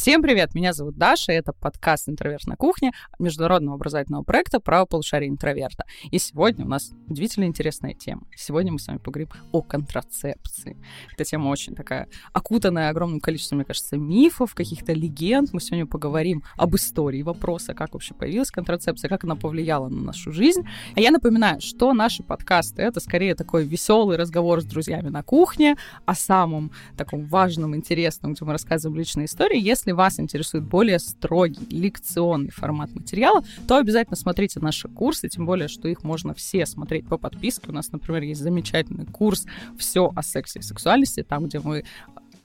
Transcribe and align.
Всем 0.00 0.22
привет! 0.22 0.54
Меня 0.54 0.72
зовут 0.72 0.96
Даша, 0.96 1.30
это 1.30 1.52
подкаст 1.52 2.08
«Интроверт 2.08 2.46
на 2.46 2.56
кухне» 2.56 2.92
международного 3.18 3.74
образовательного 3.74 4.22
проекта 4.22 4.58
«Право 4.58 4.86
полушария 4.86 5.28
интроверта». 5.28 5.84
И 6.10 6.18
сегодня 6.18 6.64
у 6.64 6.68
нас 6.68 6.92
удивительно 7.06 7.44
интересная 7.44 7.92
тема. 7.92 8.22
Сегодня 8.34 8.72
мы 8.72 8.78
с 8.78 8.86
вами 8.86 8.96
поговорим 8.96 9.28
о 9.52 9.60
контрацепции. 9.60 10.78
Эта 11.12 11.24
тема 11.24 11.48
очень 11.48 11.74
такая 11.74 12.08
окутанная 12.32 12.88
огромным 12.88 13.20
количеством, 13.20 13.58
мне 13.58 13.66
кажется, 13.66 13.98
мифов, 13.98 14.54
каких-то 14.54 14.94
легенд. 14.94 15.52
Мы 15.52 15.60
сегодня 15.60 15.84
поговорим 15.84 16.44
об 16.56 16.74
истории 16.76 17.20
вопроса, 17.20 17.74
как 17.74 17.92
вообще 17.92 18.14
появилась 18.14 18.50
контрацепция, 18.50 19.10
как 19.10 19.24
она 19.24 19.36
повлияла 19.36 19.88
на 19.88 20.00
нашу 20.00 20.32
жизнь. 20.32 20.62
А 20.96 21.00
я 21.00 21.10
напоминаю, 21.10 21.60
что 21.60 21.92
наши 21.92 22.22
подкасты— 22.22 22.80
это 22.84 23.00
скорее 23.00 23.34
такой 23.34 23.64
веселый 23.64 24.16
разговор 24.16 24.62
с 24.62 24.64
друзьями 24.64 25.10
на 25.10 25.22
кухне 25.22 25.76
о 26.06 26.14
самом 26.14 26.72
таком 26.96 27.26
важном, 27.26 27.76
интересном, 27.76 28.32
где 28.32 28.46
мы 28.46 28.52
рассказываем 28.52 28.98
личные 28.98 29.26
истории. 29.26 29.60
Если 29.60 29.89
вас 29.92 30.20
интересует 30.20 30.64
более 30.64 30.98
строгий 30.98 31.66
лекционный 31.70 32.50
формат 32.50 32.94
материала, 32.94 33.42
то 33.66 33.76
обязательно 33.76 34.16
смотрите 34.16 34.60
наши 34.60 34.88
курсы, 34.88 35.28
тем 35.28 35.46
более, 35.46 35.68
что 35.68 35.88
их 35.88 36.04
можно 36.04 36.34
все 36.34 36.66
смотреть 36.66 37.06
по 37.06 37.18
подписке. 37.18 37.68
У 37.68 37.72
нас, 37.72 37.92
например, 37.92 38.22
есть 38.22 38.40
замечательный 38.40 39.06
курс 39.06 39.46
«Все 39.78 40.12
о 40.14 40.22
сексе 40.22 40.60
и 40.60 40.62
сексуальности», 40.62 41.22
там, 41.22 41.46
где 41.46 41.60
мы 41.60 41.84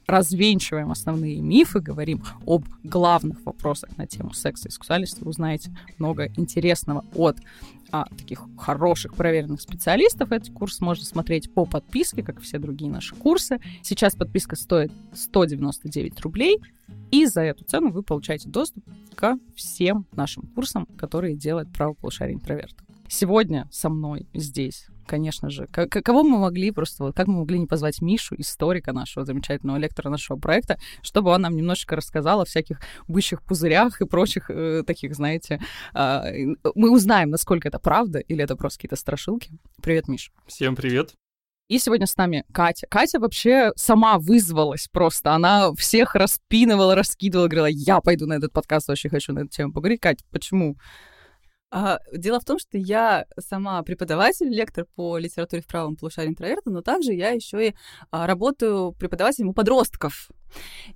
развенчиваем 0.08 0.92
основные 0.92 1.42
мифы, 1.42 1.80
говорим 1.80 2.24
об 2.46 2.66
главных 2.84 3.44
вопросах 3.46 3.98
на 3.98 4.06
тему 4.06 4.34
секса 4.34 4.68
и 4.68 4.72
сексуальности, 4.72 5.24
узнаете 5.24 5.76
много 5.98 6.28
интересного 6.38 7.04
от 7.16 7.38
а, 7.96 8.06
таких 8.18 8.46
хороших, 8.58 9.14
проверенных 9.14 9.62
специалистов. 9.62 10.34
Этот 10.34 10.54
курс 10.54 10.82
можно 10.82 11.06
смотреть 11.06 11.54
по 11.54 11.66
подписке, 11.66 12.24
как 12.24 12.42
все 12.42 12.60
другие 12.60 12.92
наши 12.92 13.16
курсы. 13.16 13.60
Сейчас 13.84 14.16
подписка 14.16 14.58
стоит 14.58 14.92
199 15.14 16.20
рублей, 16.22 16.60
и 17.12 17.26
за 17.26 17.42
эту 17.42 17.64
цену 17.64 17.92
вы 17.92 18.04
получаете 18.04 18.50
доступ 18.50 18.84
ко 19.16 19.38
всем 19.56 20.06
нашим 20.12 20.44
курсам, 20.44 20.86
которые 20.98 21.36
делает 21.36 21.72
правополушарие 21.72 22.36
интроверта. 22.36 22.84
Сегодня 23.08 23.70
со 23.72 23.88
мной 23.88 24.28
здесь 24.34 24.88
конечно 25.06 25.50
же. 25.50 25.68
К- 25.68 25.88
кого 25.88 26.24
мы 26.24 26.38
могли 26.38 26.72
просто, 26.72 27.04
вот 27.04 27.16
как 27.16 27.28
мы 27.28 27.40
могли 27.40 27.60
не 27.60 27.68
позвать 27.68 28.02
Мишу, 28.02 28.36
историка 28.38 28.94
нашего 28.94 29.26
замечательного 29.26 29.78
лектора 29.78 30.10
нашего 30.10 30.38
проекта, 30.38 30.78
чтобы 31.02 31.32
он 31.32 31.42
нам 31.42 31.56
немножечко 31.56 31.96
рассказал 31.96 32.42
о 32.42 32.46
всяких 32.46 32.80
бычьих 33.08 33.44
пузырях 33.44 34.02
и 34.02 34.06
прочих 34.06 34.50
э, 34.50 34.84
таких, 34.86 35.16
знаете, 35.16 35.60
э, 35.94 36.56
мы 36.76 36.92
узнаем, 36.92 37.30
насколько 37.30 37.68
это 37.68 37.80
правда 37.80 38.20
или 38.20 38.44
это 38.44 38.56
просто 38.56 38.80
какие-то 38.80 38.96
страшилки. 38.96 39.52
Привет, 39.82 40.08
Миш. 40.08 40.32
Всем 40.48 40.76
привет. 40.76 41.14
И 41.68 41.80
сегодня 41.80 42.06
с 42.06 42.16
нами 42.16 42.44
Катя. 42.54 42.86
Катя 42.88 43.20
вообще 43.20 43.72
сама 43.76 44.20
вызвалась 44.20 44.88
просто. 44.88 45.34
Она 45.34 45.74
всех 45.74 46.14
распинывала, 46.14 46.94
раскидывала, 46.94 47.48
говорила, 47.48 47.66
я 47.66 48.02
пойду 48.02 48.28
на 48.28 48.34
этот 48.34 48.52
подкаст, 48.52 48.88
очень 48.90 49.10
хочу 49.10 49.34
на 49.34 49.40
эту 49.40 49.50
тему 49.50 49.74
поговорить. 49.74 50.00
Катя, 50.00 50.24
почему? 50.32 50.78
А, 51.78 52.00
дело 52.14 52.40
в 52.40 52.46
том, 52.46 52.58
что 52.58 52.78
я 52.78 53.26
сама 53.38 53.84
преподаватель, 53.84 54.48
лектор 54.48 54.86
по 54.96 55.18
литературе 55.18 55.62
в 55.62 55.68
правом 55.68 55.98
полушарии 55.98 56.30
интроверта, 56.30 56.70
но 56.70 56.82
также 56.82 57.12
я 57.12 57.32
еще 57.32 57.68
и 57.68 57.76
а, 58.12 58.28
работаю 58.28 58.94
преподавателем 58.94 59.50
у 59.50 59.54
подростков. 59.54 60.30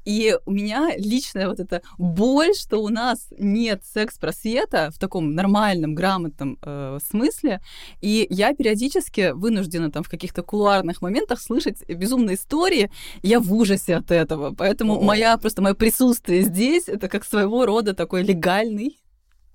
И 0.05 0.37
у 0.45 0.51
меня 0.51 0.91
личная 0.95 1.49
вот 1.49 1.59
эта 1.59 1.81
боль, 1.97 2.55
что 2.55 2.77
у 2.77 2.87
нас 2.87 3.27
нет 3.37 3.83
секс-просвета 3.83 4.89
в 4.95 4.99
таком 4.99 5.35
нормальном, 5.35 5.95
грамотном 5.95 6.57
э, 6.61 6.99
смысле. 7.05 7.59
И 7.99 8.25
я 8.29 8.53
периодически 8.53 9.31
вынуждена 9.33 9.91
там 9.91 10.03
в 10.03 10.09
каких-то 10.09 10.43
кулуарных 10.43 11.01
моментах 11.01 11.41
слышать 11.41 11.85
безумные 11.89 12.35
истории. 12.37 12.89
Я 13.21 13.41
в 13.41 13.53
ужасе 13.53 13.97
от 13.97 14.11
этого. 14.11 14.55
Поэтому 14.55 14.99
О. 14.99 15.01
моя 15.01 15.37
просто 15.37 15.61
мое 15.61 15.73
присутствие 15.73 16.43
здесь 16.43 16.87
это 16.87 17.09
как 17.09 17.25
своего 17.25 17.65
рода 17.65 17.93
такой 17.93 18.23
легальный 18.23 18.98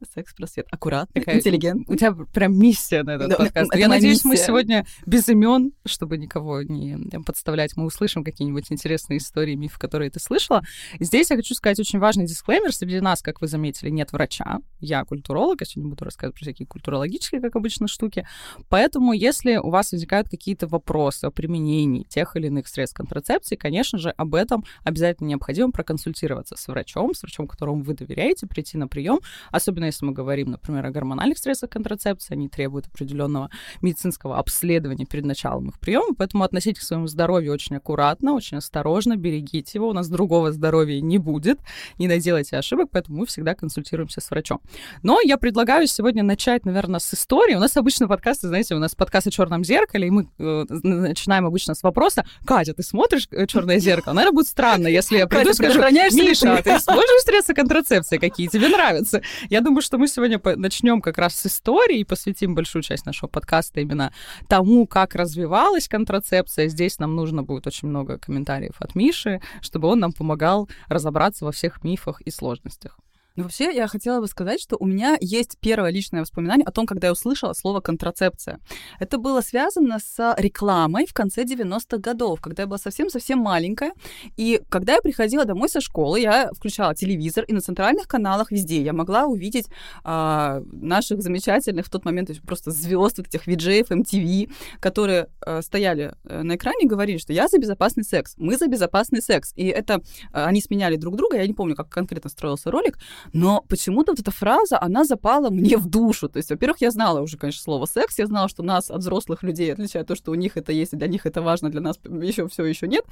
секс-просвет. 0.04 0.66
Аккуратно, 0.70 1.20
Такая, 1.20 1.36
интеллигент. 1.36 1.88
У 1.88 1.96
тебя 1.96 2.12
прям 2.12 2.58
миссия 2.58 3.02
на 3.02 3.12
этот 3.12 3.30
да, 3.30 3.36
подкаст. 3.36 3.74
Я 3.74 3.88
надеюсь, 3.88 4.24
миссия. 4.24 4.28
мы 4.28 4.36
сегодня 4.36 4.86
без 5.06 5.28
имен, 5.28 5.72
чтобы 5.84 6.18
никого 6.18 6.62
не 6.62 6.98
подставлять, 7.24 7.76
мы 7.76 7.84
услышим 7.84 8.24
какие-нибудь 8.24 8.66
интересные 8.70 9.18
истории, 9.18 9.54
мифы, 9.54 9.78
которые 9.78 10.10
ты 10.10 10.20
слышала. 10.20 10.62
Здесь 11.00 11.30
я 11.30 11.36
хочу 11.36 11.54
сказать 11.54 11.78
очень 11.78 11.98
важный 11.98 12.26
дисклеймер. 12.26 12.72
Среди 12.72 13.00
нас, 13.00 13.22
как 13.22 13.40
вы 13.40 13.46
заметили, 13.46 13.90
нет 13.90 14.12
врача. 14.12 14.58
Я 14.80 15.04
культуролог, 15.04 15.60
я 15.60 15.66
сегодня 15.66 15.90
буду 15.90 16.04
рассказывать 16.04 16.36
про 16.36 16.44
всякие 16.44 16.66
культурологические, 16.66 17.40
как 17.40 17.56
обычно, 17.56 17.88
штуки. 17.88 18.26
Поэтому, 18.68 19.12
если 19.12 19.56
у 19.56 19.70
вас 19.70 19.92
возникают 19.92 20.28
какие-то 20.28 20.66
вопросы 20.66 21.26
о 21.26 21.30
применении 21.30 22.04
тех 22.04 22.36
или 22.36 22.46
иных 22.46 22.68
средств 22.68 22.96
контрацепции, 22.96 23.56
конечно 23.56 23.98
же, 23.98 24.10
об 24.10 24.34
этом 24.34 24.64
обязательно 24.82 25.28
необходимо 25.28 25.70
проконсультироваться 25.70 26.56
с 26.56 26.68
врачом, 26.68 27.14
с 27.14 27.22
врачом, 27.22 27.46
которому 27.46 27.82
вы 27.82 27.94
доверяете, 27.94 28.46
прийти 28.46 28.78
на 28.78 28.88
прием, 28.88 29.20
особенно 29.50 29.88
если 29.94 30.06
мы 30.06 30.12
говорим, 30.12 30.50
например, 30.50 30.86
о 30.86 30.90
гормональных 30.90 31.38
средствах 31.38 31.70
контрацепции, 31.70 32.34
они 32.34 32.48
требуют 32.48 32.86
определенного 32.86 33.50
медицинского 33.80 34.38
обследования 34.38 35.06
перед 35.06 35.24
началом 35.24 35.68
их 35.68 35.78
приема, 35.78 36.14
поэтому 36.14 36.44
относитесь 36.44 36.80
к 36.80 36.82
своему 36.82 37.06
здоровью 37.06 37.52
очень 37.52 37.76
аккуратно, 37.76 38.34
очень 38.34 38.58
осторожно, 38.58 39.16
берегите 39.16 39.78
его, 39.78 39.88
у 39.88 39.92
нас 39.92 40.08
другого 40.08 40.52
здоровья 40.52 41.00
не 41.00 41.18
будет, 41.18 41.60
не 41.98 42.08
наделайте 42.08 42.56
ошибок, 42.56 42.88
поэтому 42.90 43.18
мы 43.18 43.26
всегда 43.26 43.54
консультируемся 43.54 44.20
с 44.20 44.30
врачом. 44.30 44.60
Но 45.02 45.20
я 45.22 45.36
предлагаю 45.36 45.86
сегодня 45.86 46.22
начать, 46.22 46.64
наверное, 46.64 47.00
с 47.00 47.14
истории. 47.14 47.54
У 47.54 47.60
нас 47.60 47.76
обычно 47.76 48.08
подкасты, 48.08 48.48
знаете, 48.48 48.74
у 48.74 48.78
нас 48.78 48.94
подкаст 48.94 49.28
о 49.28 49.30
черном 49.30 49.64
зеркале, 49.64 50.08
и 50.08 50.10
мы 50.10 50.28
э, 50.38 50.64
начинаем 50.68 51.46
обычно 51.46 51.74
с 51.74 51.82
вопроса, 51.82 52.26
Катя, 52.44 52.74
ты 52.74 52.82
смотришь 52.82 53.28
э, 53.30 53.46
черное 53.46 53.78
зеркало? 53.78 54.14
Наверное, 54.14 54.34
будет 54.34 54.48
странно, 54.48 54.88
если 54.88 55.18
я 55.18 55.26
приду 55.26 55.50
и 55.50 55.54
скажу, 55.54 55.80
Миша, 55.80 56.60
ты 56.62 56.70
используешь 56.70 57.22
средства 57.22 57.54
контрацепции, 57.54 58.18
какие 58.18 58.48
тебе 58.48 58.68
нравятся? 58.68 59.22
Я 59.50 59.60
думаю, 59.60 59.73
что 59.80 59.98
мы 59.98 60.08
сегодня 60.08 60.40
начнем 60.56 61.00
как 61.00 61.18
раз 61.18 61.34
с 61.34 61.46
истории 61.46 62.00
и 62.00 62.04
посвятим 62.04 62.54
большую 62.54 62.82
часть 62.82 63.06
нашего 63.06 63.28
подкаста 63.28 63.80
именно 63.80 64.12
тому, 64.48 64.86
как 64.86 65.14
развивалась 65.14 65.88
контрацепция. 65.88 66.68
Здесь 66.68 66.98
нам 66.98 67.14
нужно 67.16 67.42
будет 67.42 67.66
очень 67.66 67.88
много 67.88 68.18
комментариев 68.18 68.74
от 68.78 68.94
Миши, 68.94 69.40
чтобы 69.60 69.88
он 69.88 70.00
нам 70.00 70.12
помогал 70.12 70.68
разобраться 70.88 71.44
во 71.44 71.52
всех 71.52 71.84
мифах 71.84 72.20
и 72.22 72.30
сложностях. 72.30 72.98
Ну, 73.36 73.42
вообще 73.42 73.74
я 73.74 73.88
хотела 73.88 74.20
бы 74.20 74.28
сказать, 74.28 74.60
что 74.60 74.76
у 74.78 74.86
меня 74.86 75.16
есть 75.20 75.58
первое 75.58 75.90
личное 75.90 76.20
воспоминание 76.20 76.64
о 76.64 76.70
том, 76.70 76.86
когда 76.86 77.08
я 77.08 77.12
услышала 77.12 77.52
слово 77.52 77.80
контрацепция. 77.80 78.60
Это 79.00 79.18
было 79.18 79.40
связано 79.40 79.98
с 79.98 80.34
рекламой 80.38 81.04
в 81.04 81.12
конце 81.12 81.42
90-х 81.42 81.98
годов, 81.98 82.40
когда 82.40 82.62
я 82.62 82.68
была 82.68 82.78
совсем-совсем 82.78 83.40
маленькая. 83.40 83.92
И 84.36 84.62
когда 84.68 84.94
я 84.94 85.00
приходила 85.00 85.44
домой 85.44 85.68
со 85.68 85.80
школы, 85.80 86.20
я 86.20 86.52
включала 86.52 86.94
телевизор, 86.94 87.44
и 87.48 87.52
на 87.52 87.60
центральных 87.60 88.06
каналах 88.06 88.52
везде 88.52 88.80
я 88.80 88.92
могла 88.92 89.26
увидеть 89.26 89.66
а, 90.04 90.62
наших 90.70 91.20
замечательных 91.20 91.86
в 91.86 91.90
тот 91.90 92.04
момент 92.04 92.30
просто 92.46 92.70
звезд, 92.70 93.18
вот 93.18 93.26
этих 93.26 93.48
виджеев, 93.48 93.90
MTV, 93.90 94.52
которые 94.78 95.26
а, 95.40 95.60
стояли 95.60 96.14
э, 96.22 96.42
на 96.42 96.54
экране 96.54 96.84
и 96.84 96.88
говорили, 96.88 97.18
что 97.18 97.32
я 97.32 97.48
за 97.48 97.58
безопасный 97.58 98.04
секс, 98.04 98.34
мы 98.36 98.56
за 98.56 98.68
безопасный 98.68 99.20
секс. 99.20 99.52
И 99.56 99.66
это 99.66 100.02
а, 100.32 100.46
они 100.46 100.60
сменяли 100.60 100.94
друг 100.94 101.16
друга, 101.16 101.36
я 101.36 101.46
не 101.48 101.54
помню, 101.54 101.74
как 101.74 101.88
конкретно 101.88 102.30
строился 102.30 102.70
ролик, 102.70 102.96
но 103.32 103.64
почему-то 103.68 104.12
вот 104.12 104.20
эта 104.20 104.30
фраза, 104.30 104.80
она 104.80 105.04
запала 105.04 105.50
мне 105.50 105.76
в 105.76 105.86
душу. 105.86 106.28
То 106.28 106.38
есть, 106.38 106.50
во-первых, 106.50 106.80
я 106.80 106.90
знала 106.90 107.20
уже, 107.20 107.36
конечно, 107.36 107.62
слово 107.62 107.86
секс, 107.86 108.18
я 108.18 108.26
знала, 108.26 108.48
что 108.48 108.62
нас 108.62 108.90
от 108.90 109.00
взрослых 109.00 109.42
людей 109.42 109.72
отличает 109.72 110.06
то, 110.06 110.14
что 110.14 110.30
у 110.30 110.34
них 110.34 110.56
это 110.56 110.72
есть, 110.72 110.92
и 110.92 110.96
для 110.96 111.08
них 111.08 111.26
это 111.26 111.42
важно, 111.42 111.70
для 111.70 111.80
нас 111.80 111.98
еще 112.04 112.48
все 112.48 112.64
еще 112.64 112.86
нет. 112.86 113.04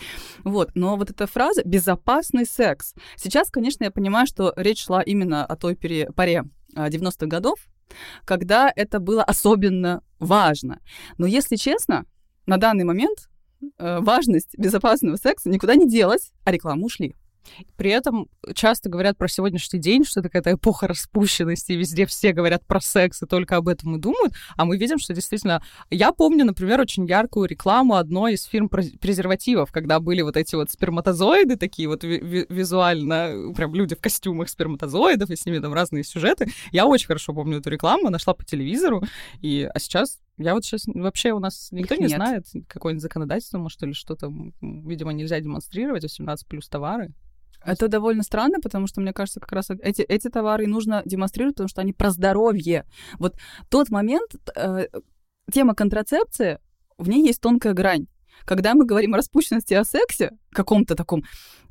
Вот. 0.44 0.72
Но 0.74 0.96
вот 0.96 1.10
эта 1.10 1.26
фраза 1.26 1.62
«безопасный 1.64 2.46
секс». 2.46 2.94
Сейчас, 3.16 3.50
конечно, 3.50 3.84
я 3.84 3.90
понимаю, 3.90 4.26
что 4.26 4.52
речь 4.56 4.84
шла 4.84 5.02
именно 5.02 5.44
о 5.44 5.56
той 5.56 5.74
пере... 5.74 6.10
паре 6.12 6.44
90-х 6.74 7.26
годов, 7.26 7.58
когда 8.24 8.72
это 8.74 9.00
было 9.00 9.22
особенно 9.22 10.02
важно. 10.18 10.80
Но 11.18 11.26
если 11.26 11.56
честно, 11.56 12.06
на 12.46 12.56
данный 12.56 12.84
момент 12.84 13.28
э, 13.78 13.98
важность 14.00 14.56
безопасного 14.58 15.16
секса 15.16 15.48
никуда 15.48 15.74
не 15.74 15.88
делась, 15.88 16.32
а 16.44 16.52
рекламу 16.52 16.86
ушли. 16.86 17.14
При 17.76 17.90
этом 17.90 18.28
часто 18.54 18.88
говорят 18.88 19.16
про 19.16 19.28
сегодняшний 19.28 19.78
день, 19.78 20.04
что 20.04 20.20
это 20.20 20.28
какая-то 20.28 20.54
эпоха 20.54 20.86
распущенности, 20.88 21.72
и 21.72 21.76
везде 21.76 22.06
все 22.06 22.32
говорят 22.32 22.64
про 22.66 22.80
секс 22.80 23.22
и 23.22 23.26
только 23.26 23.56
об 23.56 23.68
этом 23.68 23.96
и 23.96 23.98
думают, 23.98 24.34
а 24.56 24.64
мы 24.64 24.76
видим, 24.76 24.98
что 24.98 25.14
действительно... 25.14 25.62
Я 25.90 26.12
помню, 26.12 26.44
например, 26.44 26.80
очень 26.80 27.06
яркую 27.06 27.48
рекламу 27.48 27.94
одной 27.94 28.34
из 28.34 28.44
фирм 28.44 28.68
презервативов, 28.68 29.72
когда 29.72 30.00
были 30.00 30.22
вот 30.22 30.36
эти 30.36 30.54
вот 30.54 30.70
сперматозоиды 30.70 31.56
такие 31.56 31.88
вот 31.88 32.04
ви- 32.04 32.46
визуально, 32.48 33.52
прям 33.54 33.74
люди 33.74 33.94
в 33.94 34.00
костюмах 34.00 34.48
сперматозоидов, 34.48 35.30
и 35.30 35.36
с 35.36 35.44
ними 35.46 35.58
там 35.58 35.74
разные 35.74 36.04
сюжеты. 36.04 36.48
Я 36.70 36.86
очень 36.86 37.06
хорошо 37.06 37.32
помню 37.34 37.58
эту 37.58 37.70
рекламу, 37.70 38.10
нашла 38.10 38.34
по 38.34 38.44
телевизору, 38.44 39.02
и... 39.40 39.68
а 39.72 39.78
сейчас 39.78 40.18
я 40.38 40.54
вот 40.54 40.64
сейчас 40.64 40.86
вообще 40.86 41.32
у 41.32 41.38
нас 41.38 41.68
никто 41.72 41.94
Их 41.94 42.00
не 42.00 42.06
нет. 42.06 42.16
знает, 42.16 42.46
какое-нибудь 42.66 43.02
законодательство, 43.02 43.58
может, 43.58 43.82
или 43.82 43.92
что-то, 43.92 44.32
видимо, 44.60 45.12
нельзя 45.12 45.38
демонстрировать, 45.40 46.02
18 46.02 46.46
плюс 46.46 46.68
товары. 46.68 47.12
Это 47.64 47.88
довольно 47.88 48.22
странно, 48.22 48.58
потому 48.60 48.86
что, 48.86 49.00
мне 49.00 49.12
кажется, 49.12 49.40
как 49.40 49.52
раз 49.52 49.70
эти, 49.70 50.02
эти 50.02 50.28
товары 50.28 50.66
нужно 50.66 51.02
демонстрировать, 51.04 51.56
потому 51.56 51.68
что 51.68 51.80
они 51.80 51.92
про 51.92 52.10
здоровье. 52.10 52.84
Вот 53.18 53.36
тот 53.68 53.90
момент, 53.90 54.34
э, 54.56 54.86
тема 55.52 55.74
контрацепции, 55.74 56.58
в 56.98 57.08
ней 57.08 57.26
есть 57.26 57.40
тонкая 57.40 57.72
грань. 57.72 58.06
Когда 58.44 58.74
мы 58.74 58.84
говорим 58.84 59.14
о 59.14 59.18
распущенности 59.18 59.74
о 59.74 59.84
сексе, 59.84 60.32
каком-то 60.50 60.94
таком 60.94 61.22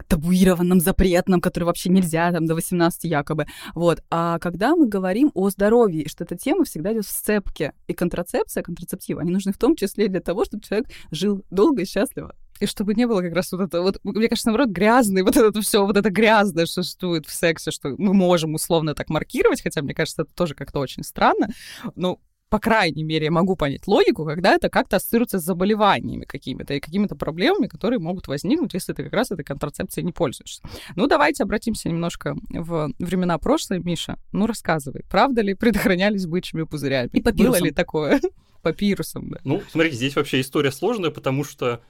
табуированном, 0.08 0.80
запретном, 0.80 1.42
который 1.42 1.66
вообще 1.66 1.90
нельзя, 1.90 2.32
там, 2.32 2.46
до 2.46 2.56
18 2.56 3.04
якобы, 3.06 3.46
вот, 3.74 4.04
а 4.10 4.40
когда 4.40 4.76
мы 4.76 4.88
говорим 4.88 5.32
о 5.34 5.50
здоровье, 5.50 6.08
что 6.08 6.24
эта 6.24 6.38
тема 6.38 6.64
всегда 6.64 6.94
идет 6.94 7.06
в 7.06 7.10
сцепке, 7.10 7.74
и 7.88 7.94
контрацепция, 7.94 8.64
контрацептивы, 8.64 9.22
они 9.22 9.32
нужны 9.32 9.52
в 9.52 9.58
том 9.58 9.76
числе 9.76 10.08
для 10.08 10.22
того, 10.22 10.46
чтобы 10.46 10.64
человек 10.64 10.88
жил 11.12 11.44
долго 11.50 11.82
и 11.82 11.86
счастливо. 11.86 12.36
И 12.62 12.68
чтобы 12.68 12.94
не 12.94 13.08
было 13.08 13.22
как 13.22 13.34
раз 13.34 13.52
вот 13.52 13.62
это, 13.62 13.82
вот, 13.82 14.00
мне 14.04 14.30
кажется, 14.30 14.50
наоборот, 14.50 14.70
грязный, 14.70 15.24
вот 15.24 15.36
это 15.36 15.60
все, 15.62 15.84
вот 15.84 15.98
это 15.98 16.12
грязное 16.12 16.68
существует 16.68 17.26
в 17.26 17.34
сексе, 17.34 17.72
что 17.72 17.90
мы 17.98 18.14
можем 18.14 18.54
условно 18.54 18.94
так 18.94 19.10
маркировать, 19.10 19.64
хотя, 19.64 19.82
мне 19.82 19.96
кажется, 19.96 20.22
это 20.22 20.34
тоже 20.36 20.54
как-то 20.54 20.80
очень 20.80 21.04
странно. 21.04 21.50
Ну, 21.96 22.22
по 22.52 22.60
крайней 22.60 23.04
мере, 23.04 23.26
я 23.26 23.32
могу 23.32 23.56
понять 23.56 23.88
логику, 23.88 24.26
когда 24.26 24.54
это 24.54 24.70
как-то 24.70 24.98
ассоциируется 24.98 25.40
с 25.40 25.44
заболеваниями 25.44 26.26
какими-то 26.26 26.76
и 26.76 26.80
какими-то 26.80 27.16
проблемами, 27.16 27.66
которые 27.66 27.98
могут 28.00 28.28
возникнуть, 28.28 28.76
если 28.76 28.94
ты 28.94 29.06
как 29.06 29.14
раз 29.14 29.32
этой 29.32 29.44
контрацепцией 29.44 30.06
не 30.06 30.12
пользуешься. 30.12 30.62
Ну, 30.96 31.08
давайте 31.08 31.44
обратимся 31.44 31.90
немножко 31.90 32.36
в 32.50 32.92
времена 33.00 33.40
прошлое, 33.40 33.80
Миша. 33.80 34.20
Ну, 34.34 34.46
рассказывай, 34.46 35.04
правда 35.10 35.42
ли 35.42 35.56
предохранялись 35.56 36.28
бычьими 36.28 36.64
пузырями? 36.64 37.10
И 37.14 37.22
папирусом. 37.22 37.60
Было 37.60 37.66
ли 37.66 37.72
такое? 37.72 38.22
Папирусом, 38.62 39.30
да. 39.30 39.38
Ну, 39.46 39.64
смотрите, 39.72 39.96
здесь 39.96 40.16
вообще 40.16 40.42
история 40.42 40.72
сложная, 40.72 41.10
потому 41.10 41.44
что 41.44 41.82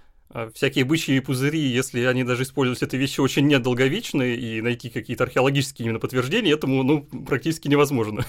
всякие 0.54 0.86
бычьи 0.86 1.19
пузыри, 1.19 1.60
если 1.60 2.04
они 2.04 2.24
даже 2.24 2.44
используются, 2.44 2.86
это 2.86 2.98
вещи 2.98 3.19
очень 3.19 3.48
недолговечные, 3.48 4.38
и 4.38 4.62
найти 4.62 4.89
какие-то 4.89 5.24
археологические 5.24 5.86
именно 5.86 6.00
подтверждения 6.00 6.51
этому 6.51 6.83
ну, 6.83 7.04
практически 7.25 7.68
невозможно. 7.68 8.25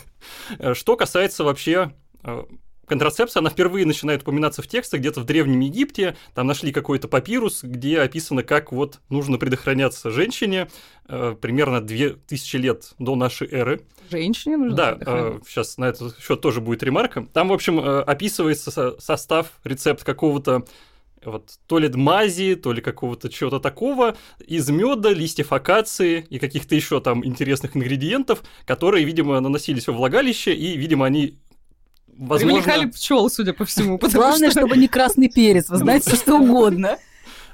Что 0.75 0.97
касается 0.97 1.45
вообще 1.45 1.93
Э, 2.25 2.45
контрацепция, 2.87 3.41
она 3.41 3.51
впервые 3.51 3.87
начинает 3.87 4.23
упоминаться 4.23 4.63
в 4.63 4.69
текстах 4.69 5.01
где-то 5.01 5.21
в 5.21 5.25
Древнем 5.25 5.61
Египте. 5.61 6.17
Там 6.35 6.47
нашли 6.47 6.73
какой-то 6.73 7.09
папирус, 7.09 7.63
где 7.63 8.01
описано, 8.01 8.43
как 8.43 8.73
вот 8.73 9.01
нужно 9.09 9.39
предохраняться 9.39 10.11
женщине 10.11 10.69
э, 11.09 11.35
примерно 11.41 11.81
2000 11.81 12.57
лет 12.57 12.93
до 12.99 13.15
нашей 13.15 13.49
эры. 13.49 13.83
Женщине 14.11 14.57
нужно 14.57 14.77
Да, 14.77 14.99
э, 15.01 15.39
сейчас 15.47 15.79
на 15.79 15.87
этот 15.87 16.19
счет 16.21 16.41
тоже 16.41 16.61
будет 16.61 16.83
ремарка. 16.83 17.27
Там, 17.33 17.49
в 17.49 17.53
общем, 17.53 17.81
э, 17.81 18.03
описывается 18.03 18.71
со- 18.71 19.01
состав, 19.01 19.53
рецепт 19.65 20.05
какого-то 20.05 20.65
вот 21.25 21.59
то 21.67 21.79
ли 21.79 21.89
мази, 21.89 22.55
то 22.55 22.73
ли 22.73 22.81
какого-то 22.81 23.29
чего-то 23.29 23.61
такого, 23.61 24.17
из 24.47 24.69
меда, 24.71 25.11
листьев 25.11 25.53
акации 25.53 26.27
и 26.31 26.39
каких-то 26.39 26.75
еще 26.75 27.01
там 27.01 27.25
интересных 27.25 27.77
ингредиентов, 27.77 28.43
которые, 28.65 29.05
видимо, 29.05 29.39
наносились 29.41 29.87
во 29.87 29.95
влагалище, 29.95 30.55
и, 30.55 30.77
видимо, 30.77 31.07
они 31.07 31.39
возможно... 32.09 32.61
Привлекали 32.61 32.91
пчел, 32.91 33.29
судя 33.31 33.53
по 33.53 33.65
всему. 33.65 33.99
Главное, 33.99 34.51
что... 34.51 34.61
чтобы 34.61 34.77
не 34.77 34.89
красный 34.89 35.29
перец, 35.29 35.69
вы 35.69 35.79
знаете, 35.79 36.11
все 36.11 36.17
что 36.17 36.39
угодно. 36.39 36.99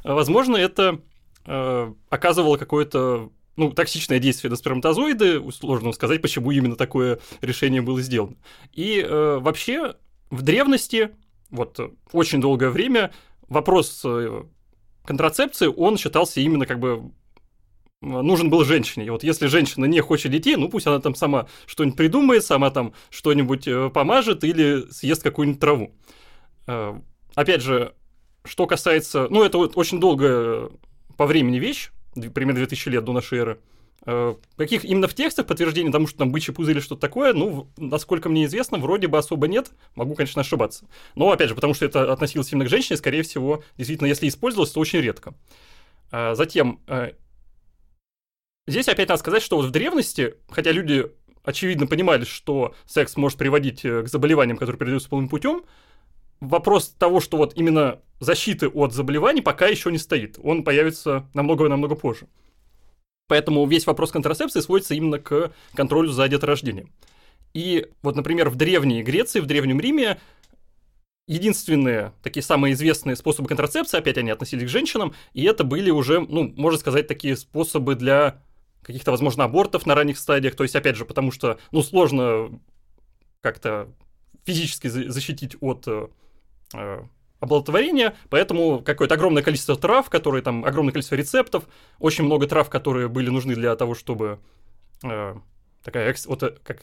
Возможно, 0.05 0.57
это 0.57 1.01
э, 1.45 1.93
оказывало 2.09 2.57
какое-то 2.57 3.31
ну, 3.57 3.73
токсичное 3.73 4.21
действие 4.21 4.51
на 4.51 4.57
сперматозоиды, 4.57 5.43
сложно 5.51 5.93
сказать, 5.93 6.23
почему 6.23 6.53
именно 6.53 6.77
такое 6.77 7.19
решение 7.41 7.83
было 7.83 8.01
сделано. 8.01 8.37
И 8.73 9.05
э, 9.05 9.39
вообще 9.41 9.97
в 10.31 10.43
древности, 10.43 11.11
вот 11.51 11.79
очень 12.13 12.41
долгое 12.41 12.71
время, 12.71 13.11
вопрос 13.49 14.03
э, 14.05 14.43
контрацепции, 15.05 15.67
он 15.67 15.97
считался 15.97 16.41
именно 16.41 16.67
как 16.67 16.79
бы 16.81 17.11
нужен 18.01 18.49
был 18.49 18.65
женщине. 18.65 19.07
И 19.07 19.11
вот 19.11 19.25
если 19.25 19.47
женщина 19.47 19.85
не 19.87 20.01
хочет 20.01 20.31
детей, 20.31 20.57
ну 20.57 20.69
пусть 20.69 20.87
она 20.87 21.01
там 21.01 21.15
сама 21.15 21.49
что-нибудь 21.67 21.97
придумает, 21.97 22.45
сама 22.45 22.71
там 22.71 22.93
что-нибудь 23.11 23.67
э, 23.67 23.91
помажет 23.91 24.45
или 24.45 24.91
съест 24.91 25.23
какую-нибудь 25.23 25.61
траву. 25.61 25.93
Э, 26.67 26.99
опять 27.35 27.63
же, 27.63 27.95
что 28.45 28.67
касается... 28.67 29.27
Ну, 29.31 29.43
это 29.43 29.59
вот 29.59 29.77
очень 29.77 30.01
долгая 30.01 30.69
по 31.17 31.27
времени 31.27 31.59
вещь, 31.59 31.91
примерно 32.15 32.61
2000 32.61 32.89
лет 32.89 33.05
до 33.05 33.13
нашей 33.13 33.39
эры. 33.39 33.61
Э, 34.07 34.35
каких 34.57 34.85
именно 34.85 35.09
в 35.09 35.15
текстах 35.15 35.47
подтверждений 35.47 35.93
тому, 35.93 36.07
что 36.07 36.19
там 36.19 36.33
бычий 36.33 36.55
пузырь 36.55 36.77
или 36.77 36.81
что-то 36.81 37.01
такое, 37.01 37.33
ну, 37.33 37.69
насколько 37.77 38.29
мне 38.29 38.45
известно, 38.45 38.79
вроде 38.79 39.09
бы 39.09 39.19
особо 39.19 39.49
нет, 39.49 39.71
могу, 39.95 40.15
конечно, 40.15 40.41
ошибаться. 40.41 40.87
Но, 41.15 41.31
опять 41.31 41.49
же, 41.49 41.55
потому 41.55 41.75
что 41.75 41.85
это 41.85 42.13
относилось 42.13 42.53
именно 42.53 42.65
к 42.65 42.71
женщине, 42.71 42.97
скорее 42.97 43.23
всего, 43.23 43.63
действительно, 43.77 44.07
если 44.07 44.29
использовалось, 44.29 44.71
то 44.71 44.81
очень 44.81 45.01
редко. 45.01 45.35
Затем, 46.11 46.81
Здесь 48.69 48.87
опять 48.87 49.09
надо 49.09 49.19
сказать, 49.19 49.43
что 49.43 49.57
вот 49.57 49.65
в 49.65 49.71
древности, 49.71 50.35
хотя 50.51 50.73
люди 50.73 51.11
очевидно 51.43 51.87
понимали, 51.87 52.25
что 52.25 52.75
секс 52.85 53.17
может 53.17 53.39
приводить 53.39 53.83
э, 53.83 54.03
к 54.03 54.09
заболеваниям, 54.09 54.59
которые 54.59 54.79
передаются 54.79 55.09
полным 55.09 55.31
путем, 55.31 55.65
вопрос 56.41 56.89
того, 56.91 57.21
что 57.21 57.39
вот 57.39 57.57
именно 57.57 58.03
защиты 58.21 58.69
от 58.69 58.93
заболеваний 58.93 59.41
пока 59.41 59.69
еще 59.69 59.91
не 59.91 59.97
стоит. 59.97 60.39
Он 60.43 60.65
появится 60.65 61.27
намного-намного 61.33 61.95
позже. 61.95 62.27
Поэтому 63.29 63.65
весь 63.67 63.87
вопрос 63.87 64.11
контрацепции 64.11 64.61
сводится 64.61 64.95
именно 64.95 65.19
к 65.19 65.53
контролю 65.75 66.11
за 66.11 66.27
деторождением. 66.29 66.91
И 67.55 67.87
вот, 68.03 68.17
например, 68.17 68.49
в 68.51 68.57
Древней 68.57 69.03
Греции, 69.03 69.41
в 69.41 69.47
Древнем 69.47 69.81
Риме 69.81 70.19
единственные 71.27 72.13
такие 72.23 72.43
самые 72.43 72.73
известные 72.73 73.15
способы 73.15 73.49
контрацепции, 73.49 73.99
опять 73.99 74.19
они 74.19 74.31
относились 74.31 74.65
к 74.65 74.73
женщинам, 74.73 75.15
и 75.35 75.45
это 75.45 75.63
были 75.63 75.91
уже, 75.91 76.21
ну, 76.21 76.53
можно 76.57 76.79
сказать, 76.81 77.07
такие 77.07 77.37
способы 77.37 77.95
для 77.95 78.43
каких-то, 78.83 79.11
возможно, 79.11 79.45
абортов 79.45 79.85
на 79.85 79.95
ранних 79.95 80.19
стадиях. 80.19 80.57
То 80.57 80.63
есть, 80.63 80.75
опять 80.75 80.97
же, 80.97 81.05
потому 81.05 81.31
что, 81.31 81.59
ну, 81.71 81.83
сложно 81.83 82.59
как-то 83.43 83.93
физически 84.45 84.89
защитить 84.89 85.57
от 85.61 85.87
э, 85.87 86.09
э, 86.75 87.03
оплодотворения, 87.41 88.15
поэтому 88.31 88.81
какое-то 88.83 89.15
огромное 89.15 89.43
количество 89.43 89.77
трав, 89.77 90.11
которые 90.11 90.43
там, 90.43 90.65
огромное 90.65 90.93
количество 90.93 91.15
рецептов, 91.15 91.65
очень 91.99 92.25
много 92.25 92.47
трав, 92.47 92.69
которые 92.69 93.09
были 93.09 93.31
нужны 93.31 93.55
для 93.55 93.75
того, 93.77 93.95
чтобы 93.95 94.41
э, 95.05 95.35
такая, 95.85 96.11
экс, 96.11 96.27
вот, 96.27 96.43
э, 96.43 96.55
как, 96.65 96.81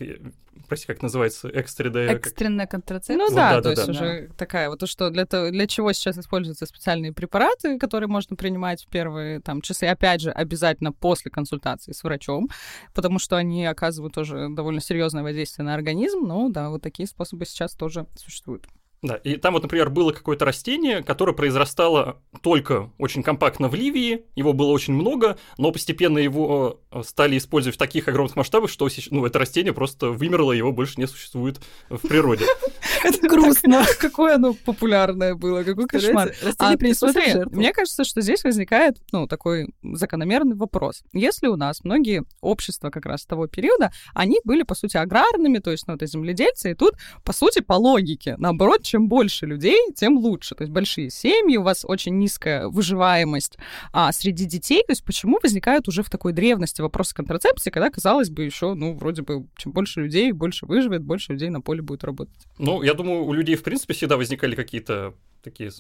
прости, 0.68 0.88
как 0.88 1.02
называется, 1.02 1.50
экстренная... 1.50 2.16
Экстренная 2.16 2.68
контрацепция? 2.68 3.18
Ну 3.18 3.28
вот, 3.28 3.36
да, 3.36 3.56
да, 3.56 3.58
то 3.58 3.64
да, 3.64 3.70
есть 3.72 3.86
да. 3.86 3.92
уже 3.92 4.28
да. 4.28 4.34
такая 4.38 4.70
вот, 4.70 4.88
что 4.88 5.10
для, 5.10 5.26
того, 5.26 5.50
для 5.52 5.68
чего 5.68 5.92
сейчас 5.94 6.18
используются 6.18 6.66
специальные 6.66 7.14
препараты, 7.14 7.78
которые 7.78 8.08
можно 8.08 8.36
принимать 8.36 8.84
в 8.84 8.88
первые 8.88 9.42
там 9.42 9.62
часы, 9.62 9.84
опять 9.86 10.22
же, 10.22 10.32
обязательно 10.32 10.92
после 10.92 11.32
консультации 11.32 11.92
с 11.92 12.04
врачом, 12.04 12.50
потому 12.94 13.20
что 13.20 13.36
они 13.36 13.66
оказывают 13.66 14.14
тоже 14.14 14.48
довольно 14.50 14.82
серьезное 14.82 15.24
воздействие 15.24 15.66
на 15.66 15.76
организм, 15.76 16.22
но 16.26 16.50
да, 16.50 16.70
вот 16.70 16.82
такие 16.82 17.08
способы 17.08 17.46
сейчас 17.46 17.74
тоже 17.74 18.08
существуют. 18.16 18.68
Да, 19.06 19.16
и 19.18 19.36
там 19.36 19.54
вот, 19.54 19.62
например, 19.62 19.92
было 19.92 20.12
какое-то 20.12 20.46
растение, 20.46 21.04
которое 21.04 21.34
произрастало 21.34 22.18
только 22.42 22.92
очень 22.98 23.22
компактно 23.22 23.68
в 23.68 23.76
Ливии, 23.76 24.26
его 24.36 24.52
было 24.54 24.72
очень 24.72 24.94
много, 24.94 25.38
но 25.60 25.72
постепенно 25.72 26.18
его 26.18 26.82
э, 26.92 27.04
стали 27.04 27.38
использовать 27.38 27.76
в 27.76 27.78
таких 27.78 28.08
огромных 28.08 28.36
масштабах, 28.36 28.72
что 28.72 28.88
ну, 29.12 29.26
это 29.26 29.38
растение 29.38 29.74
просто 29.74 30.10
вымерло, 30.10 30.54
его 30.54 30.72
больше 30.72 30.96
не 30.98 31.06
существует 31.06 31.62
в 31.90 32.08
природе. 32.08 32.46
Это 33.04 33.28
грустно. 33.28 33.84
Какое 34.00 34.36
оно 34.36 34.54
популярное 34.54 35.36
было, 35.36 35.64
какой 35.64 35.86
кошмар. 35.86 36.34
А, 36.44 36.52
смотри, 36.94 37.46
мне 37.52 37.72
кажется, 37.72 38.04
что 38.04 38.22
здесь 38.22 38.44
возникает, 38.44 38.98
ну, 39.12 39.28
такой 39.28 39.68
закономерный 39.84 40.56
вопрос. 40.56 41.04
Если 41.14 41.48
у 41.48 41.56
нас 41.56 41.84
многие 41.84 42.24
общества 42.42 42.90
как 42.90 43.06
раз 43.06 43.26
того 43.26 43.48
периода, 43.48 43.92
они 44.16 44.40
были, 44.44 44.64
по 44.64 44.74
сути, 44.74 44.98
аграрными, 44.98 45.60
то 45.60 45.70
есть, 45.72 45.88
ну, 45.88 45.94
это 45.94 46.08
земледельцы, 46.08 46.72
и 46.72 46.74
тут, 46.74 46.96
по 47.24 47.34
сути, 47.34 47.62
по 47.62 47.74
логике, 47.74 48.36
наоборот, 48.38 48.82
чем 48.96 49.10
больше 49.10 49.46
людей, 49.46 49.78
тем 49.94 50.18
лучше. 50.18 50.56
То 50.56 50.64
есть 50.64 50.72
большие 50.72 51.10
семьи, 51.10 51.58
у 51.58 51.64
вас 51.64 51.84
очень 51.86 52.18
низкая 52.18 52.70
выживаемость 52.70 53.58
а 53.92 54.14
среди 54.14 54.46
детей. 54.46 54.84
То 54.88 54.94
есть 54.94 55.04
почему 55.04 55.38
возникают 55.44 55.90
уже 55.90 56.02
в 56.02 56.10
такой 56.10 56.32
древности 56.32 56.80
вопросы 56.80 57.14
контрацепции, 57.14 57.72
когда, 57.72 57.90
казалось 57.90 58.30
бы, 58.30 58.44
еще, 58.44 58.74
ну, 58.74 58.94
вроде 58.94 59.22
бы, 59.24 59.48
чем 59.58 59.74
больше 59.74 60.00
людей, 60.00 60.32
больше 60.32 60.66
выживет, 60.66 61.04
больше 61.04 61.34
людей 61.34 61.50
на 61.50 61.60
поле 61.60 61.82
будет 61.82 62.06
работать. 62.06 62.48
Ну, 62.58 62.84
я 62.84 62.94
думаю, 62.94 63.26
у 63.26 63.34
людей, 63.34 63.58
в 63.58 63.64
принципе, 63.64 63.94
всегда 63.94 64.16
возникали 64.16 64.56
какие-то 64.56 65.14
такие 65.44 65.72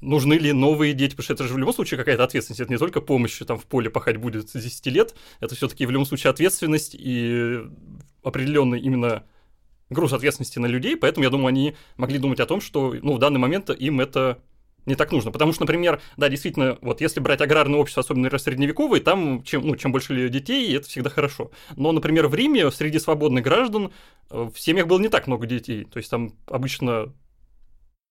нужны 0.00 0.34
ли 0.34 0.52
новые 0.52 0.94
дети, 0.94 1.10
потому 1.10 1.24
что 1.24 1.34
это 1.34 1.44
же 1.44 1.54
в 1.54 1.58
любом 1.58 1.74
случае 1.74 1.98
какая-то 1.98 2.24
ответственность, 2.24 2.60
это 2.60 2.72
не 2.72 2.78
только 2.78 3.00
помощь, 3.02 3.38
там 3.46 3.58
в 3.58 3.66
поле 3.66 3.88
пахать 3.90 4.16
будет 4.16 4.48
с 4.48 4.52
10 4.52 4.86
лет, 4.86 5.14
это 5.40 5.54
все-таки 5.54 5.86
в 5.86 5.90
любом 5.90 6.06
случае 6.06 6.30
ответственность 6.30 6.96
и 6.98 7.60
определенный 8.24 8.80
именно 8.80 9.24
груз 9.92 10.12
ответственности 10.12 10.58
на 10.58 10.66
людей, 10.66 10.96
поэтому 10.96 11.24
я 11.24 11.30
думаю, 11.30 11.48
они 11.48 11.74
могли 11.96 12.18
думать 12.18 12.40
о 12.40 12.46
том, 12.46 12.60
что 12.60 12.94
ну, 13.02 13.14
в 13.14 13.18
данный 13.18 13.38
момент 13.38 13.70
им 13.70 14.00
это 14.00 14.38
не 14.86 14.94
так 14.94 15.12
нужно. 15.12 15.30
Потому 15.30 15.52
что, 15.52 15.62
например, 15.62 16.00
да, 16.16 16.28
действительно, 16.28 16.78
вот 16.80 17.00
если 17.00 17.20
брать 17.20 17.40
аграрное 17.40 17.78
общество, 17.78 18.00
особенно 18.00 18.36
средневековые, 18.36 19.00
там 19.00 19.42
чем, 19.44 19.66
ну, 19.66 19.76
чем 19.76 19.92
больше 19.92 20.28
детей, 20.28 20.76
это 20.76 20.88
всегда 20.88 21.10
хорошо. 21.10 21.50
Но, 21.76 21.92
например, 21.92 22.28
в 22.28 22.34
Риме 22.34 22.70
среди 22.70 22.98
свободных 22.98 23.44
граждан 23.44 23.92
э, 24.30 24.50
в 24.52 24.58
семьях 24.58 24.86
было 24.86 24.98
не 24.98 25.08
так 25.08 25.26
много 25.26 25.46
детей. 25.46 25.84
То 25.84 25.98
есть 25.98 26.10
там 26.10 26.34
обычно 26.46 27.12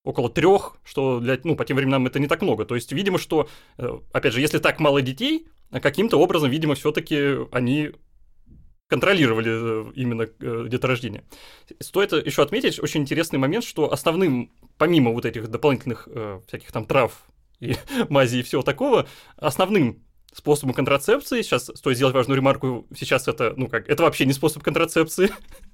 около 0.04 0.30
трех, 0.30 0.78
что 0.84 1.20
для, 1.20 1.38
ну, 1.44 1.56
по 1.56 1.66
тем 1.66 1.78
временам 1.78 2.08
это 2.08 2.20
не 2.20 2.28
так 2.28 2.42
много. 2.42 2.66
То 2.66 2.76
есть, 2.76 2.92
видимо, 2.92 3.18
что, 3.18 3.50
э, 3.78 4.00
опять 4.14 4.34
же, 4.34 4.42
если 4.42 4.60
так 4.60 4.80
мало 4.80 5.02
детей, 5.02 5.48
каким-то 5.72 6.18
образом, 6.18 6.50
видимо, 6.50 6.76
все-таки 6.76 7.48
они 7.52 7.92
контролировали 8.92 9.52
э, 9.54 9.92
именно 9.96 10.24
э, 10.24 10.66
деторождение. 10.68 11.24
Стоит 11.80 12.12
еще 12.12 12.44
отметить 12.44 12.78
очень 12.78 13.00
интересный 13.00 13.40
момент, 13.40 13.64
что 13.64 13.94
основным, 13.94 14.52
помимо 14.78 15.12
вот 15.12 15.26
этих 15.26 15.48
дополнительных 15.48 16.10
э, 16.12 16.42
всяких 16.46 16.74
там 16.74 16.84
трав 16.86 17.14
и 17.62 17.76
мази 18.10 18.40
и 18.40 18.44
всего 18.44 18.64
такого, 18.64 19.08
основным 19.38 20.04
способом 20.34 20.74
контрацепции, 20.74 21.42
сейчас 21.42 21.72
стоит 21.74 21.96
сделать 21.96 22.14
важную 22.14 22.36
ремарку, 22.36 22.86
сейчас 22.94 23.30
это, 23.30 23.54
ну 23.56 23.70
как, 23.70 23.88
это 23.88 24.04
вообще 24.04 24.26
не 24.26 24.34
способ 24.34 24.62
контрацепции, 24.62 25.30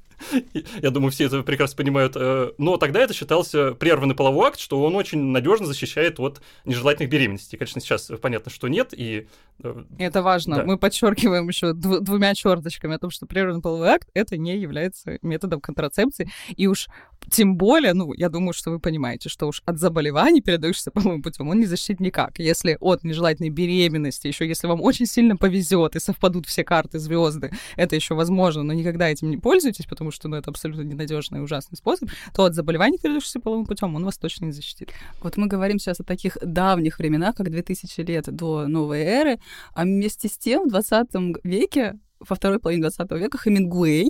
Я 0.82 0.92
думаю, 0.92 1.12
все 1.12 1.26
это 1.26 1.44
прекрасно 1.44 1.78
понимают. 1.78 2.14
Э, 2.16 2.52
но 2.58 2.78
тогда 2.78 3.02
это 3.02 3.14
считался 3.14 3.74
прерванный 3.74 4.16
половой 4.16 4.48
акт, 4.48 4.60
что 4.60 4.84
он 4.84 4.96
очень 4.96 5.20
надежно 5.20 5.66
защищает 5.66 6.20
от 6.20 6.42
нежелательных 6.66 7.10
беременностей. 7.12 7.58
Конечно, 7.58 7.82
сейчас 7.82 8.12
понятно, 8.22 8.52
что 8.52 8.68
нет. 8.68 8.94
И... 8.96 9.28
Э, 9.64 9.84
это 10.00 10.22
важно. 10.22 10.58
Да. 10.58 10.64
Мы 10.64 10.78
подчеркиваем 10.78 11.48
еще 11.48 11.72
дв- 11.72 12.00
двумя 12.00 12.34
черточками 12.36 12.96
о 12.96 13.00
том, 13.00 13.10
что 13.10 13.26
прерванный 13.26 13.62
половой 13.62 13.90
акт 13.90 14.10
это 14.14 14.38
не 14.38 14.58
является 14.58 15.18
методом 15.22 15.62
контрацепции. 15.62 16.30
И 16.56 16.68
уж 16.68 16.88
тем 17.32 17.58
более, 17.58 17.94
ну, 17.94 18.14
я 18.14 18.30
думаю, 18.30 18.54
что 18.54 18.72
вы 18.72 18.80
понимаете, 18.80 19.30
что 19.30 19.48
уж 19.48 19.62
от 19.66 19.80
заболеваний, 19.80 20.42
передающихся 20.42 20.92
половым 20.92 21.22
путем, 21.22 21.50
он 21.50 21.60
не 21.60 21.66
защитит 21.66 22.00
никак. 22.00 22.40
Если 22.40 22.78
от 22.80 23.04
нежелательной 23.04 23.50
беременности, 23.50 24.28
еще 24.28 24.48
если 24.48 24.68
вам 24.68 24.82
очень 24.82 25.06
сильно 25.06 25.36
повезет 25.38 25.96
и 25.96 26.00
совпадут 26.00 26.48
все 26.48 26.64
карты 26.64 27.00
звезды, 27.00 27.52
это 27.76 27.96
еще 27.96 28.16
возможно, 28.16 28.64
но 28.64 28.74
никогда 28.74 29.10
этим 29.10 29.30
не 29.30 29.38
пользуйтесь, 29.38 29.86
потому 29.86 30.07
что 30.12 30.28
ну, 30.28 30.38
это 30.38 30.50
абсолютно 30.52 30.82
ненадежный 30.82 31.40
и 31.40 31.42
ужасный 31.42 31.78
способ, 31.78 32.10
то 32.34 32.46
от 32.46 32.54
заболеваний, 32.54 32.98
передающихся 32.98 33.40
половым 33.40 33.66
путем, 33.66 33.96
он 33.96 34.06
вас 34.06 34.18
точно 34.18 34.46
не 34.46 34.52
защитит. 34.52 34.90
Вот 35.22 35.38
мы 35.38 35.48
говорим 35.48 35.80
сейчас 35.80 36.00
о 36.00 36.04
таких 36.04 36.38
давних 36.42 37.00
временах, 37.00 37.36
как 37.36 37.50
2000 37.50 38.02
лет 38.02 38.26
до 38.28 38.68
новой 38.68 39.02
эры, 39.02 39.40
а 39.74 39.84
вместе 39.84 40.28
с 40.28 40.38
тем 40.38 40.66
в 40.66 40.70
20 40.70 41.08
веке 41.44 42.00
во 42.20 42.36
второй 42.36 42.60
половине 42.60 42.82
20 42.82 43.12
века 43.12 43.38
Хемингуэй 43.38 44.10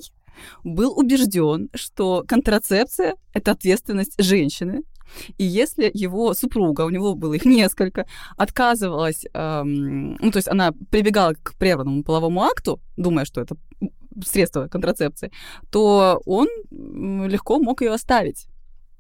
был 0.64 0.98
убежден, 0.98 1.70
что 1.74 2.24
контрацепция— 2.28 3.16
это 3.34 3.52
ответственность 3.52 4.22
женщины, 4.22 4.84
и 5.38 5.44
если 5.44 5.90
его 5.94 6.34
супруга, 6.34 6.82
у 6.82 6.90
него 6.90 7.16
было 7.16 7.34
их 7.34 7.46
несколько, 7.46 8.06
отказывалась, 8.36 9.26
эм, 9.34 10.16
ну, 10.16 10.32
то 10.32 10.38
есть 10.38 10.48
она 10.48 10.74
прибегала 10.92 11.34
к 11.34 11.56
прерванному 11.58 12.04
половому 12.04 12.44
акту, 12.44 12.80
думая, 12.98 13.26
что 13.26 13.42
это 13.42 13.56
средство 14.26 14.68
контрацепции, 14.68 15.32
то 15.70 16.22
он 16.26 16.48
легко 16.72 17.60
мог 17.60 17.82
ее 17.82 17.94
оставить. 17.94 18.48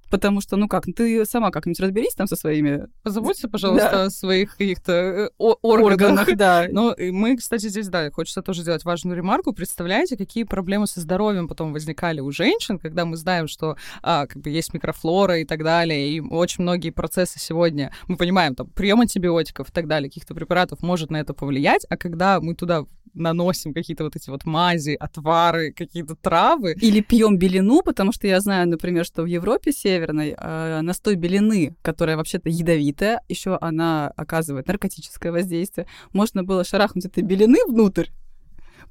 Потому 0.09 0.41
что, 0.41 0.55
ну 0.55 0.67
как, 0.67 0.86
ты 0.86 1.25
сама 1.25 1.51
как-нибудь 1.51 1.79
разберись 1.79 2.15
там 2.15 2.27
со 2.27 2.36
своими... 2.36 2.88
Позаботься, 3.03 3.50
пожалуйста, 3.50 3.91
да. 3.91 4.03
о 4.05 4.09
своих 4.09 4.51
каких-то 4.51 4.91
э, 4.91 5.29
органах. 5.38 6.09
органах 6.09 6.38
да. 6.38 6.67
Ну, 6.71 6.95
мы, 6.97 7.36
кстати, 7.36 7.67
здесь, 7.67 7.89
да, 7.89 8.09
хочется 8.12 8.41
тоже 8.41 8.62
сделать 8.62 8.86
важную 8.86 9.17
ремарку. 9.17 9.53
Представляете, 9.53 10.15
какие 10.15 10.45
проблемы 10.45 10.88
со 10.88 11.01
здоровьем 11.01 11.47
потом 11.47 11.74
возникали 11.74 12.21
у 12.21 12.31
женщин, 12.31 12.79
когда 12.79 13.05
мы 13.05 13.17
знаем, 13.17 13.47
что 13.47 13.75
а, 14.01 14.27
как 14.27 14.41
бы 14.41 14.50
есть 14.50 14.74
микрофлора 14.74 15.39
и 15.39 15.45
так 15.45 15.63
далее, 15.63 16.09
и 16.09 16.21
очень 16.21 16.63
многие 16.63 16.91
процессы 16.91 17.38
сегодня, 17.39 17.91
мы 18.07 18.15
понимаем, 18.15 18.55
там, 18.55 18.67
прием 18.69 19.01
антибиотиков 19.01 19.69
и 19.69 19.71
так 19.74 19.88
далее, 19.88 20.09
каких-то 20.09 20.33
препаратов 20.33 20.81
может 20.81 21.12
на 21.12 21.17
это 21.17 21.33
повлиять, 21.33 21.86
а 21.89 21.97
когда 21.97 22.39
мы 22.39 22.55
туда 22.55 22.86
наносим 23.17 23.74
какие-то 23.74 24.03
вот 24.03 24.15
эти 24.15 24.29
вот 24.29 24.45
мази, 24.45 24.95
отвары, 25.00 25.71
какие-то 25.71 26.15
травы. 26.15 26.75
Или 26.79 27.01
пьем 27.01 27.38
белину, 27.38 27.81
потому 27.81 28.12
что 28.12 28.27
я 28.27 28.39
знаю, 28.39 28.67
например, 28.67 29.05
что 29.05 29.24
в 29.24 29.25
Европе 29.25 29.71
северной 29.71 30.36
э, 30.38 30.81
настой 30.81 31.15
белины, 31.15 31.75
которая 31.81 32.17
вообще-то 32.17 32.50
ядовитая, 32.50 33.21
еще 33.27 33.57
она 33.62 34.07
оказывает 34.15 34.67
наркотическое 34.67 35.31
воздействие. 35.31 35.88
Можно 36.13 36.43
было 36.43 36.63
шарахнуть 36.63 37.05
этой 37.05 37.24
белины 37.24 37.57
внутрь, 37.67 38.07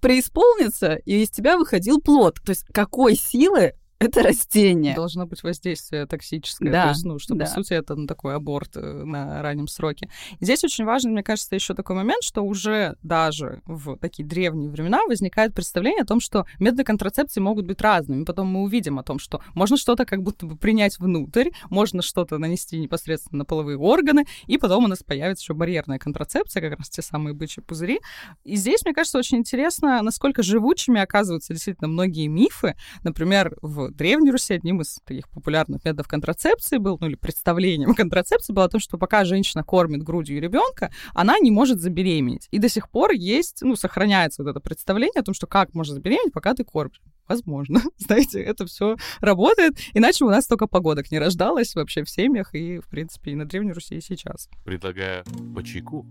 преисполниться, 0.00 0.94
и 0.94 1.22
из 1.22 1.30
тебя 1.30 1.56
выходил 1.56 2.00
плод. 2.00 2.40
То 2.44 2.50
есть 2.50 2.64
какой 2.72 3.16
силы 3.16 3.74
это 3.98 4.22
растение. 4.22 4.94
Должно 4.94 5.26
быть 5.26 5.42
воздействие 5.42 6.06
токсическое. 6.06 6.70
Да, 6.70 6.82
то 6.84 6.88
есть, 6.90 7.04
ну, 7.04 7.18
что, 7.18 7.34
да. 7.34 7.46
по 7.46 7.50
сути, 7.50 7.72
это 7.72 7.94
ну, 7.94 8.06
такой 8.06 8.34
аборт 8.34 8.76
э, 8.76 8.80
на 8.80 9.40
раннем 9.40 9.68
сроке. 9.68 10.10
Здесь 10.40 10.62
очень 10.64 10.84
важен, 10.84 11.12
мне 11.12 11.22
кажется, 11.22 11.54
еще 11.54 11.74
такой 11.74 11.96
момент, 11.96 12.22
что 12.22 12.42
уже 12.42 12.96
даже 13.02 13.62
в 13.64 13.96
такие 13.96 14.26
древние 14.26 14.70
времена 14.70 15.00
возникает 15.06 15.54
представление 15.54 16.02
о 16.02 16.06
том, 16.06 16.20
что 16.20 16.46
методы 16.58 16.84
контрацепции 16.84 17.40
могут 17.40 17.66
быть 17.66 17.80
разными. 17.80 18.24
Потом 18.24 18.48
мы 18.48 18.62
увидим 18.62 18.98
о 18.98 19.02
том, 19.02 19.18
что 19.18 19.40
можно 19.54 19.76
что-то 19.76 20.04
как 20.04 20.22
будто 20.22 20.46
бы 20.46 20.56
принять 20.56 20.98
внутрь, 20.98 21.50
можно 21.70 22.02
что-то 22.02 22.36
нанести 22.38 22.78
непосредственно 22.78 23.38
на 23.38 23.44
половые 23.46 23.78
органы, 23.78 24.26
и 24.46 24.58
потом 24.58 24.84
у 24.84 24.88
нас 24.88 25.02
появится 25.02 25.42
еще 25.42 25.54
барьерная 25.54 25.98
контрацепция, 25.98 26.60
как 26.60 26.78
раз 26.78 26.90
те 26.90 27.00
самые 27.00 27.32
бычьи 27.32 27.62
пузыри. 27.62 28.00
И 28.44 28.56
здесь, 28.56 28.84
мне 28.84 28.92
кажется, 28.92 29.18
очень 29.18 29.38
интересно, 29.38 30.02
насколько 30.02 30.42
живучими 30.42 31.00
оказываются 31.00 31.54
действительно 31.54 31.88
многие 31.88 32.26
мифы. 32.26 32.76
Например, 33.02 33.56
в 33.62 33.85
Древней 33.90 34.30
Руси 34.30 34.54
одним 34.54 34.80
из 34.80 34.98
таких 35.04 35.28
популярных 35.28 35.84
методов 35.84 36.08
контрацепции 36.08 36.78
был, 36.78 36.98
ну 37.00 37.08
или 37.08 37.16
представлением 37.16 37.94
контрацепции 37.94 38.52
было 38.52 38.68
то, 38.68 38.78
что 38.78 38.98
пока 38.98 39.24
женщина 39.24 39.64
кормит 39.64 40.02
грудью 40.02 40.40
ребенка, 40.40 40.90
она 41.14 41.38
не 41.38 41.50
может 41.50 41.80
забеременеть. 41.80 42.48
И 42.50 42.58
до 42.58 42.68
сих 42.68 42.90
пор 42.90 43.12
есть, 43.12 43.62
ну, 43.62 43.76
сохраняется 43.76 44.42
вот 44.42 44.50
это 44.50 44.60
представление 44.60 45.20
о 45.20 45.24
том, 45.24 45.34
что 45.34 45.46
как 45.46 45.74
можно 45.74 45.94
забеременеть, 45.94 46.32
пока 46.32 46.54
ты 46.54 46.64
кормишь. 46.64 47.00
Возможно. 47.28 47.82
Знаете, 47.98 48.40
это 48.40 48.66
все 48.66 48.96
работает. 49.20 49.74
Иначе 49.94 50.24
у 50.24 50.30
нас 50.30 50.46
только 50.46 50.66
погодок 50.66 51.10
не 51.10 51.18
рождалось 51.18 51.74
вообще 51.74 52.04
в 52.04 52.10
семьях 52.10 52.54
и, 52.54 52.78
в 52.78 52.88
принципе, 52.88 53.32
и 53.32 53.34
на 53.34 53.44
Древней 53.44 53.72
Руси, 53.72 53.96
и 53.96 54.00
сейчас. 54.00 54.48
Предлагаю 54.64 55.24
по 55.54 55.62
чайку. 55.64 56.06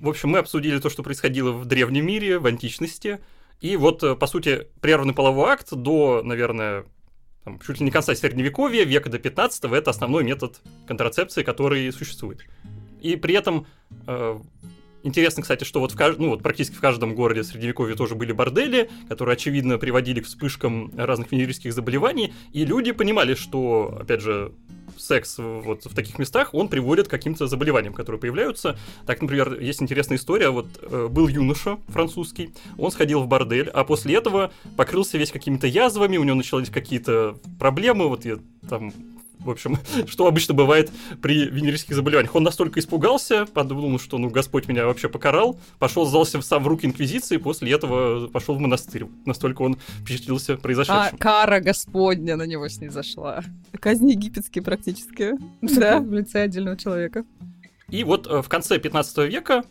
В 0.00 0.08
общем, 0.08 0.30
мы 0.30 0.38
обсудили 0.38 0.78
то, 0.78 0.88
что 0.88 1.02
происходило 1.02 1.52
в 1.52 1.66
древнем 1.66 2.06
мире, 2.06 2.38
в 2.38 2.46
античности. 2.46 3.20
И 3.60 3.76
вот, 3.76 4.02
э, 4.02 4.16
по 4.16 4.26
сути, 4.26 4.66
прерванный 4.80 5.14
половой 5.14 5.50
акт 5.50 5.68
до, 5.72 6.22
наверное, 6.24 6.86
там, 7.50 7.58
чуть 7.64 7.80
ли 7.80 7.84
не 7.84 7.90
конца 7.90 8.14
средневековья, 8.14 8.84
века 8.84 9.10
до 9.10 9.18
15 9.18 9.64
это 9.64 9.90
основной 9.90 10.24
метод 10.24 10.60
контрацепции, 10.86 11.42
который 11.42 11.92
существует. 11.92 12.44
И 13.00 13.16
при 13.16 13.34
этом 13.34 13.66
э, 14.06 14.38
интересно, 15.02 15.42
кстати, 15.42 15.64
что 15.64 15.80
вот, 15.80 15.92
в 15.92 15.96
кажд... 15.96 16.18
ну, 16.18 16.30
вот 16.30 16.42
практически 16.42 16.74
в 16.74 16.80
каждом 16.80 17.14
городе 17.14 17.42
средневековья 17.42 17.96
тоже 17.96 18.14
были 18.14 18.32
бордели, 18.32 18.90
которые, 19.08 19.34
очевидно, 19.34 19.78
приводили 19.78 20.20
к 20.20 20.26
вспышкам 20.26 20.92
разных 20.96 21.32
венерических 21.32 21.72
заболеваний, 21.72 22.32
и 22.52 22.64
люди 22.64 22.92
понимали, 22.92 23.34
что, 23.34 23.98
опять 24.00 24.20
же, 24.20 24.52
секс 25.00 25.36
вот 25.38 25.84
в 25.84 25.94
таких 25.94 26.18
местах, 26.18 26.54
он 26.54 26.68
приводит 26.68 27.08
к 27.08 27.10
каким-то 27.10 27.46
заболеваниям, 27.46 27.94
которые 27.94 28.20
появляются. 28.20 28.78
Так, 29.06 29.22
например, 29.22 29.60
есть 29.60 29.82
интересная 29.82 30.18
история, 30.18 30.50
вот 30.50 30.66
э, 30.82 31.08
был 31.10 31.28
юноша 31.28 31.78
французский, 31.88 32.52
он 32.78 32.90
сходил 32.90 33.20
в 33.22 33.26
бордель, 33.26 33.68
а 33.68 33.84
после 33.84 34.16
этого 34.16 34.52
покрылся 34.76 35.18
весь 35.18 35.32
какими-то 35.32 35.66
язвами, 35.66 36.16
у 36.16 36.24
него 36.24 36.36
начались 36.36 36.70
какие-то 36.70 37.36
проблемы, 37.58 38.08
вот 38.08 38.24
я 38.24 38.38
там 38.68 38.92
в 39.40 39.50
общем, 39.50 39.78
что 40.06 40.26
обычно 40.26 40.54
бывает 40.54 40.90
при 41.22 41.46
венерических 41.46 41.94
заболеваниях. 41.94 42.34
Он 42.34 42.42
настолько 42.42 42.80
испугался, 42.80 43.46
подумал, 43.46 43.98
что 43.98 44.18
ну 44.18 44.30
Господь 44.30 44.68
меня 44.68 44.86
вообще 44.86 45.08
покарал, 45.08 45.58
пошел, 45.78 46.06
сдался 46.06 46.40
сам 46.42 46.62
в 46.62 46.68
руки 46.68 46.86
инквизиции, 46.86 47.36
после 47.36 47.72
этого 47.72 48.28
пошел 48.28 48.54
в 48.54 48.60
монастырь. 48.60 49.06
Настолько 49.24 49.62
он 49.62 49.78
впечатлился 50.02 50.56
произошедшим. 50.56 51.14
А, 51.14 51.16
кара 51.18 51.60
Господня 51.60 52.36
на 52.36 52.44
него 52.44 52.68
снизошла. 52.68 53.42
Казни 53.78 54.12
египетские 54.12 54.62
практически. 54.62 55.32
Да, 55.62 56.00
в 56.00 56.12
лице 56.12 56.42
отдельного 56.42 56.76
человека. 56.76 57.24
И 57.88 58.04
вот 58.04 58.26
э, 58.26 58.42
в 58.42 58.48
конце 58.48 58.78
15 58.78 59.18
века 59.30 59.64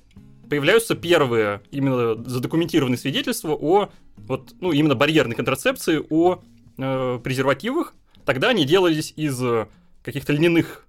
появляются 0.50 0.96
первые 0.96 1.62
именно 1.72 2.16
задокументированные 2.24 2.98
свидетельства 2.98 3.54
о 3.54 3.90
вот, 4.18 4.54
ну, 4.60 4.72
именно 4.72 4.96
барьерной 4.96 5.36
контрацепции, 5.36 6.04
о 6.10 6.42
э, 6.78 7.20
презервативах, 7.24 7.94
Тогда 8.30 8.50
они 8.50 8.64
делались 8.64 9.12
из 9.16 9.42
э, 9.42 9.66
каких-то 10.04 10.34
льняных 10.34 10.86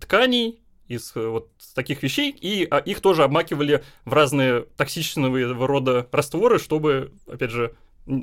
тканей, 0.00 0.62
из 0.86 1.10
э, 1.16 1.26
вот 1.26 1.50
таких 1.74 2.04
вещей, 2.04 2.30
и 2.30 2.68
а, 2.70 2.78
их 2.78 3.00
тоже 3.00 3.24
обмакивали 3.24 3.82
в 4.04 4.12
разные 4.12 4.60
токсичного 4.76 5.66
рода 5.66 6.06
растворы, 6.12 6.60
чтобы, 6.60 7.10
опять 7.26 7.50
же, 7.50 7.74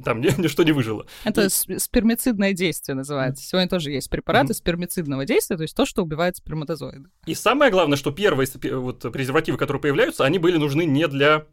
там 0.05 0.21
ничто 0.37 0.63
не 0.63 0.71
выжило. 0.71 1.05
Это 1.25 1.47
и... 1.47 1.79
спермицидное 1.79 2.53
действие 2.53 2.95
называется. 2.95 3.45
Сегодня 3.45 3.67
тоже 3.67 3.91
есть 3.91 4.09
препараты 4.09 4.53
mm-hmm. 4.53 4.55
спермицидного 4.55 5.25
действия, 5.25 5.57
то 5.57 5.63
есть 5.63 5.75
то, 5.75 5.85
что 5.85 6.01
убивает 6.01 6.37
сперматозоиды. 6.37 7.09
И 7.25 7.35
самое 7.35 7.71
главное, 7.71 7.97
что 7.97 8.11
первые 8.11 8.47
вот, 8.71 9.01
презервативы, 9.11 9.57
которые 9.57 9.81
появляются, 9.81 10.23
они 10.23 10.39
были 10.39 10.55
нужны 10.55 10.85
не 10.85 11.09
для 11.09 11.45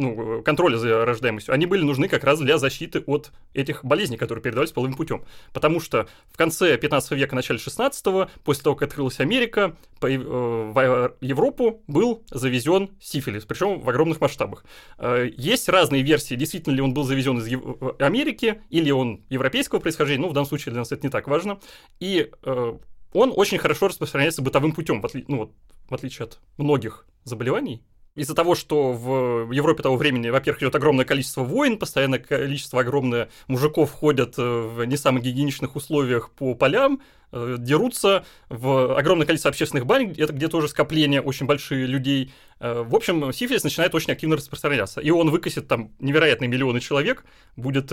ну, 0.00 0.42
контроля 0.42 0.78
за 0.78 1.04
рождаемостью, 1.04 1.52
они 1.52 1.66
были 1.66 1.82
нужны 1.82 2.08
как 2.08 2.24
раз 2.24 2.40
для 2.40 2.58
защиты 2.58 3.02
от 3.06 3.32
этих 3.52 3.84
болезней, 3.84 4.16
которые 4.16 4.42
передавались 4.42 4.72
половым 4.72 4.96
путем. 4.96 5.24
Потому 5.52 5.80
что 5.80 6.08
в 6.30 6.36
конце 6.36 6.76
15 6.76 7.12
века, 7.12 7.34
начале 7.34 7.58
16 7.58 8.04
после 8.42 8.62
того, 8.62 8.76
как 8.76 8.88
открылась 8.88 9.20
Америка, 9.20 9.76
по, 10.00 10.06
э, 10.06 10.18
в 10.18 11.16
Европу 11.20 11.82
был 11.86 12.24
завезен 12.30 12.90
сифилис, 13.00 13.44
причем 13.44 13.80
в 13.80 13.88
огромных 13.88 14.20
масштабах. 14.20 14.64
Э, 14.98 15.28
есть 15.36 15.68
разные 15.68 16.02
версии, 16.02 16.34
действительно 16.34 16.74
ли 16.74 16.80
он 16.80 16.94
был 16.94 17.04
завезен 17.04 17.38
из. 17.38 17.50
Америки, 17.98 18.62
или 18.70 18.90
он 18.90 19.22
европейского 19.28 19.80
происхождения, 19.80 20.22
ну, 20.22 20.28
в 20.28 20.32
данном 20.32 20.48
случае 20.48 20.72
для 20.72 20.80
нас 20.80 20.92
это 20.92 21.06
не 21.06 21.10
так 21.10 21.28
важно. 21.28 21.60
И 21.98 22.30
э, 22.42 22.78
он 23.12 23.32
очень 23.36 23.58
хорошо 23.58 23.88
распространяется 23.88 24.40
бытовым 24.40 24.72
путем, 24.72 25.00
в, 25.00 25.06
отли... 25.06 25.24
ну, 25.28 25.36
вот, 25.38 25.52
в 25.88 25.94
отличие 25.94 26.24
от 26.24 26.38
многих 26.56 27.06
заболеваний, 27.24 27.82
из-за 28.16 28.34
того, 28.34 28.54
что 28.54 28.92
в 28.92 29.52
Европе 29.52 29.82
того 29.82 29.96
времени, 29.96 30.30
во-первых, 30.30 30.62
идет 30.62 30.74
огромное 30.74 31.04
количество 31.04 31.42
войн, 31.42 31.78
постоянное 31.78 32.18
количество 32.18 32.80
огромное 32.80 33.30
мужиков 33.46 33.90
ходят 33.92 34.34
э, 34.36 34.42
в 34.42 34.84
не 34.84 34.96
самых 34.96 35.22
гигиеничных 35.22 35.76
условиях 35.76 36.30
по 36.30 36.54
полям, 36.54 37.00
э, 37.32 37.56
дерутся 37.58 38.24
в 38.48 38.98
огромное 38.98 39.26
количество 39.26 39.50
общественных 39.50 39.86
бань, 39.86 40.14
это 40.18 40.32
где 40.32 40.48
тоже 40.48 40.68
скопление 40.68 41.20
очень 41.20 41.46
большие 41.46 41.86
людей. 41.86 42.32
Э, 42.58 42.82
в 42.82 42.94
общем, 42.96 43.32
сифилис 43.32 43.62
начинает 43.62 43.94
очень 43.94 44.12
активно 44.12 44.36
распространяться, 44.36 45.00
и 45.00 45.10
он 45.10 45.30
выкосит 45.30 45.68
там 45.68 45.92
невероятные 46.00 46.48
миллионы 46.48 46.80
человек, 46.80 47.24
будет 47.56 47.92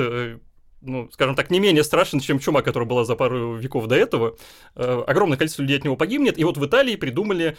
ну, 0.80 1.10
скажем 1.12 1.36
так, 1.36 1.50
не 1.50 1.60
менее 1.60 1.84
страшен, 1.84 2.20
чем 2.20 2.38
чума, 2.38 2.62
которая 2.62 2.88
была 2.88 3.04
за 3.04 3.16
пару 3.16 3.56
веков 3.56 3.88
до 3.88 3.96
этого. 3.96 4.38
огромное 4.76 5.36
количество 5.36 5.64
людей 5.64 5.80
от 5.80 5.84
него 5.84 5.96
погибнет. 5.96 6.38
И 6.38 6.44
вот 6.44 6.58
в 6.58 6.66
Италии 6.66 6.96
придумали 6.96 7.58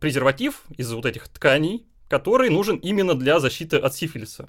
презерватив 0.00 0.62
из 0.76 0.92
вот 0.92 1.06
этих 1.06 1.28
тканей, 1.28 1.86
который 2.08 2.50
нужен 2.50 2.76
именно 2.76 3.14
для 3.14 3.40
защиты 3.40 3.76
от 3.76 3.94
сифилиса. 3.94 4.48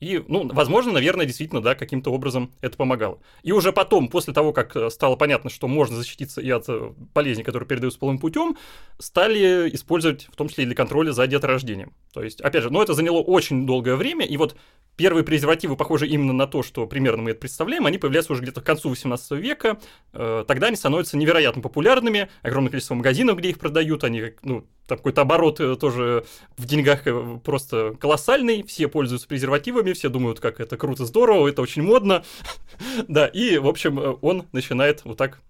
И, 0.00 0.22
ну, 0.28 0.48
возможно, 0.52 0.92
наверное, 0.92 1.26
действительно, 1.26 1.60
да, 1.60 1.74
каким-то 1.74 2.10
образом 2.12 2.52
это 2.60 2.76
помогало. 2.76 3.18
И 3.42 3.52
уже 3.52 3.72
потом, 3.72 4.08
после 4.08 4.32
того, 4.32 4.52
как 4.52 4.76
э, 4.76 4.90
стало 4.90 5.16
понятно, 5.16 5.50
что 5.50 5.66
можно 5.66 5.96
защититься 5.96 6.40
и 6.40 6.50
от 6.50 6.68
э, 6.68 6.92
болезней, 7.14 7.44
которые 7.44 7.66
передаются 7.68 7.98
половым 7.98 8.20
путем, 8.20 8.56
стали 8.98 9.68
использовать, 9.74 10.28
в 10.30 10.36
том 10.36 10.48
числе 10.48 10.64
и 10.64 10.66
для 10.66 10.76
контроля 10.76 11.12
за 11.12 11.26
деторождением. 11.26 11.92
То 12.12 12.22
есть, 12.22 12.40
опять 12.40 12.62
же, 12.62 12.70
ну, 12.70 12.80
это 12.80 12.94
заняло 12.94 13.18
очень 13.18 13.66
долгое 13.66 13.96
время, 13.96 14.24
и 14.24 14.36
вот 14.36 14.56
Первые 14.98 15.22
презервативы 15.22 15.76
похожи 15.76 16.08
именно 16.08 16.32
на 16.32 16.48
то, 16.48 16.64
что 16.64 16.84
примерно 16.88 17.22
мы 17.22 17.30
это 17.30 17.38
представляем. 17.38 17.86
Они 17.86 17.98
появляются 17.98 18.32
уже 18.32 18.42
где-то 18.42 18.60
к 18.60 18.64
концу 18.64 18.88
18 18.88 19.30
века. 19.38 19.78
Э, 20.12 20.44
тогда 20.44 20.66
они 20.66 20.74
становятся 20.74 21.16
невероятно 21.16 21.62
популярными. 21.62 22.28
Огромное 22.42 22.72
количество 22.72 22.96
магазинов, 22.96 23.38
где 23.38 23.50
их 23.50 23.60
продают. 23.60 24.02
Они, 24.02 24.32
ну, 24.42 24.66
там 24.88 24.98
какой-то 24.98 25.20
оборот 25.20 25.58
тоже 25.78 26.24
в 26.56 26.66
деньгах 26.66 27.04
просто 27.44 27.94
колоссальный. 28.00 28.64
Все 28.64 28.88
пользуются 28.88 29.28
презервативами, 29.28 29.87
все 29.94 30.08
думают, 30.08 30.40
как 30.40 30.60
это 30.60 30.76
круто, 30.76 31.04
здорово, 31.04 31.48
это 31.48 31.62
очень 31.62 31.82
модно. 31.82 32.24
да, 33.08 33.26
и, 33.26 33.58
в 33.58 33.66
общем, 33.66 34.18
он 34.22 34.46
начинает 34.52 35.04
вот 35.04 35.16
так 35.16 35.40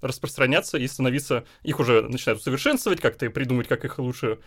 распространяться 0.00 0.78
и 0.78 0.86
становиться... 0.86 1.44
Их 1.62 1.80
уже 1.80 2.02
начинают 2.02 2.40
усовершенствовать, 2.40 3.00
как-то 3.00 3.28
придумать, 3.30 3.68
как 3.68 3.84
их 3.84 3.98
лучше 3.98 4.38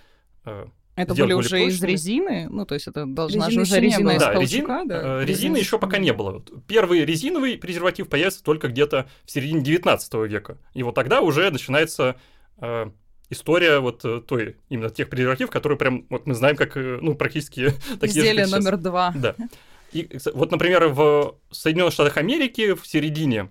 это 0.95 1.13
были 1.13 1.33
уже 1.33 1.65
из 1.65 1.83
резины? 1.83 2.47
Ну, 2.49 2.65
то 2.65 2.73
есть 2.73 2.87
это 2.87 3.05
должна 3.05 3.49
же 3.49 3.61
уже 3.61 3.79
резина 3.79 4.11
из 4.11 4.19
да, 4.19 4.33
резин, 4.33 4.65
да? 4.87 5.21
Э, 5.21 5.25
резины 5.25 5.57
еще 5.57 5.77
пока 5.77 5.97
не 5.97 6.13
было. 6.13 6.41
Первый 6.67 7.03
резиновый 7.03 7.57
презерватив 7.57 8.07
появится 8.07 8.41
только 8.43 8.69
где-то 8.69 9.07
в 9.25 9.31
середине 9.31 9.61
19 9.61 10.13
века. 10.29 10.57
И 10.73 10.83
вот 10.83 10.95
тогда 10.95 11.19
уже 11.19 11.51
начинается 11.51 12.15
э, 12.59 12.91
история 13.29 13.79
вот 13.79 14.03
э, 14.05 14.21
той, 14.21 14.57
именно 14.69 14.89
тех 14.89 15.09
презервативов, 15.09 15.51
которые 15.51 15.77
прям, 15.77 16.05
вот 16.09 16.25
мы 16.27 16.33
знаем, 16.33 16.55
как, 16.55 16.77
э, 16.77 16.99
ну, 17.01 17.15
практически 17.15 17.71
такие 17.99 18.21
Изделие 18.21 18.47
номер 18.47 18.77
два. 18.77 19.13
Да. 19.15 19.35
И 19.91 20.09
вот, 20.33 20.51
например, 20.51 20.87
в 20.87 21.37
Соединенных 21.51 21.93
Штатах 21.93 22.17
Америки 22.17 22.73
в 22.73 22.85
середине 22.85 23.49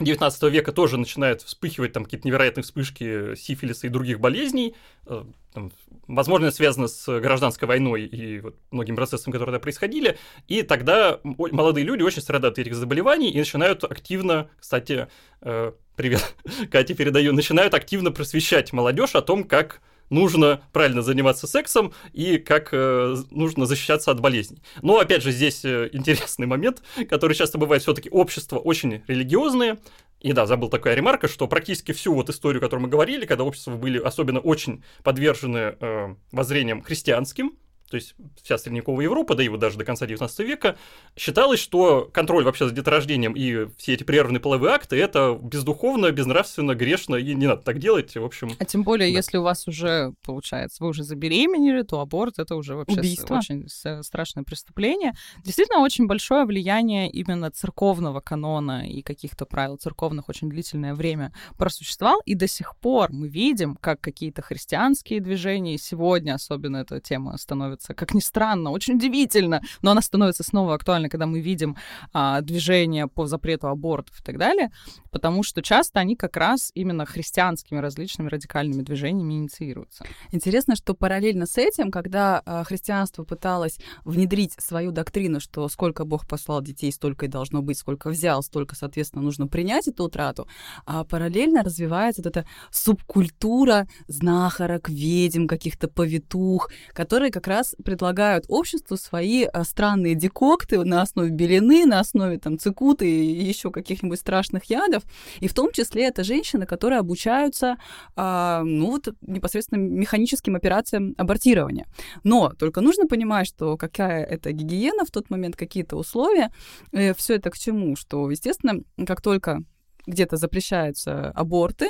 19 0.00 0.42
века 0.44 0.72
тоже 0.72 0.96
начинают 0.96 1.42
вспыхивать 1.42 1.92
там 1.92 2.04
какие-то 2.04 2.26
невероятные 2.26 2.62
вспышки 2.62 3.34
сифилиса 3.34 3.86
и 3.86 3.90
других 3.90 4.20
болезней. 4.20 4.74
Э, 5.06 5.24
там, 5.52 5.72
возможно, 6.06 6.50
связано 6.50 6.88
с 6.88 7.20
гражданской 7.20 7.66
войной 7.66 8.04
и 8.04 8.40
вот 8.40 8.56
многими 8.70 8.96
процессами, 8.96 9.32
которые 9.32 9.54
тогда 9.54 9.62
происходили. 9.62 10.18
И 10.46 10.62
тогда 10.62 11.20
молодые 11.22 11.84
люди 11.84 12.02
очень 12.02 12.22
страдают 12.22 12.58
от 12.58 12.66
этих 12.66 12.74
заболеваний 12.74 13.30
и 13.30 13.38
начинают 13.38 13.84
активно, 13.84 14.50
кстати, 14.58 15.08
э, 15.40 15.72
привет, 15.96 16.34
Катя, 16.70 16.94
передаю, 16.94 17.32
начинают 17.32 17.74
активно 17.74 18.10
просвещать 18.10 18.72
молодежь 18.72 19.14
о 19.14 19.22
том, 19.22 19.44
как 19.44 19.80
нужно 20.10 20.62
правильно 20.72 21.02
заниматься 21.02 21.46
сексом 21.46 21.92
и 22.12 22.38
как 22.38 22.70
э, 22.72 23.16
нужно 23.30 23.66
защищаться 23.66 24.10
от 24.10 24.20
болезней. 24.20 24.62
Но 24.82 24.98
опять 24.98 25.22
же 25.22 25.32
здесь 25.32 25.64
э, 25.64 25.88
интересный 25.92 26.46
момент, 26.46 26.82
который 27.08 27.34
часто 27.34 27.58
бывает 27.58 27.82
все-таки 27.82 28.10
общество 28.10 28.58
очень 28.58 29.02
религиозные. 29.06 29.78
И 30.20 30.32
да, 30.32 30.46
забыл 30.46 30.68
такая 30.68 30.94
ремарка, 30.94 31.28
что 31.28 31.46
практически 31.46 31.92
всю 31.92 32.12
вот 32.12 32.28
историю, 32.28 32.58
о 32.58 32.64
которой 32.64 32.80
мы 32.80 32.88
говорили, 32.88 33.24
когда 33.24 33.44
общества 33.44 33.76
были 33.76 33.98
особенно 33.98 34.40
очень 34.40 34.82
подвержены 35.04 35.76
э, 35.78 36.14
воззрениям 36.32 36.82
христианским, 36.82 37.52
то 37.90 37.96
есть 37.96 38.14
вся 38.42 38.58
средневековая 38.58 39.04
Европа, 39.04 39.34
да 39.34 39.42
и 39.42 39.48
вот 39.48 39.60
даже 39.60 39.78
до 39.78 39.84
конца 39.84 40.06
19 40.06 40.38
века, 40.40 40.76
считалось, 41.16 41.60
что 41.60 42.08
контроль 42.12 42.44
вообще 42.44 42.68
за 42.68 42.74
деторождением 42.74 43.32
и 43.32 43.68
все 43.78 43.94
эти 43.94 44.04
прерванные 44.04 44.40
половые 44.40 44.74
акты– 44.74 44.96
это 44.98 45.38
бездуховно, 45.42 46.10
безнравственно, 46.10 46.74
грешно, 46.74 47.16
и 47.16 47.34
не 47.34 47.46
надо 47.46 47.62
так 47.62 47.78
делать, 47.78 48.14
в 48.14 48.24
общем. 48.24 48.50
А 48.58 48.64
тем 48.64 48.82
более, 48.82 49.10
да. 49.10 49.16
если 49.16 49.38
у 49.38 49.42
вас 49.42 49.66
уже, 49.66 50.12
получается, 50.24 50.84
вы 50.84 50.90
уже 50.90 51.02
забеременели, 51.02 51.82
то 51.82 52.00
аборт– 52.00 52.34
это 52.38 52.56
уже 52.56 52.74
вообще 52.74 53.00
Убийство. 53.00 53.36
очень 53.36 53.68
страшное 53.68 54.44
преступление. 54.44 55.12
Действительно, 55.44 55.80
очень 55.80 56.06
большое 56.06 56.44
влияние 56.44 57.10
именно 57.10 57.50
церковного 57.50 58.20
канона 58.20 58.86
и 58.86 59.02
каких-то 59.02 59.46
правил 59.46 59.76
церковных 59.76 60.28
очень 60.28 60.50
длительное 60.50 60.94
время 60.94 61.32
просуществовал, 61.56 62.20
и 62.26 62.34
до 62.34 62.46
сих 62.46 62.76
пор 62.76 63.12
мы 63.12 63.28
видим, 63.28 63.76
как 63.80 64.00
какие-то 64.00 64.42
христианские 64.42 65.20
движения, 65.20 65.78
сегодня 65.78 66.34
особенно 66.34 66.78
эта 66.78 67.00
тема 67.00 67.36
становится 67.38 67.77
становится, 67.78 67.94
как 67.94 68.14
ни 68.14 68.20
странно, 68.20 68.70
очень 68.70 68.94
удивительно, 68.94 69.62
но 69.82 69.92
она 69.92 70.02
становится 70.02 70.42
снова 70.42 70.74
актуальной, 70.74 71.08
когда 71.08 71.26
мы 71.26 71.40
видим 71.40 71.76
а, 72.12 72.40
движение 72.40 73.06
по 73.06 73.26
запрету 73.26 73.68
абортов 73.68 74.20
и 74.20 74.22
так 74.22 74.38
далее, 74.38 74.70
потому 75.10 75.42
что 75.42 75.62
часто 75.62 76.00
они 76.00 76.16
как 76.16 76.36
раз 76.36 76.70
именно 76.74 77.06
христианскими 77.06 77.78
различными 77.78 78.28
радикальными 78.28 78.82
движениями 78.82 79.34
инициируются. 79.34 80.04
Интересно, 80.32 80.76
что 80.76 80.94
параллельно 80.94 81.46
с 81.46 81.58
этим, 81.58 81.90
когда 81.90 82.42
а, 82.44 82.64
христианство 82.64 83.24
пыталось 83.24 83.78
внедрить 84.04 84.54
свою 84.58 84.90
доктрину, 84.90 85.40
что 85.40 85.68
сколько 85.68 86.04
Бог 86.04 86.26
послал 86.26 86.62
детей, 86.62 86.92
столько 86.92 87.26
и 87.26 87.28
должно 87.28 87.62
быть, 87.62 87.78
сколько 87.78 88.10
взял, 88.10 88.42
столько, 88.42 88.74
соответственно, 88.74 89.22
нужно 89.22 89.46
принять 89.46 89.88
эту 89.88 90.04
утрату, 90.04 90.48
а 90.86 91.04
параллельно 91.04 91.62
развивается 91.62 92.22
вот 92.22 92.36
эта 92.36 92.46
субкультура 92.70 93.86
знахарок, 94.08 94.88
ведьм, 94.88 95.46
каких-то 95.46 95.88
повитух, 95.88 96.70
которые 96.92 97.30
как 97.30 97.46
раз 97.46 97.67
предлагают 97.84 98.44
обществу 98.48 98.96
свои 98.96 99.44
а, 99.44 99.64
странные 99.64 100.14
декокты 100.14 100.84
на 100.84 101.02
основе 101.02 101.30
белины, 101.30 101.86
на 101.86 102.00
основе 102.00 102.38
там 102.38 102.58
цикуты 102.58 103.08
и 103.08 103.44
еще 103.44 103.70
каких-нибудь 103.70 104.18
страшных 104.18 104.64
ядов. 104.64 105.02
И 105.40 105.48
в 105.48 105.54
том 105.54 105.72
числе 105.72 106.06
это 106.06 106.24
женщины, 106.24 106.66
которые 106.66 107.00
обучаются, 107.00 107.76
а, 108.16 108.62
ну 108.64 108.90
вот 108.92 109.08
непосредственно 109.20 109.80
механическим 109.80 110.56
операциям 110.56 111.14
абортирования. 111.18 111.86
Но 112.24 112.50
только 112.58 112.80
нужно 112.80 113.06
понимать, 113.06 113.46
что 113.46 113.76
какая 113.76 114.24
это 114.24 114.52
гигиена 114.52 115.04
в 115.04 115.10
тот 115.10 115.30
момент, 115.30 115.56
какие-то 115.56 115.96
условия. 115.96 116.50
Э, 116.92 117.14
Все 117.14 117.34
это 117.34 117.50
к 117.50 117.58
чему? 117.58 117.96
Что, 117.96 118.30
естественно, 118.30 118.80
как 119.06 119.20
только 119.20 119.62
где-то 120.06 120.36
запрещаются 120.36 121.30
аборты, 121.30 121.88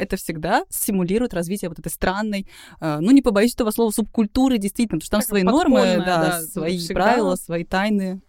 это 0.00 0.16
всегда 0.16 0.64
стимулирует 0.70 1.34
развитие 1.34 1.68
вот 1.68 1.78
этой 1.78 1.90
странной, 1.90 2.46
э, 2.80 2.98
ну, 3.00 3.10
не 3.10 3.22
побоюсь 3.22 3.54
этого 3.54 3.70
слова, 3.70 3.90
субкультуры, 3.90 4.58
действительно, 4.58 4.98
потому 4.98 5.06
что 5.06 5.10
там 5.10 5.22
свои 5.22 5.42
нормы, 5.42 6.02
да, 6.04 6.22
да, 6.22 6.42
свои 6.42 6.78
всегда... 6.78 6.94
правила, 7.02 7.36
свои 7.36 7.64
тайны 7.64 8.20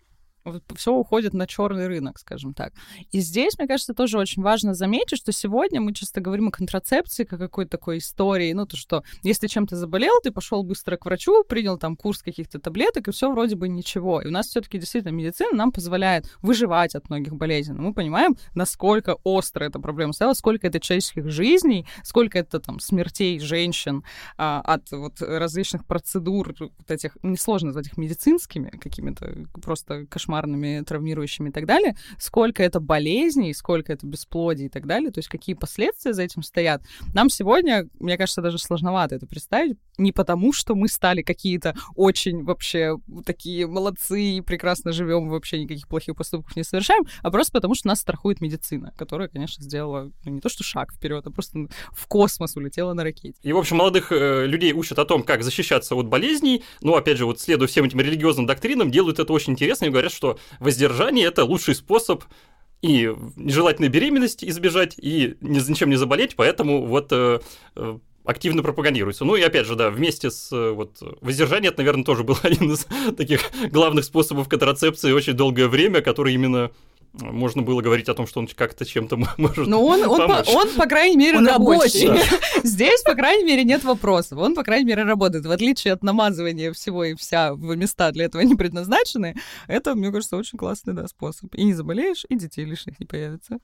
все 0.76 0.94
уходит 0.94 1.34
на 1.34 1.48
черный 1.48 1.88
рынок, 1.88 2.20
скажем 2.20 2.54
так. 2.54 2.74
И 3.12 3.20
здесь, 3.20 3.58
мне 3.58 3.68
кажется, 3.68 3.94
тоже 3.94 4.18
очень 4.18 4.42
важно 4.42 4.74
заметить, 4.74 5.18
что 5.18 5.32
сегодня 5.32 5.82
мы 5.82 5.94
часто 5.94 6.22
говорим 6.22 6.48
о 6.48 6.52
контрацепции, 6.52 7.24
как 7.24 7.40
какой-то 7.40 7.72
такой 7.72 8.00
истории, 8.00 8.54
ну, 8.54 8.66
то, 8.66 8.78
что 8.78 9.04
если 9.24 9.48
чем-то 9.48 9.76
заболел, 9.76 10.14
ты 10.24 10.32
пошел 10.32 10.64
быстро 10.64 10.98
к 10.98 11.06
врачу, 11.06 11.44
принял 11.44 11.78
там 11.78 11.96
курс 11.96 12.22
каких-то 12.22 12.60
таблеток, 12.60 13.08
и 13.08 13.12
все 13.12 13.32
вроде 13.32 13.56
бы 13.56 13.70
ничего. 13.70 14.22
И 14.22 14.28
у 14.28 14.32
нас 14.32 14.48
все-таки 14.48 14.78
действительно 14.78 15.12
медицина 15.12 15.52
нам 15.54 15.72
позволяет 15.72 16.26
выживать 16.42 16.96
от 16.96 17.10
многих 17.10 17.36
болезней. 17.36 17.76
Но 17.76 17.84
мы 17.84 17.94
понимаем, 17.94 18.36
насколько 18.56 19.18
остро 19.24 19.66
эта 19.66 19.80
проблема 19.80 20.14
стала, 20.14 20.34
сколько 20.34 20.68
это 20.68 20.80
человеческих 20.80 21.30
жизней, 21.30 21.86
сколько 22.04 22.40
это 22.40 22.60
там 22.60 22.80
смертей 22.80 23.40
женщин 23.40 24.04
а, 24.38 24.62
от 24.62 24.92
вот 24.92 25.22
различных 25.22 25.86
процедур, 25.86 26.56
вот 26.60 26.92
этих, 26.92 27.18
несложно 27.24 27.68
назвать 27.68 27.88
их 27.88 27.98
медицинскими 27.98 28.70
какими-то 28.70 29.46
просто 29.62 30.06
кошмарными 30.08 30.31
кошмарными, 30.32 30.84
травмирующими 30.86 31.50
и 31.50 31.52
так 31.52 31.66
далее, 31.66 31.96
сколько 32.18 32.64
это 32.64 32.80
болезней, 32.80 33.54
сколько 33.54 33.92
это 33.94 34.06
бесплодий 34.08 34.66
и 34.66 34.70
так 34.70 34.86
далее, 34.86 35.12
то 35.12 35.20
есть 35.20 35.30
какие 35.30 35.56
последствия 35.56 36.14
за 36.14 36.24
этим 36.24 36.44
стоят. 36.44 36.82
Нам 37.14 37.30
сегодня, 37.30 37.88
мне 38.00 38.18
кажется, 38.18 38.42
даже 38.42 38.58
сложновато 38.58 39.16
это 39.16 39.28
представить, 39.28 39.78
не 40.02 40.12
потому, 40.12 40.52
что 40.52 40.76
мы 40.76 40.88
стали 40.88 41.22
какие-то 41.22 41.76
очень 41.96 42.44
вообще 42.44 42.98
такие 43.26 43.68
молодцы 43.68 44.22
и 44.22 44.42
прекрасно 44.42 44.92
живем, 44.92 45.30
вообще 45.30 45.62
никаких 45.62 45.88
плохих 45.88 46.16
поступков 46.16 46.56
не 46.56 46.64
совершаем, 46.64 47.06
а 47.22 47.32
просто 47.32 47.54
потому, 47.54 47.76
что 47.76 47.88
нас 47.88 48.02
страхует 48.02 48.42
медицина, 48.42 48.94
которая, 48.98 49.28
конечно, 49.28 49.64
сделала 49.64 50.12
ну, 50.26 50.32
не 50.32 50.42
то 50.42 50.50
что 50.50 50.64
шаг 50.64 50.94
вперед, 50.94 51.26
а 51.26 51.32
просто 51.32 51.68
в 51.92 52.08
космос 52.08 52.56
улетела 52.56 52.94
на 52.94 53.04
ракете. 53.04 53.36
И, 53.44 53.54
в 53.54 53.58
общем, 53.58 53.78
молодых 53.78 54.12
э, 54.12 54.46
людей 54.46 54.74
учат 54.74 55.00
о 55.00 55.06
том, 55.06 55.24
как 55.24 55.44
защищаться 55.44 55.96
от 55.96 56.08
болезней, 56.08 56.64
но, 56.82 56.96
опять 56.96 57.18
же, 57.18 57.26
вот 57.26 57.40
следуя 57.40 57.68
всем 57.68 57.86
этим 57.86 58.02
религиозным 58.02 58.46
доктринам, 58.46 58.92
делают 58.92 59.20
это 59.20 59.32
очень 59.32 59.54
интересно 59.54 59.86
и 59.86 59.90
говорят, 59.90 60.12
что 60.12 60.40
воздержание– 60.60 61.26
это 61.28 61.46
лучший 61.46 61.76
способ 61.76 62.24
и 62.82 63.14
нежелательной 63.36 63.90
беременности 63.90 64.46
избежать, 64.46 64.96
и 64.98 65.36
ни, 65.42 65.60
ничем 65.70 65.90
не 65.90 65.98
заболеть, 65.98 66.36
поэтому 66.36 66.86
вот 66.86 67.12
э, 67.12 67.40
э, 67.76 68.00
активно 68.26 68.64
пропагандируется. 68.64 69.26
Ну 69.26 69.36
и 69.36 69.42
опять 69.42 69.66
же, 69.66 69.76
да, 69.76 69.90
вместе 69.90 70.32
с 70.32 70.52
э, 70.52 70.72
вот 70.72 70.98
воздержание, 71.22 71.70
это, 71.70 71.80
наверное, 71.80 72.04
тоже 72.04 72.24
был 72.24 72.38
один 72.44 72.72
из 72.72 72.88
таких 73.16 73.42
главных 73.72 74.06
способов 74.06 74.48
контрацепции 74.48 75.12
очень 75.12 75.34
долгое 75.34 75.68
время, 75.68 76.02
который 76.02 76.34
именно 76.34 76.72
можно 77.14 77.62
было 77.62 77.82
говорить 77.82 78.08
о 78.08 78.14
том, 78.14 78.26
что 78.26 78.40
он 78.40 78.48
как-то 78.48 78.86
чем-то 78.86 79.18
может 79.38 79.68
Но 79.68 79.86
он, 79.86 80.04
он, 80.04 80.18
помочь. 80.18 80.46
по, 80.46 80.52
он, 80.52 80.70
по 80.76 80.86
крайней 80.86 81.18
мере, 81.18 81.40
Он 81.40 81.48
рабочий. 81.48 82.08
рабочий. 82.08 82.24
Здесь, 82.64 83.02
по 83.02 83.16
крайней 83.16 83.44
мере, 83.44 83.64
нет 83.64 83.84
вопросов. 83.84 84.40
Он, 84.40 84.56
по 84.56 84.64
крайней 84.64 84.86
мере, 84.86 85.04
работает. 85.04 85.46
В 85.46 85.52
отличие 85.52 85.94
от 85.94 86.04
намазывания 86.04 86.72
всего 86.72 87.04
и 87.04 87.16
вся 87.16 87.54
в 87.54 87.76
места 87.76 88.12
для 88.12 88.26
этого 88.26 88.42
не 88.44 88.56
предназначены, 88.56 89.36
это, 89.68 89.94
мне 89.96 90.12
кажется, 90.12 90.38
очень 90.38 90.58
классный 90.58 90.94
да, 90.94 91.08
способ. 91.08 91.54
И 91.56 91.64
не 91.64 91.74
заболеешь, 91.74 92.26
и 92.30 92.36
детей 92.36 92.64
лишних 92.64 93.00
не 93.00 93.06
появится. 93.06 93.60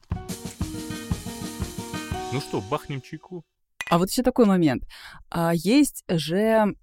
Ну 2.34 2.42
что, 2.42 2.60
бахнем 2.60 3.02
чайку? 3.02 3.46
А 3.90 3.98
вот 3.98 4.10
еще 4.10 4.24
такой 4.24 4.46
момент. 4.46 4.84
А, 5.30 5.52
есть 5.54 6.04
же 6.10 6.76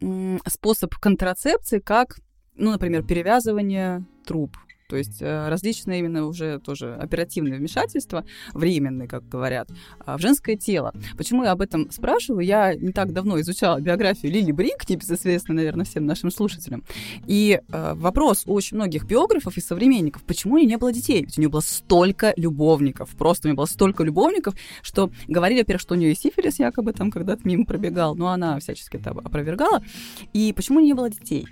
способ 0.46 0.94
контрацепции, 0.96 1.78
как, 1.78 2.16
ну, 2.54 2.70
например, 2.72 3.04
перевязывание 3.04 4.04
труб. 4.26 4.56
То 4.88 4.96
есть 4.96 5.22
э, 5.22 5.48
различные 5.48 6.00
именно 6.00 6.26
уже 6.26 6.58
тоже 6.58 6.94
оперативные 6.94 7.58
вмешательства, 7.58 8.24
временные, 8.52 9.08
как 9.08 9.26
говорят, 9.26 9.68
а, 10.04 10.18
в 10.18 10.20
женское 10.20 10.56
тело. 10.56 10.92
Почему 11.16 11.42
я 11.44 11.52
об 11.52 11.62
этом 11.62 11.90
спрашиваю? 11.90 12.44
Я 12.44 12.74
не 12.74 12.92
так 12.92 13.12
давно 13.12 13.40
изучала 13.40 13.80
биографию 13.80 14.30
Лили 14.30 14.52
Брик, 14.52 14.88
небезызвестной, 14.88 15.56
наверное, 15.56 15.86
всем 15.86 16.04
нашим 16.04 16.30
слушателям. 16.30 16.84
И 17.26 17.60
э, 17.66 17.94
вопрос 17.94 18.42
у 18.46 18.52
очень 18.52 18.76
многих 18.76 19.06
биографов 19.06 19.56
и 19.56 19.60
современников, 19.60 20.22
почему 20.24 20.54
у 20.54 20.56
нее 20.58 20.66
не 20.66 20.76
было 20.76 20.92
детей? 20.92 21.22
Ведь 21.22 21.38
у 21.38 21.40
нее 21.40 21.48
было 21.48 21.60
столько 21.60 22.34
любовников, 22.36 23.10
просто 23.16 23.48
у 23.48 23.50
нее 23.50 23.56
было 23.56 23.66
столько 23.66 24.04
любовников, 24.04 24.54
что 24.82 25.10
говорили, 25.28 25.60
во-первых, 25.60 25.80
что 25.80 25.94
у 25.94 25.96
нее 25.96 26.12
и 26.12 26.14
сифилис 26.14 26.58
якобы 26.58 26.92
там 26.92 27.10
когда-то 27.10 27.40
мимо 27.44 27.64
пробегал, 27.64 28.14
но 28.14 28.28
она 28.28 28.58
всячески 28.58 28.96
это 28.96 29.10
опровергала. 29.10 29.82
И 30.34 30.52
почему 30.54 30.80
не 30.80 30.92
было 30.92 31.08
детей? 31.08 31.46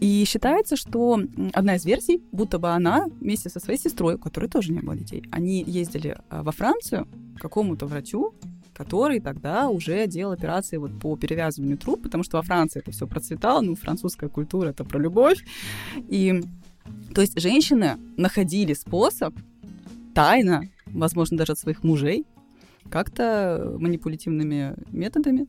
И 0.00 0.24
считается, 0.26 0.76
что 0.76 1.20
одна 1.54 1.76
из 1.76 1.84
версий, 1.86 2.22
будто 2.32 2.58
бы 2.58 2.65
она 2.74 3.06
вместе 3.20 3.48
со 3.48 3.60
своей 3.60 3.78
сестрой, 3.78 4.14
у 4.14 4.18
которой 4.18 4.48
тоже 4.48 4.72
не 4.72 4.80
было 4.80 4.96
детей, 4.96 5.24
они 5.30 5.62
ездили 5.62 6.16
а, 6.28 6.42
во 6.42 6.52
Францию 6.52 7.06
к 7.36 7.40
какому-то 7.40 7.86
врачу, 7.86 8.34
который 8.74 9.20
тогда 9.20 9.68
уже 9.68 10.06
делал 10.06 10.32
операции 10.32 10.76
вот 10.76 10.98
по 11.00 11.16
перевязыванию 11.16 11.78
труб, 11.78 12.02
потому 12.02 12.24
что 12.24 12.36
во 12.36 12.42
Франции 12.42 12.80
это 12.80 12.90
все 12.90 13.06
процветало, 13.06 13.62
ну, 13.62 13.74
французская 13.74 14.28
культура— 14.28 14.68
это 14.70 14.84
про 14.84 14.98
любовь. 14.98 15.44
И, 16.08 16.42
то 17.14 17.22
есть 17.22 17.40
женщины 17.40 17.96
находили 18.16 18.74
способ 18.74 19.34
тайно, 20.14 20.68
возможно, 20.86 21.38
даже 21.38 21.52
от 21.52 21.58
своих 21.58 21.84
мужей, 21.84 22.26
как-то 22.90 23.76
манипулятивными 23.78 24.74
методами 24.90 25.46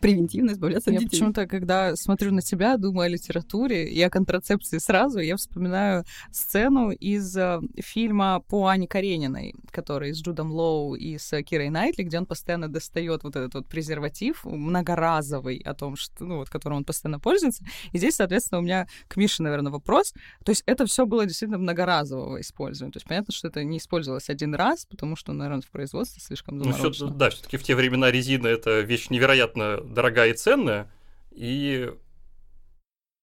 превентивно 0.00 0.52
избавляться 0.52 0.90
от 0.90 0.94
Я 0.94 1.00
детей. 1.00 1.10
почему-то, 1.10 1.46
когда 1.46 1.96
смотрю 1.96 2.32
на 2.32 2.42
тебя, 2.42 2.76
думаю 2.76 3.06
о 3.06 3.08
литературе 3.08 3.88
и 3.88 4.00
о 4.02 4.10
контрацепции 4.10 4.78
сразу, 4.78 5.18
я 5.20 5.36
вспоминаю 5.36 6.04
сцену 6.32 6.90
из 6.90 7.36
э, 7.36 7.60
фильма 7.80 8.40
по 8.48 8.66
Ане 8.66 8.86
Карениной, 8.86 9.54
который 9.70 10.12
с 10.14 10.20
Джудом 10.22 10.50
Лоу 10.52 10.94
и 10.94 11.18
с 11.18 11.42
Кирой 11.42 11.70
Найтли, 11.70 12.02
где 12.02 12.18
он 12.18 12.26
постоянно 12.26 12.68
достает 12.68 13.22
вот 13.24 13.36
этот 13.36 13.54
вот 13.54 13.66
презерватив 13.68 14.44
многоразовый, 14.44 15.58
о 15.64 15.74
том, 15.74 15.96
что, 15.96 16.24
ну, 16.24 16.36
вот, 16.38 16.50
которым 16.50 16.78
он 16.78 16.84
постоянно 16.84 17.18
пользуется. 17.20 17.64
И 17.92 17.98
здесь, 17.98 18.16
соответственно, 18.16 18.58
у 18.60 18.62
меня 18.62 18.86
к 19.08 19.16
Мише, 19.16 19.42
наверное, 19.42 19.72
вопрос. 19.72 20.12
То 20.44 20.50
есть 20.50 20.62
это 20.66 20.86
все 20.86 21.06
было 21.06 21.26
действительно 21.26 21.58
многоразового 21.58 22.40
использования. 22.40 22.92
То 22.92 22.98
есть 22.98 23.06
понятно, 23.06 23.32
что 23.32 23.48
это 23.48 23.64
не 23.64 23.78
использовалось 23.78 24.28
один 24.30 24.54
раз, 24.54 24.86
потому 24.86 25.16
что, 25.16 25.32
наверное, 25.32 25.62
в 25.62 25.70
производстве 25.70 26.20
слишком 26.22 26.58
Ну, 26.58 26.64
заморочено. 26.64 26.92
всё- 26.92 27.08
да, 27.08 27.30
все-таки 27.30 27.56
в 27.56 27.62
те 27.62 27.74
времена 27.74 28.10
резина 28.10 28.46
это 28.48 28.80
вещь 28.80 29.08
невероятно 29.10 29.80
дорогая 29.84 30.30
и 30.30 30.34
ценная. 30.34 30.90
И 31.32 31.90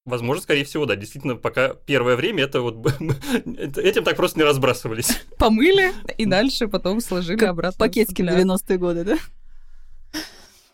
возможно, 0.06 0.42
скорее 0.42 0.64
всего, 0.64 0.86
да, 0.86 0.96
действительно, 0.96 1.36
пока 1.36 1.74
первое 1.74 2.16
время 2.16 2.44
это 2.44 2.62
вот 2.62 2.86
этим 3.78 4.04
так 4.04 4.16
просто 4.16 4.40
не 4.40 4.44
разбрасывались. 4.46 5.22
Помыли 5.38 5.92
и 6.18 6.26
дальше 6.26 6.68
потом 6.68 7.02
сложили 7.02 7.38
Как 7.38 7.50
обратно. 7.50 7.76
в 7.76 7.78
Пакетики 7.78 8.22
на 8.22 8.32
футляр. 8.32 8.58
90-е 8.58 8.78
годы, 8.78 9.04
да? 9.04 9.18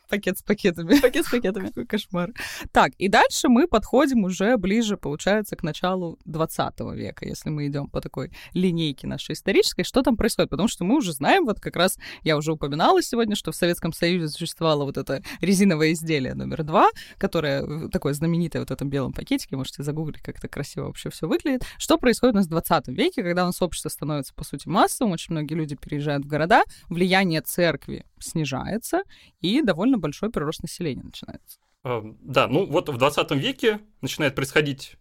Пакет 0.10 0.38
с 0.38 0.42
пакетами. 0.42 1.00
Пакет 1.02 1.26
с 1.26 1.30
пакетами. 1.30 1.68
Какой 1.68 1.86
кошмар. 1.86 2.32
Так, 2.72 2.94
и 2.98 3.08
дальше 3.08 3.50
мы 3.50 3.68
подходим 3.68 4.24
уже 4.24 4.58
ближе, 4.58 4.98
получается, 4.98 5.56
к 5.56 5.64
началу 5.64 6.18
20 6.26 6.80
века, 6.96 7.26
если 7.26 7.50
мы 7.50 7.68
идем 7.68 7.90
по 7.90 8.02
такой 8.02 8.32
линейке 8.54 9.08
нашей 9.08 9.34
исторической. 9.34 9.84
Что 9.84 10.02
там 10.02 10.18
происходит? 10.18 10.50
Потому 10.50 10.68
что 10.68 10.84
мы 10.84 10.98
уже 10.98 11.14
знаем, 11.14 11.46
вот 11.46 11.60
как 11.60 11.76
раз 11.76 11.98
я 12.24 12.38
уже 12.38 12.52
упоминала 12.52 13.02
сегодня, 13.02 13.36
что 13.36 13.52
в 13.52 13.56
Советском 13.56 13.94
Союзе 13.94 14.30
существовало 14.30 14.86
вот 14.86 14.98
это 14.98 15.24
резиновое 15.42 15.94
изделие 15.94 16.34
номер 16.34 16.64
два, 16.64 16.90
которое 17.18 17.64
э, 17.64 17.90
такое 17.90 18.14
знаменитое 18.14 18.62
вот 18.62 18.70
в 18.70 18.74
этом 18.74 18.90
белом 18.90 19.14
пакетике, 19.14 19.56
можете 19.56 19.84
загуглить, 19.84 20.22
как 20.22 20.38
это 20.38 20.48
красиво 20.48 20.86
вообще 20.86 21.10
все 21.10 21.28
выглядит. 21.28 21.64
Что 21.78 21.98
происходит 21.98 22.36
у 22.36 22.38
нас 22.38 22.46
в 22.48 22.50
20 22.50 22.88
веке, 22.90 23.24
когда 23.24 23.44
у 23.44 23.48
нас 23.48 23.62
общество 23.62 23.90
становится, 23.90 24.34
по 24.34 24.44
сути, 24.44 24.68
массовым, 24.68 25.14
очень 25.14 25.34
многие 25.34 25.56
люди 25.56 25.76
переезжают 25.76 26.26
в 26.26 26.28
города, 26.28 26.64
влияние 26.90 27.42
церкви 27.42 28.06
снижается, 28.20 29.02
и 29.42 29.62
довольно 29.62 29.97
большой 29.98 30.30
прирост 30.30 30.62
населения 30.62 31.04
начинается. 31.04 31.60
А, 31.84 32.02
Да, 32.22 32.48
ну 32.48 32.66
вот 32.66 32.90
в 32.90 32.98
20 32.98 33.32
веке 33.32 33.80
начинает 34.02 34.36
происходить 34.36 34.96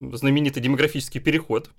знаменитый 0.00 0.62
демографический 0.62 1.20
переход. 1.20 1.70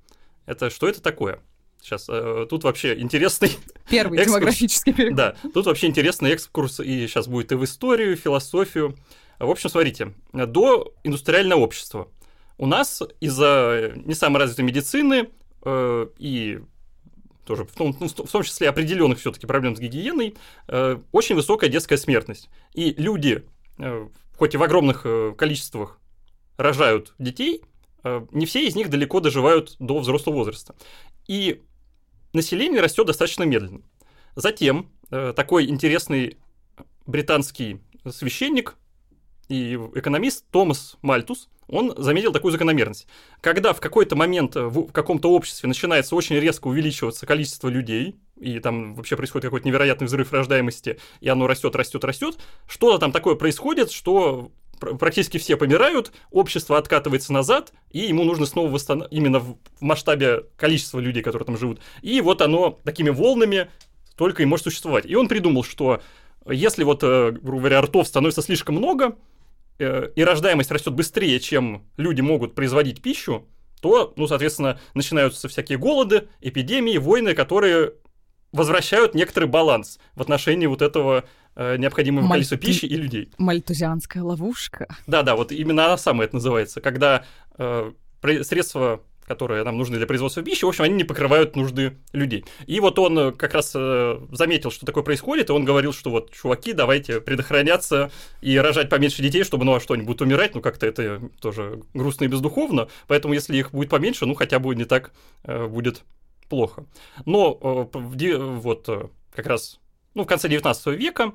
Это 0.45 0.69
что 0.69 0.87
это 0.87 1.01
такое? 1.01 1.39
Сейчас 1.81 2.07
э, 2.09 2.45
тут 2.49 2.63
вообще 2.63 2.99
интересный 2.99 3.51
Первый 3.89 4.19
Экскурс. 4.19 4.35
демографический 4.35 4.93
переход. 4.93 5.15
Да, 5.15 5.35
тут 5.53 5.65
вообще 5.65 5.87
интересный 5.87 6.31
экскурс, 6.31 6.79
и 6.81 7.07
сейчас 7.07 7.27
будет 7.27 7.51
и 7.51 7.55
в 7.55 7.63
историю, 7.63 8.11
и 8.11 8.15
в 8.15 8.19
философию. 8.19 8.97
В 9.39 9.49
общем, 9.49 9.69
смотрите, 9.69 10.13
до 10.33 10.93
индустриального 11.03 11.61
общества 11.61 12.09
у 12.57 12.65
нас 12.65 13.01
из-за 13.21 13.93
не 13.95 14.13
самой 14.13 14.39
развитой 14.39 14.65
медицины 14.65 15.29
э, 15.63 16.07
и 16.17 16.59
тоже 17.49 17.65
в 17.65 17.71
том, 17.71 17.97
ну, 17.99 18.07
в 18.07 18.31
том 18.31 18.43
числе 18.43 18.69
определенных 18.69 19.17
все-таки 19.17 19.47
проблем 19.47 19.75
с 19.75 19.79
гигиеной, 19.79 20.35
э, 20.67 20.99
очень 21.11 21.33
высокая 21.33 21.67
детская 21.67 21.97
смертность. 21.97 22.47
И 22.75 22.93
люди, 22.95 23.43
э, 23.79 24.07
хоть 24.37 24.53
и 24.53 24.57
в 24.57 24.61
огромных 24.61 25.01
э, 25.05 25.33
количествах 25.35 25.99
рожают 26.57 27.15
детей, 27.17 27.63
не 28.31 28.45
все 28.45 28.65
из 28.65 28.75
них 28.75 28.89
далеко 28.89 29.19
доживают 29.19 29.75
до 29.79 29.99
взрослого 29.99 30.35
возраста. 30.35 30.73
И 31.27 31.63
население 32.31 32.81
растет 32.81 33.07
достаточно 33.07 33.43
медленно. 33.43 33.81
Затем 34.35 34.89
такой 35.09 35.65
интересный 35.65 36.37
британский 37.05 37.81
священник 38.09 38.77
и 39.49 39.75
экономист 39.95 40.45
Томас 40.51 40.97
Мальтус, 41.01 41.49
он 41.67 41.93
заметил 41.97 42.31
такую 42.31 42.51
закономерность. 42.51 43.07
Когда 43.41 43.73
в 43.73 43.79
какой-то 43.79 44.15
момент 44.15 44.55
э, 44.55 44.61
в 44.61 44.91
каком-то 44.91 45.31
обществе 45.31 45.67
начинается 45.67 46.15
очень 46.15 46.37
резко 46.37 46.67
увеличиваться 46.67 47.25
количество 47.25 47.67
людей, 47.67 48.15
и 48.39 48.59
там 48.59 48.95
вообще 48.95 49.15
происходит 49.15 49.45
какой-то 49.45 49.67
невероятный 49.67 50.07
взрыв 50.07 50.31
рождаемости, 50.31 50.99
и 51.19 51.29
оно 51.29 51.47
растет, 51.47 51.75
растет, 51.75 52.03
растет, 52.03 52.37
что-то 52.67 52.97
там 52.99 53.11
такое 53.11 53.35
происходит, 53.35 53.91
что 53.91 54.51
пр- 54.79 54.97
практически 54.97 55.37
все 55.37 55.57
помирают, 55.57 56.11
общество 56.31 56.77
откатывается 56.77 57.33
назад, 57.33 57.73
и 57.91 57.99
ему 57.99 58.23
нужно 58.23 58.45
снова 58.45 58.71
восстановить, 58.71 59.11
именно 59.11 59.39
в 59.39 59.57
масштабе 59.79 60.45
количества 60.57 60.99
людей, 60.99 61.21
которые 61.21 61.45
там 61.45 61.57
живут. 61.57 61.79
И 62.01 62.21
вот 62.21 62.41
оно 62.41 62.79
такими 62.83 63.09
волнами 63.09 63.69
только 64.15 64.43
и 64.43 64.45
может 64.45 64.65
существовать. 64.65 65.05
И 65.05 65.15
он 65.15 65.27
придумал, 65.27 65.63
что 65.63 66.01
если 66.47 66.83
вот, 66.83 67.03
э, 67.03 67.31
грубо 67.31 67.59
говоря, 67.59 67.81
ртов 67.81 68.07
становится 68.07 68.41
слишком 68.41 68.75
много, 68.75 69.15
и 69.79 70.23
рождаемость 70.23 70.71
растет 70.71 70.93
быстрее, 70.93 71.39
чем 71.39 71.85
люди 71.97 72.21
могут 72.21 72.53
производить 72.55 73.01
пищу, 73.01 73.47
то, 73.81 74.13
ну, 74.17 74.27
соответственно, 74.27 74.79
начинаются 74.93 75.47
всякие 75.47 75.77
голоды, 75.77 76.27
эпидемии, 76.41 76.97
войны, 76.97 77.33
которые 77.33 77.93
возвращают 78.51 79.15
некоторый 79.15 79.45
баланс 79.45 79.99
в 80.15 80.21
отношении 80.21 80.65
вот 80.65 80.81
этого 80.81 81.23
э, 81.55 81.77
необходимого 81.77 82.23
Мальты- 82.23 82.29
количества 82.31 82.57
пищи 82.57 82.85
и 82.85 82.95
людей. 82.95 83.31
Мальтузианская 83.37 84.23
ловушка. 84.23 84.87
Да-да, 85.07 85.35
вот 85.35 85.51
именно 85.51 85.85
она 85.85 85.97
самая 85.97 86.27
это 86.27 86.35
называется, 86.37 86.81
когда 86.81 87.23
э, 87.57 87.91
средства, 88.41 89.01
которые 89.29 89.63
нам 89.63 89.77
нужны 89.77 89.97
для 89.97 90.07
производства 90.07 90.41
пищи, 90.41 90.65
в 90.65 90.69
общем, 90.69 90.85
они 90.85 90.95
не 90.95 91.03
покрывают 91.03 91.55
нужды 91.55 91.99
людей. 92.13 92.45
И 92.65 92.79
вот 92.79 92.97
он 92.97 93.19
э, 93.19 93.31
как 93.31 93.53
раз 93.53 93.73
э, 93.75 94.19
заметил, 94.31 94.71
что 94.71 94.87
такое 94.87 95.03
происходит, 95.03 95.49
и 95.49 95.53
он 95.53 95.65
говорил, 95.65 95.93
что 95.93 96.09
вот, 96.09 96.31
чуваки, 96.31 96.73
давайте 96.73 97.21
предохраняться 97.21 98.09
и 98.41 98.57
рожать 98.57 98.89
поменьше 98.89 99.21
детей, 99.21 99.43
чтобы, 99.43 99.65
ну, 99.65 99.75
а 99.75 99.79
что, 99.79 99.93
они 99.93 100.01
будут 100.01 100.21
умирать, 100.21 100.55
ну, 100.55 100.61
как-то 100.61 100.87
это 100.87 101.21
тоже 101.39 101.83
грустно 101.93 102.23
и 102.23 102.27
бездуховно, 102.27 102.87
поэтому 103.07 103.35
если 103.35 103.55
их 103.55 103.69
будет 103.69 103.91
поменьше, 103.91 104.25
ну, 104.25 104.33
хотя 104.33 104.57
бы 104.57 104.73
не 104.73 104.85
так 104.85 105.11
э, 105.43 105.67
будет 105.67 106.01
плохо. 106.49 106.85
Но 107.25 107.53
вот 107.53 109.11
как 109.35 109.45
раз, 109.45 109.79
ну, 110.15 110.23
в 110.23 110.25
конце 110.25 110.49
19 110.49 110.87
века 110.97 111.33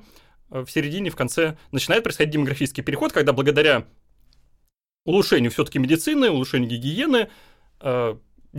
в 0.49 0.67
середине, 0.67 1.11
в 1.11 1.15
конце 1.15 1.55
начинает 1.71 2.03
происходить 2.03 2.33
демографический 2.33 2.83
переход, 2.83 3.13
когда 3.13 3.31
благодаря 3.31 3.85
улучшению 5.05 5.51
все-таки 5.51 5.79
медицины, 5.79 6.29
улучшению 6.29 6.69
гигиены, 6.69 7.29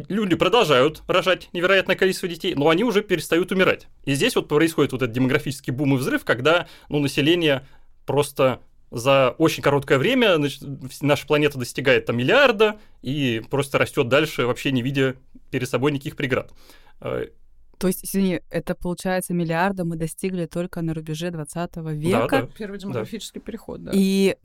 люди 0.09 0.37
продолжают 0.37 1.03
рожать 1.07 1.49
невероятное 1.53 1.97
количество 1.97 2.29
детей, 2.29 2.55
но 2.55 2.69
они 2.69 2.85
уже 2.85 3.03
перестают 3.03 3.53
умирать. 3.53 3.89
И 4.05 4.15
здесь 4.15 4.37
вот 4.37 4.49
происходит 4.49 4.93
вот 4.93 5.03
этот 5.03 5.15
демографический 5.15 5.73
бум 5.73 5.95
и 5.95 5.99
взрыв, 5.99 6.25
когда 6.25 6.69
ну, 6.89 7.01
население 7.01 7.67
просто 8.05 8.61
за 8.91 9.35
очень 9.39 9.63
короткое 9.63 9.99
время 9.99 10.37
значит, 10.37 10.63
наша 11.01 11.27
планета 11.27 11.59
достигает 11.59 12.07
там 12.07 12.17
миллиарда 12.17 12.79
и 13.03 13.43
просто 13.51 13.79
растет 13.79 14.09
дальше, 14.09 14.47
вообще 14.47 14.71
не 14.71 14.83
видя 14.83 15.17
перед 15.51 15.69
собой 15.69 15.93
никаких 15.93 16.17
преград. 16.17 16.53
Э, 17.01 17.27
То 17.79 17.89
есть, 17.89 18.05
извини, 18.05 18.43
это 18.51 18.75
получается 18.75 19.35
миллиарда 19.35 19.85
мы 19.85 19.97
достигли 19.97 20.47
только 20.47 20.83
на 20.83 20.95
рубеже 20.95 21.31
20 21.31 21.77
века. 21.77 22.29
Да, 22.31 22.43
да. 22.43 22.49
Первый 22.57 22.79
демографический 22.79 23.41
переход, 23.41 23.83
да. 23.83 23.91
И 23.95 24.37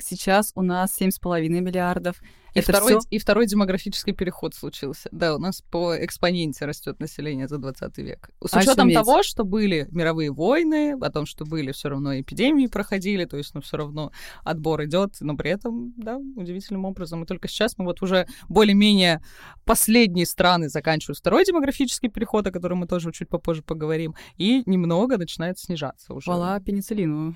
сейчас 0.00 0.52
у 0.54 0.62
нас 0.62 1.00
7,5 1.00 1.48
миллиардов. 1.48 2.20
И 2.54 2.60
это 2.60 2.70
второй, 2.72 3.00
всё? 3.00 3.08
и 3.10 3.18
второй 3.18 3.46
демографический 3.46 4.12
переход 4.12 4.54
случился. 4.54 5.08
Да, 5.10 5.34
у 5.34 5.38
нас 5.38 5.60
по 5.60 5.96
экспоненте 5.96 6.64
растет 6.66 7.00
население 7.00 7.48
за 7.48 7.58
20 7.58 7.98
век. 7.98 8.30
С 8.40 8.56
учетом 8.56 8.86
Ошуметь. 8.88 8.94
того, 8.94 9.22
что 9.24 9.44
были 9.44 9.88
мировые 9.90 10.30
войны, 10.30 10.96
о 11.00 11.10
том, 11.10 11.26
что 11.26 11.44
были 11.44 11.72
все 11.72 11.88
равно 11.88 12.20
эпидемии 12.20 12.68
проходили, 12.68 13.24
то 13.24 13.36
есть, 13.36 13.54
ну, 13.54 13.60
все 13.60 13.76
равно 13.76 14.12
отбор 14.44 14.84
идет, 14.84 15.16
но 15.20 15.36
при 15.36 15.50
этом, 15.50 15.94
да, 15.96 16.16
удивительным 16.16 16.84
образом. 16.84 17.24
И 17.24 17.26
только 17.26 17.48
сейчас 17.48 17.76
мы 17.76 17.86
вот 17.86 18.02
уже 18.02 18.28
более-менее 18.48 19.20
последние 19.64 20.26
страны 20.26 20.68
заканчивают 20.68 21.18
второй 21.18 21.44
демографический 21.44 22.08
переход, 22.08 22.46
о 22.46 22.52
котором 22.52 22.78
мы 22.78 22.86
тоже 22.86 23.10
чуть 23.10 23.28
попозже 23.28 23.62
поговорим, 23.62 24.14
и 24.36 24.62
немного 24.66 25.18
начинает 25.18 25.58
снижаться 25.58 26.14
уже. 26.14 26.26
Хвала 26.26 26.60
пенициллину. 26.60 27.34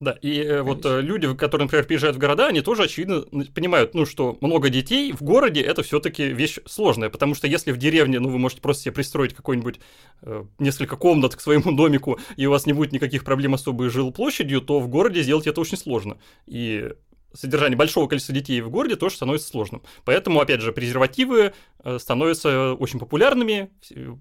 Да, 0.00 0.12
и 0.22 0.38
э, 0.38 0.62
вот 0.62 0.86
э, 0.86 1.00
люди, 1.00 1.34
которые, 1.34 1.64
например, 1.64 1.84
приезжают 1.84 2.16
в 2.16 2.20
города, 2.20 2.46
они 2.46 2.60
тоже, 2.60 2.84
очевидно, 2.84 3.22
понимают, 3.52 3.94
ну, 3.94 4.06
что 4.06 4.38
много 4.40 4.70
детей 4.70 5.12
в 5.12 5.22
городе 5.22 5.60
это 5.60 5.82
все-таки 5.82 6.28
вещь 6.28 6.60
сложная, 6.66 7.10
потому 7.10 7.34
что 7.34 7.48
если 7.48 7.72
в 7.72 7.78
деревне, 7.78 8.20
ну, 8.20 8.28
вы 8.28 8.38
можете 8.38 8.60
просто 8.62 8.84
себе 8.84 8.92
пристроить 8.92 9.34
какой-нибудь 9.34 9.80
э, 10.22 10.44
несколько 10.60 10.94
комнат 10.94 11.34
к 11.34 11.40
своему 11.40 11.72
домику, 11.72 12.20
и 12.36 12.46
у 12.46 12.50
вас 12.52 12.64
не 12.64 12.74
будет 12.74 12.92
никаких 12.92 13.24
проблем 13.24 13.54
особой 13.54 13.90
с 13.90 13.92
жилплощадью, 13.92 14.60
то 14.60 14.78
в 14.78 14.86
городе 14.86 15.22
сделать 15.22 15.48
это 15.48 15.60
очень 15.60 15.76
сложно. 15.76 16.18
И 16.46 16.92
содержание 17.34 17.76
большого 17.76 18.06
количества 18.06 18.34
детей 18.34 18.60
в 18.60 18.70
городе 18.70 18.94
тоже 18.94 19.16
становится 19.16 19.48
сложным. 19.48 19.82
Поэтому, 20.04 20.40
опять 20.40 20.60
же, 20.60 20.72
презервативы 20.72 21.54
становятся 21.98 22.74
очень 22.74 22.98
популярными, 22.98 23.70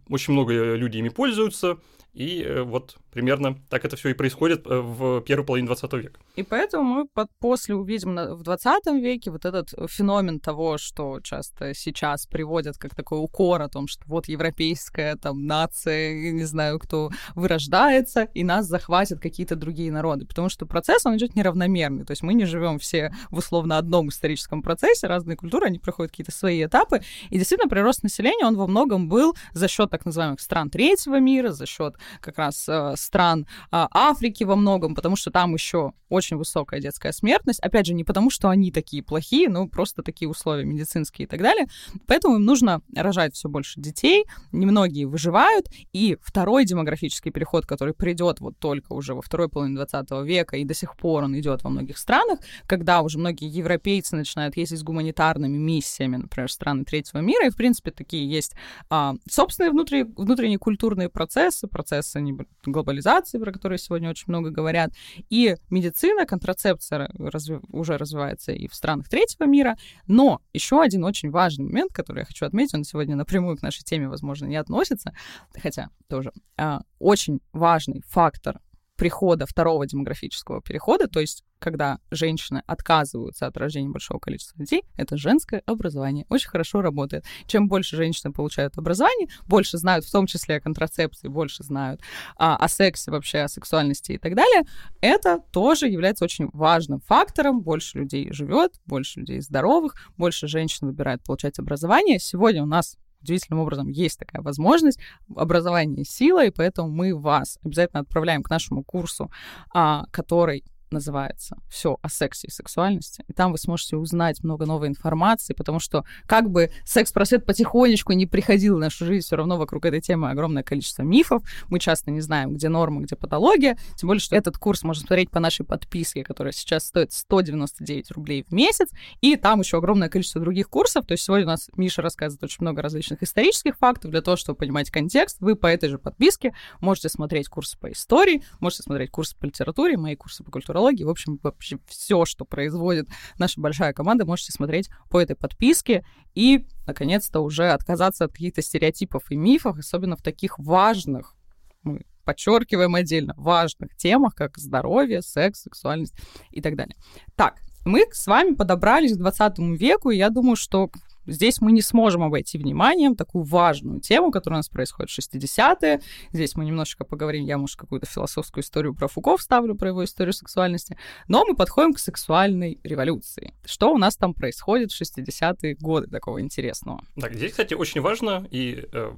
очень 0.10 0.34
много 0.34 0.76
людей 0.76 1.00
ими 1.00 1.10
пользуются, 1.10 1.78
и 2.14 2.42
э, 2.42 2.64
вот 2.64 2.98
примерно 3.12 3.60
так 3.70 3.86
это 3.86 3.96
все 3.96 4.10
и 4.10 4.14
происходит 4.14 4.66
э, 4.66 4.80
в 4.80 5.22
первой 5.22 5.46
половине 5.46 5.68
20 5.68 5.94
века. 5.94 6.20
И 6.36 6.42
поэтому 6.42 6.84
мы 6.84 7.08
под- 7.08 7.30
после 7.40 7.76
увидим 7.76 8.16
на- 8.16 8.34
в 8.36 8.42
20 8.42 9.00
веке 9.00 9.30
вот 9.30 9.46
этот 9.46 9.70
феномен 9.88 10.40
того, 10.40 10.80
что 10.80 11.20
часто 11.22 11.76
сейчас 11.76 12.26
приводят 12.26 12.78
как 12.80 12.96
такой 12.96 13.20
укор 13.24 13.62
о 13.62 13.70
том, 13.70 13.88
что 13.88 14.04
вот 14.08 14.28
европейская 14.28 15.16
там 15.16 15.46
нация, 15.46 16.32
не 16.32 16.44
знаю, 16.46 16.80
кто 16.80 17.12
вырождается, 17.36 18.24
и 18.34 18.44
нас 18.44 18.66
захватят 18.66 19.20
какие-то 19.20 19.56
другие 19.56 19.92
народы. 19.92 20.26
Потому 20.26 20.50
что 20.50 20.66
процесс, 20.66 21.06
он 21.06 21.18
идет 21.18 21.36
неравномерный. 21.36 22.04
То 22.04 22.12
есть 22.12 22.24
мы 22.24 22.34
не 22.34 22.46
живем 22.46 22.80
все 22.80 23.12
в 23.30 23.38
условно 23.38 23.78
одном 23.78 24.10
историческом 24.10 24.62
процессе, 24.64 25.08
разные 25.08 25.38
культуры, 25.38 25.68
они 25.68 25.80
проходят 25.80 26.12
какие-то 26.12 26.32
свои 26.32 26.64
этапы. 26.66 27.02
И 27.30 27.38
действительно, 27.48 27.70
прирост 27.70 28.04
населения, 28.04 28.46
он 28.46 28.58
во 28.58 28.68
многом 28.68 29.08
был 29.08 29.34
за 29.54 29.70
счет 29.70 29.90
так 29.90 30.06
называемых 30.06 30.42
стран 30.42 30.70
третьего 30.70 31.18
мира, 31.20 31.52
за 31.52 31.66
счет 31.66 31.96
как 32.20 32.38
раз 32.38 32.68
э, 32.68 32.94
стран 32.98 33.48
а, 33.72 33.88
Африки 33.92 34.44
во 34.44 34.58
многом, 34.58 34.96
потому 34.96 35.16
что 35.16 35.32
там 35.32 35.54
еще 35.54 35.94
очень 36.10 36.38
высокая 36.38 36.80
детская 36.80 37.12
смертность. 37.12 37.60
Опять 37.60 37.86
же, 37.86 37.94
не 37.94 38.04
потому, 38.04 38.30
что 38.30 38.50
они 38.50 38.72
такие 38.72 39.04
плохие, 39.04 39.50
но 39.50 39.68
просто 39.68 40.04
такие 40.04 40.30
условия 40.30 40.66
медицинские 40.66 41.26
и 41.26 41.30
так 41.30 41.42
далее. 41.42 41.68
Поэтому 42.06 42.36
им 42.36 42.46
нужно 42.46 42.82
рожать 42.96 43.34
все 43.34 43.50
больше 43.50 43.80
детей, 43.80 44.26
немногие 44.52 45.08
выживают, 45.08 45.68
и 45.94 46.18
второй 46.22 46.66
демографический 46.66 47.32
переход, 47.32 47.66
который 47.66 47.94
придет 47.94 48.40
вот 48.40 48.58
только 48.58 48.94
уже 48.94 49.14
во 49.14 49.22
второй 49.22 49.50
половине 49.50 49.76
20 49.76 50.12
века, 50.26 50.58
и 50.58 50.66
до 50.66 50.74
сих 50.74 50.96
пор 50.96 51.24
он 51.24 51.38
идет 51.40 51.64
во 51.64 51.70
многих 51.70 51.98
странах, 51.98 52.40
когда 52.66 53.02
уже 53.02 53.18
многие 53.20 53.50
европейцы 53.50 54.16
начинают 54.16 54.58
ездить 54.58 54.80
с 54.80 54.84
гуманитарными 54.84 55.58
миссиями, 55.58 56.18
например, 56.18 56.50
в 56.50 56.52
страны 56.52 56.84
третьего 56.86 57.20
мира, 57.20 57.37
и, 57.46 57.50
в 57.50 57.56
принципе, 57.56 57.92
такие 57.92 58.30
есть 58.30 58.56
а, 58.90 59.16
собственные 59.30 59.72
внутри, 59.72 60.04
внутренние 60.04 60.58
культурные 60.58 61.10
процессы, 61.10 61.68
процессы 61.68 62.24
глобализации, 62.66 63.38
про 63.38 63.52
которые 63.52 63.80
сегодня 63.80 64.10
очень 64.10 64.26
много 64.28 64.50
говорят, 64.50 64.92
и 65.30 65.56
медицина, 65.70 66.26
контрацепция 66.26 67.10
разви- 67.18 67.64
уже 67.70 67.98
развивается 67.98 68.52
и 68.52 68.68
в 68.68 68.76
странах 68.76 69.10
третьего 69.10 69.46
мира, 69.46 69.78
но 70.08 70.42
еще 70.54 70.82
один 70.82 71.04
очень 71.04 71.30
важный 71.32 71.66
момент, 71.66 71.92
который 71.94 72.20
я 72.20 72.26
хочу 72.26 72.46
отметить, 72.46 72.74
он 72.74 72.84
сегодня 72.84 73.16
напрямую 73.16 73.58
к 73.58 73.62
нашей 73.62 73.84
теме, 73.84 74.08
возможно, 74.08 74.46
не 74.46 74.56
относится, 74.56 75.14
хотя 75.62 75.90
тоже 76.08 76.32
а, 76.58 76.82
очень 77.00 77.40
важный 77.54 78.02
фактор 78.08 78.60
прихода 78.98 79.46
второго 79.46 79.86
демографического 79.86 80.62
перехода, 80.62 81.08
то 81.08 81.20
есть 81.20 81.44
когда 81.60 82.00
женщины 82.12 82.62
отказываются 82.68 83.48
от 83.48 83.58
рождения 83.58 83.90
большого 83.90 84.20
количества 84.20 84.60
детей, 84.60 84.84
это 84.96 85.18
женское 85.18 85.64
образование. 85.66 86.26
Очень 86.30 86.50
хорошо 86.50 86.82
работает. 86.82 87.26
Чем 87.48 87.68
больше 87.68 87.96
женщины 87.96 88.32
получают 88.32 88.78
образование, 88.78 89.28
больше 89.48 89.78
знают, 89.78 90.06
в 90.06 90.12
том 90.12 90.28
числе 90.28 90.58
о 90.58 90.62
контрацепции, 90.62 91.28
больше 91.28 91.64
знают 91.64 92.02
а, 92.36 92.56
о 92.56 92.68
сексе 92.68 93.12
вообще, 93.12 93.40
о 93.40 93.48
сексуальности 93.48 94.14
и 94.14 94.18
так 94.18 94.36
далее, 94.36 94.64
это 95.02 95.40
тоже 95.52 95.88
является 95.88 96.26
очень 96.26 96.50
важным 96.54 97.00
фактором. 97.00 97.62
Больше 97.62 98.00
людей 98.00 98.32
живет, 98.32 98.74
больше 98.86 99.22
людей 99.22 99.42
здоровых, 99.42 99.96
больше 100.18 100.48
женщин 100.48 100.88
выбирает 100.88 101.24
получать 101.24 101.60
образование. 101.60 102.20
Сегодня 102.20 102.64
у 102.64 102.68
нас 102.68 102.98
удивительным 103.22 103.62
образом 103.62 103.90
есть 103.90 104.20
такая 104.20 104.42
возможность. 104.42 105.00
Образование— 105.36 106.04
сила, 106.06 106.46
и 106.46 106.52
поэтому 106.52 106.90
мы 106.90 107.16
вас 107.16 107.58
обязательно 107.64 108.02
отправляем 108.02 108.44
к 108.44 108.50
нашему 108.50 108.84
курсу, 108.84 109.32
а, 109.74 110.06
который 110.12 110.64
называется 110.92 111.58
«Все 111.70 111.98
о 112.02 112.10
сексе 112.10 112.48
и 112.48 112.52
сексуальности». 112.52 113.24
И 113.28 113.34
там 113.34 113.52
вы 113.52 113.58
сможете 113.58 113.98
узнать 113.98 114.44
много 114.44 114.66
новой 114.66 114.88
информации, 114.88 115.54
потому 115.54 115.80
что 115.80 116.06
как 116.26 116.50
бы 116.50 116.72
секс-просвет 116.86 117.46
потихонечку 117.46 118.14
не 118.14 118.26
приходил 118.26 118.76
в 118.76 118.80
нашу 118.80 119.06
жизнь, 119.06 119.26
все 119.26 119.36
равно 119.36 119.58
вокруг 119.58 119.86
этой 119.86 120.02
темы 120.02 120.30
огромное 120.30 120.64
количество 120.64 121.04
мифов. 121.04 121.44
Мы 121.70 121.80
часто 121.80 122.12
не 122.12 122.22
знаем, 122.22 122.54
где 122.54 122.70
норма, 122.70 123.02
где 123.02 123.16
патология. 123.16 123.78
Тем 123.96 124.08
более, 124.08 124.22
что 124.22 124.36
этот 124.36 124.58
курс 124.58 124.84
можно 124.84 125.02
смотреть 125.02 125.30
по 125.30 125.40
нашей 125.40 125.66
подписке, 125.66 126.24
которая 126.24 126.54
сейчас 126.54 126.88
стоит 126.88 127.12
199 127.12 128.12
рублей 128.12 128.44
в 128.48 128.54
месяц. 128.54 128.90
И 129.22 129.36
там 129.36 129.60
еще 129.60 129.78
огромное 129.78 130.10
количество 130.10 130.42
других 130.42 130.70
курсов. 130.70 131.06
То 131.06 131.14
есть 131.14 131.24
сегодня 131.24 131.46
у 131.46 131.50
нас 131.50 131.70
Миша 131.76 132.02
рассказывает 132.02 132.44
очень 132.44 132.58
много 132.62 132.82
различных 132.82 133.24
исторических 133.24 133.78
фактов. 133.78 134.12
Для 134.12 134.22
того, 134.22 134.38
чтобы 134.38 134.58
понимать 134.58 134.90
контекст, 134.92 135.38
вы 135.40 135.56
по 135.56 135.68
этой 135.68 135.90
же 135.90 135.98
подписке 135.98 136.54
можете 136.80 137.10
смотреть 137.10 137.48
курсы 137.48 137.78
по 137.78 137.92
истории, 137.92 138.44
можете 138.60 138.84
смотреть 138.84 139.12
курсы 139.12 139.36
по 139.38 139.46
литературе, 139.46 139.98
мои 139.98 140.16
курсы 140.16 140.44
по 140.44 140.52
культурологии. 140.78 141.04
В 141.04 141.10
общем, 141.10 141.40
вообще 141.44 141.80
все, 141.88 142.26
что 142.26 142.46
производит 142.46 143.08
наша 143.38 143.60
большая 143.60 143.94
команда, 143.94 144.26
можете 144.26 144.52
смотреть 144.52 144.90
по 145.10 145.20
этой 145.20 145.36
подписке 145.36 146.06
и, 146.36 146.68
наконец-то, 146.86 147.42
уже 147.42 147.70
отказаться 147.70 148.26
от 148.26 148.32
каких-то 148.32 148.62
стереотипов 148.62 149.32
и 149.32 149.36
мифов, 149.36 149.78
особенно 149.78 150.16
в 150.16 150.22
таких 150.22 150.60
важных, 150.60 151.36
мы 151.84 152.06
подчеркиваем 152.24 152.96
отдельно, 152.96 153.34
важных 153.38 153.96
темах, 153.96 154.36
как 154.36 154.58
здоровье, 154.58 155.22
секс, 155.22 155.62
сексуальность 155.62 156.14
и 156.52 156.62
так 156.62 156.76
далее. 156.76 156.96
Так, 157.36 157.56
мы 157.86 158.06
с 158.12 158.28
вами 158.28 158.54
подобрались 158.54 159.14
к 159.14 159.18
20 159.18 159.60
веку, 159.80 160.12
и 160.12 160.18
я 160.18 160.30
думаю, 160.30 160.58
что 160.58 160.92
здесь 161.28 161.62
мы 161.62 161.72
не 161.72 161.82
сможем 161.82 162.24
обойти 162.24 162.58
вниманием 162.58 163.16
такую 163.16 163.44
важную 163.44 164.00
тему, 164.00 164.32
которая 164.32 164.58
у 164.58 164.60
нас 164.60 164.70
происходит 164.70 165.12
в 165.12 165.20
60-е. 165.20 166.02
Здесь 166.32 166.56
мы 166.56 166.66
немножечко 166.66 167.04
поговорим, 167.04 167.46
я, 167.46 167.58
может, 167.58 167.78
какую-то 167.78 168.08
философскую 168.08 168.64
историю 168.64 168.96
про 168.96 169.08
Фуко 169.08 169.38
вставлю, 169.38 169.76
про 169.76 169.90
его 169.90 170.04
историю 170.04 170.34
сексуальности. 170.34 170.98
Но 171.28 171.46
мы 171.46 171.56
подходим 171.56 171.94
к 171.94 172.00
сексуальной 172.00 172.80
революции. 172.84 173.54
Что 173.66 173.92
у 173.94 173.98
нас 173.98 174.16
там 174.16 174.34
происходит 174.34 174.92
в 174.92 175.02
60-е 175.02 175.76
годы 175.76 176.08
такого 176.08 176.42
интересного? 176.42 177.02
Так, 177.20 177.36
здесь, 177.36 177.52
кстати, 177.52 177.74
очень 177.74 178.02
важно 178.02 178.48
и 178.50 178.88
э, 178.92 179.12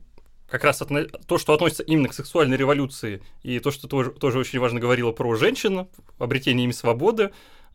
как 0.50 0.63
раз 0.63 0.82
отно- 0.82 1.08
то, 1.28 1.38
что 1.38 1.54
относится 1.54 1.84
именно 1.84 2.10
к 2.10 2.13
сексуальной 2.13 2.58
революции, 2.58 3.22
и 3.43 3.60
то, 3.60 3.72
что 3.72 3.88
тоже, 3.88 4.12
тоже 4.12 4.39
очень 4.39 4.60
важно 4.60 4.80
говорило 4.80 5.12
про 5.12 5.36
женщин, 5.36 5.88
обретение 6.17 6.65
ими 6.65 6.72
свободы, 6.72 7.32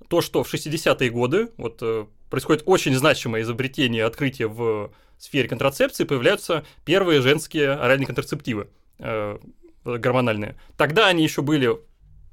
то, 0.09 0.21
что 0.21 0.43
в 0.45 0.53
60-е 0.53 1.11
годы 1.11 1.51
вот, 1.57 1.79
э, 1.83 2.07
происходит 2.31 2.63
очень 2.67 2.95
значимое 2.95 3.43
изобретение, 3.43 4.05
открытие 4.05 4.49
в 4.49 4.93
сфере 5.19 5.49
контрацепции, 5.49 6.05
появляются 6.05 6.65
первые 6.85 7.21
женские 7.21 7.73
оральные 7.73 8.07
контрацептивы 8.07 8.69
э, 8.99 9.39
гормональные. 9.85 10.57
Тогда 10.77 11.07
они 11.07 11.23
еще 11.23 11.43
были 11.43 11.79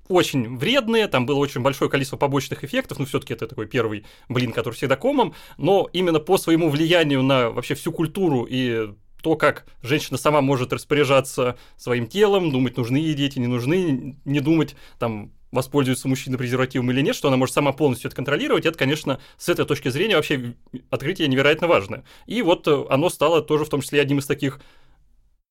очень 0.08 0.58
вредные, 0.58 1.08
там 1.08 1.26
было 1.26 1.38
очень 1.38 1.62
большое 1.62 1.90
количество 1.90 2.18
побочных 2.18 2.64
эффектов, 2.64 3.00
ну, 3.00 3.06
все-таки 3.06 3.34
это 3.34 3.48
такой 3.48 3.68
первый 3.68 4.06
блин, 4.28 4.52
который 4.52 4.74
всегда 4.74 4.96
комом, 4.98 5.34
но 5.58 5.90
именно 5.94 6.20
по 6.20 6.38
своему 6.38 6.70
влиянию 6.70 7.24
на 7.24 7.50
вообще 7.50 7.76
всю 7.76 7.92
культуру 7.92 8.46
и 8.50 8.94
то, 9.22 9.36
как 9.36 9.66
женщина 9.82 10.18
сама 10.18 10.42
может 10.42 10.74
распоряжаться 10.74 11.58
своим 11.78 12.08
телом, 12.08 12.52
думать, 12.52 12.78
нужны 12.78 12.98
ей 12.98 13.14
дети, 13.14 13.40
не 13.40 13.48
нужны, 13.48 14.18
не 14.26 14.40
думать, 14.40 14.76
там, 15.00 15.32
воспользуется 15.52 16.08
мужчина 16.08 16.38
презервативом 16.38 16.92
или 16.92 17.02
нет, 17.02 17.16
что 17.16 17.28
она 17.28 17.38
может 17.38 17.54
сама 17.54 17.72
полностью 17.72 18.08
это 18.08 18.16
контролировать, 18.16 18.66
это, 18.66 18.78
конечно, 18.78 19.20
с 19.38 19.50
этой 19.50 19.66
точки 19.66 19.90
зрения 19.90 20.16
вообще 20.16 20.56
открытие 20.90 21.28
невероятно 21.28 21.68
важное. 21.68 22.04
И 22.26 22.42
вот 22.42 22.68
э, 22.68 22.86
оно 22.90 23.10
стало 23.10 23.42
тоже 23.42 23.66
в 23.66 23.70
том 23.70 23.82
числе 23.82 24.02
одним 24.02 24.20
из 24.20 24.26
таких 24.26 24.60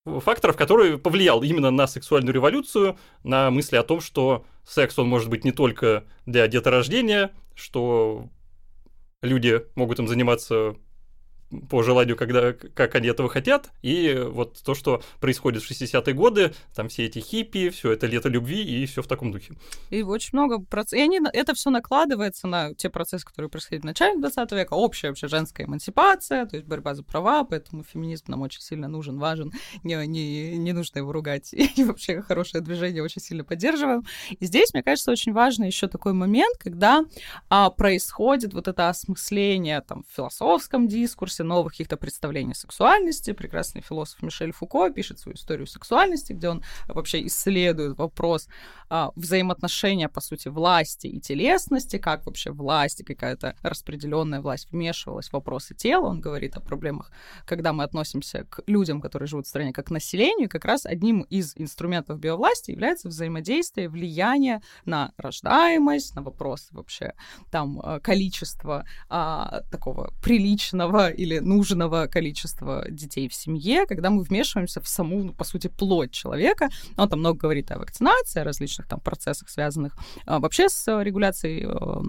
факторов, 0.05 0.57
который 0.57 0.99
повлиял 0.99 1.43
именно 1.43 1.71
на 1.71 1.87
сексуальную 1.87 2.35
революцию, 2.35 2.99
на 3.23 3.51
мысли 3.51 3.77
о 3.77 3.83
том, 3.83 4.01
что 4.01 4.45
секс, 4.67 4.99
он 4.99 5.09
может 5.09 5.29
быть 5.29 5.45
не 5.45 5.53
только 5.53 6.05
для 6.27 6.49
деторождения, 6.49 7.33
что 7.55 8.29
люди 9.23 9.63
могут 9.75 9.99
им 9.99 10.09
заниматься 10.09 10.77
по 11.69 11.83
желанию, 11.83 12.17
когда, 12.17 12.53
как 12.53 12.95
они 12.95 13.09
этого 13.09 13.29
хотят. 13.29 13.71
И 13.83 14.15
вот 14.29 14.61
то, 14.65 14.75
что 14.75 15.03
происходит 15.21 15.63
в 15.63 15.71
60-е 15.71 16.15
годы, 16.15 16.53
там 16.75 16.89
все 16.89 17.07
эти 17.07 17.19
хиппи, 17.19 17.71
все 17.71 17.93
это 17.93 18.07
лето 18.07 18.29
любви 18.29 18.63
и 18.63 18.87
все 18.87 19.03
в 19.03 19.07
таком 19.07 19.33
духе. 19.33 19.55
И 19.91 20.03
очень 20.03 20.31
много 20.33 20.61
процессов. 20.61 20.99
И 20.99 21.03
они, 21.03 21.21
это 21.33 21.55
все 21.55 21.71
накладывается 21.71 22.47
на 22.47 22.75
те 22.75 22.89
процессы, 22.91 23.25
которые 23.27 23.51
происходили 23.51 23.83
в 23.83 23.85
начале 23.85 24.19
20 24.19 24.53
века. 24.53 24.75
Общая 24.75 25.09
вообще 25.09 25.29
женская 25.29 25.65
эмансипация, 25.65 26.47
то 26.47 26.57
есть 26.57 26.67
борьба 26.69 26.95
за 26.95 27.03
права, 27.03 27.45
поэтому 27.45 27.83
феминизм 27.83 28.25
нам 28.29 28.43
очень 28.43 28.61
сильно 28.61 28.89
нужен, 28.89 29.19
важен. 29.19 29.53
Не, 29.83 30.07
не, 30.07 30.57
не 30.57 30.73
нужно 30.73 30.99
его 30.99 31.13
ругать. 31.13 31.53
И 31.53 31.85
вообще 31.85 32.23
хорошее 32.23 32.63
движение 32.63 33.03
очень 33.03 33.21
сильно 33.21 33.45
поддерживаем. 33.45 34.05
И 34.39 34.47
здесь, 34.47 34.73
мне 34.73 34.83
кажется, 34.83 35.11
очень 35.11 35.33
важно 35.33 35.65
еще 35.65 35.89
такой 35.89 36.13
момент, 36.13 36.57
когда 36.59 37.05
а, 37.49 37.71
происходит 37.71 38.55
вот 38.55 38.69
это 38.69 38.89
осмысление 38.89 39.81
там, 39.81 40.05
в 40.09 40.15
философском 40.15 40.89
дискурсе, 40.89 41.40
курсе 41.41 41.45
новых 41.45 41.73
каких-то 41.73 41.97
представлений 41.97 42.55
сексуальности. 42.55 43.33
Прекрасный 43.33 43.83
философ 43.83 44.23
Мишель 44.23 44.53
Фуко 44.53 44.91
пишет 44.91 45.19
свою 45.19 45.37
историю 45.37 45.67
сексуальности, 45.67 46.35
где 46.35 46.49
он 46.49 46.63
вообще 46.89 47.27
исследует 47.27 47.99
вопрос 47.99 48.49
а, 48.89 49.11
взаимоотношения, 49.17 50.09
по 50.09 50.21
сути, 50.21 50.49
власти 50.49 51.07
и 51.07 51.21
телесности, 51.21 51.99
как 51.99 52.27
вообще 52.27 52.51
власть 52.51 53.01
и 53.01 53.05
какая-то 53.05 53.55
распределенная 53.63 54.41
власть 54.41 54.73
вмешивалась 54.73 55.29
в 55.29 55.33
вопросы 55.33 55.75
тела. 55.75 56.09
Он 56.09 56.21
говорит 56.21 56.57
о 56.57 56.61
проблемах, 56.61 57.11
когда 57.47 57.73
мы 57.73 57.85
относимся 57.85 58.45
к 58.51 58.63
людям, 58.67 59.01
которые 59.01 59.27
живут 59.27 59.47
в 59.47 59.49
стране, 59.49 59.73
как 59.73 59.87
к 59.87 59.91
населению. 59.91 60.49
И 60.49 60.51
как 60.51 60.65
раз 60.65 60.87
одним 60.87 61.21
из 61.33 61.55
инструментов 61.57 62.19
биовласти 62.19 62.73
является 62.73 63.09
взаимодействие, 63.09 63.89
влияние 63.89 64.61
на 64.85 65.13
рождаемость, 65.17 66.17
на 66.17 66.23
вопросы 66.23 66.67
вообще 66.73 67.13
там 67.51 67.81
а, 67.83 68.01
количества 68.01 68.85
а, 69.09 69.63
такого 69.71 70.13
приличного 70.23 71.11
или 71.11 71.30
или 71.31 71.39
нужного 71.39 72.07
количества 72.07 72.85
детей 72.91 73.29
в 73.29 73.35
семье, 73.35 73.87
когда 73.87 74.11
мы 74.11 74.23
вмешиваемся 74.23 74.81
в 74.81 74.89
саму, 74.89 75.25
ну, 75.25 75.33
по 75.33 75.45
сути, 75.45 75.69
плоть 75.69 76.11
человека. 76.11 76.69
Он 76.97 77.09
там 77.09 77.21
много 77.21 77.39
говорит 77.39 77.71
о 77.71 77.79
вакцинации, 77.79 78.41
о 78.41 78.45
различных 78.45 78.89
там 78.89 79.01
процессах, 79.01 79.49
связанных 79.49 79.97
а, 80.27 80.39
вообще 80.41 80.69
с 80.69 81.03
регуляцией 81.03 81.67
а, 81.67 82.03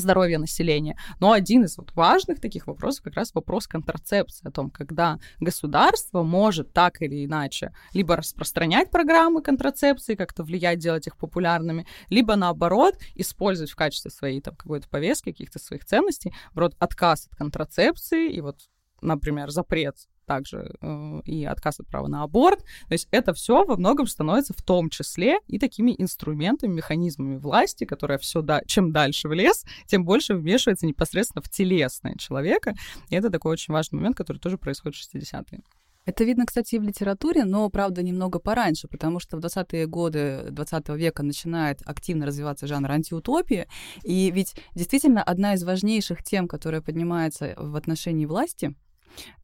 здоровья 0.00 0.38
населения. 0.38 0.98
Но 1.20 1.32
один 1.32 1.64
из 1.64 1.76
вот 1.78 1.92
важных 1.94 2.40
таких 2.40 2.66
вопросов 2.66 3.04
как 3.04 3.14
раз 3.14 3.34
вопрос 3.34 3.66
контрацепции, 3.66 4.48
о 4.48 4.50
том, 4.50 4.70
когда 4.70 5.18
государство 5.40 6.22
может 6.22 6.72
так 6.72 7.02
или 7.02 7.24
иначе 7.24 7.72
либо 7.92 8.16
распространять 8.16 8.90
программы 8.90 9.42
контрацепции, 9.42 10.14
как-то 10.14 10.42
влиять, 10.42 10.78
делать 10.78 11.06
их 11.06 11.16
популярными, 11.16 11.86
либо 12.08 12.36
наоборот 12.36 12.96
использовать 13.14 13.70
в 13.70 13.76
качестве 13.76 14.10
своей 14.10 14.40
там 14.40 14.54
какой-то 14.54 14.88
повестки, 14.88 15.30
каких-то 15.30 15.58
своих 15.58 15.84
ценностей, 15.84 16.32
вроде 16.52 16.76
отказ 16.78 17.26
от 17.26 17.36
контрацепции 17.36 18.30
и 18.30 18.40
вот 18.40 18.56
например, 19.02 19.50
запрет 19.50 19.96
также 20.26 20.74
э, 20.80 21.20
и 21.24 21.44
отказ 21.44 21.80
от 21.80 21.86
права 21.86 22.08
на 22.08 22.22
аборт. 22.22 22.60
То 22.88 22.92
есть 22.92 23.08
это 23.10 23.32
все 23.32 23.64
во 23.64 23.76
многом 23.76 24.06
становится 24.06 24.52
в 24.52 24.62
том 24.62 24.90
числе 24.90 25.38
и 25.46 25.58
такими 25.58 25.94
инструментами, 25.96 26.74
механизмами 26.74 27.36
власти, 27.36 27.84
которая 27.84 28.18
все 28.18 28.42
да, 28.42 28.60
чем 28.66 28.92
дальше 28.92 29.28
в 29.28 29.32
лес, 29.32 29.64
тем 29.86 30.04
больше 30.04 30.34
вмешивается 30.34 30.86
непосредственно 30.86 31.42
в 31.42 31.48
телесное 31.48 32.16
человека. 32.16 32.74
И 33.08 33.14
это 33.14 33.30
такой 33.30 33.52
очень 33.52 33.72
важный 33.72 33.96
момент, 33.96 34.16
который 34.16 34.38
тоже 34.38 34.58
происходит 34.58 34.96
в 34.96 35.16
60-е. 35.16 35.60
Это 36.06 36.22
видно, 36.22 36.46
кстати, 36.46 36.76
и 36.76 36.78
в 36.78 36.84
литературе, 36.84 37.44
но, 37.44 37.68
правда, 37.68 38.00
немного 38.00 38.38
пораньше, 38.38 38.86
потому 38.86 39.18
что 39.18 39.36
в 39.36 39.40
20-е 39.40 39.86
годы 39.86 40.46
20 40.50 40.88
века 40.90 41.24
начинает 41.24 41.80
активно 41.84 42.26
развиваться 42.26 42.68
жанр 42.68 42.92
антиутопии. 42.92 43.66
И 44.04 44.30
ведь 44.30 44.54
действительно 44.76 45.20
одна 45.20 45.54
из 45.54 45.64
важнейших 45.64 46.22
тем, 46.22 46.46
которая 46.46 46.80
поднимается 46.80 47.54
в 47.56 47.74
отношении 47.74 48.24
власти, 48.24 48.76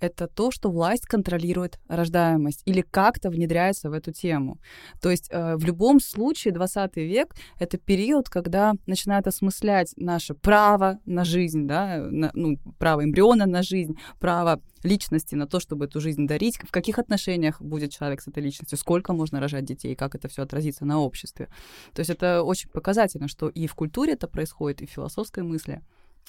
это 0.00 0.26
то, 0.26 0.50
что 0.50 0.70
власть 0.70 1.06
контролирует 1.06 1.78
рождаемость 1.88 2.62
или 2.64 2.82
как-то 2.82 3.30
внедряется 3.30 3.90
в 3.90 3.92
эту 3.92 4.12
тему. 4.12 4.58
То 5.00 5.10
есть 5.10 5.28
э, 5.30 5.56
в 5.56 5.64
любом 5.64 6.00
случае 6.00 6.52
20 6.54 6.96
век— 6.96 7.34
это 7.58 7.78
период, 7.78 8.28
когда 8.28 8.74
начинают 8.86 9.26
осмыслять 9.26 9.92
наше 9.96 10.34
право 10.34 10.98
на 11.06 11.24
жизнь, 11.24 11.66
да, 11.66 11.98
на, 11.98 12.30
ну, 12.34 12.58
право 12.78 13.04
эмбриона 13.04 13.46
на 13.46 13.62
жизнь, 13.62 13.96
право 14.18 14.60
личности 14.82 15.34
на 15.34 15.46
то, 15.46 15.60
чтобы 15.60 15.84
эту 15.84 16.00
жизнь 16.00 16.26
дарить, 16.26 16.58
в 16.58 16.70
каких 16.70 16.98
отношениях 16.98 17.60
будет 17.60 17.92
человек 17.92 18.20
с 18.20 18.28
этой 18.28 18.42
личностью, 18.42 18.78
сколько 18.78 19.12
можно 19.12 19.40
рожать 19.40 19.64
детей, 19.64 19.94
как 19.94 20.14
это 20.14 20.28
все 20.28 20.42
отразится 20.42 20.84
на 20.84 21.00
обществе. 21.00 21.48
То 21.94 22.00
есть 22.00 22.10
это 22.10 22.42
очень 22.42 22.68
показательно, 22.70 23.28
что 23.28 23.48
и 23.48 23.66
в 23.66 23.74
культуре 23.74 24.14
это 24.14 24.28
происходит, 24.28 24.82
и 24.82 24.86
в 24.86 24.90
философской 24.90 25.42
мысли. 25.42 25.82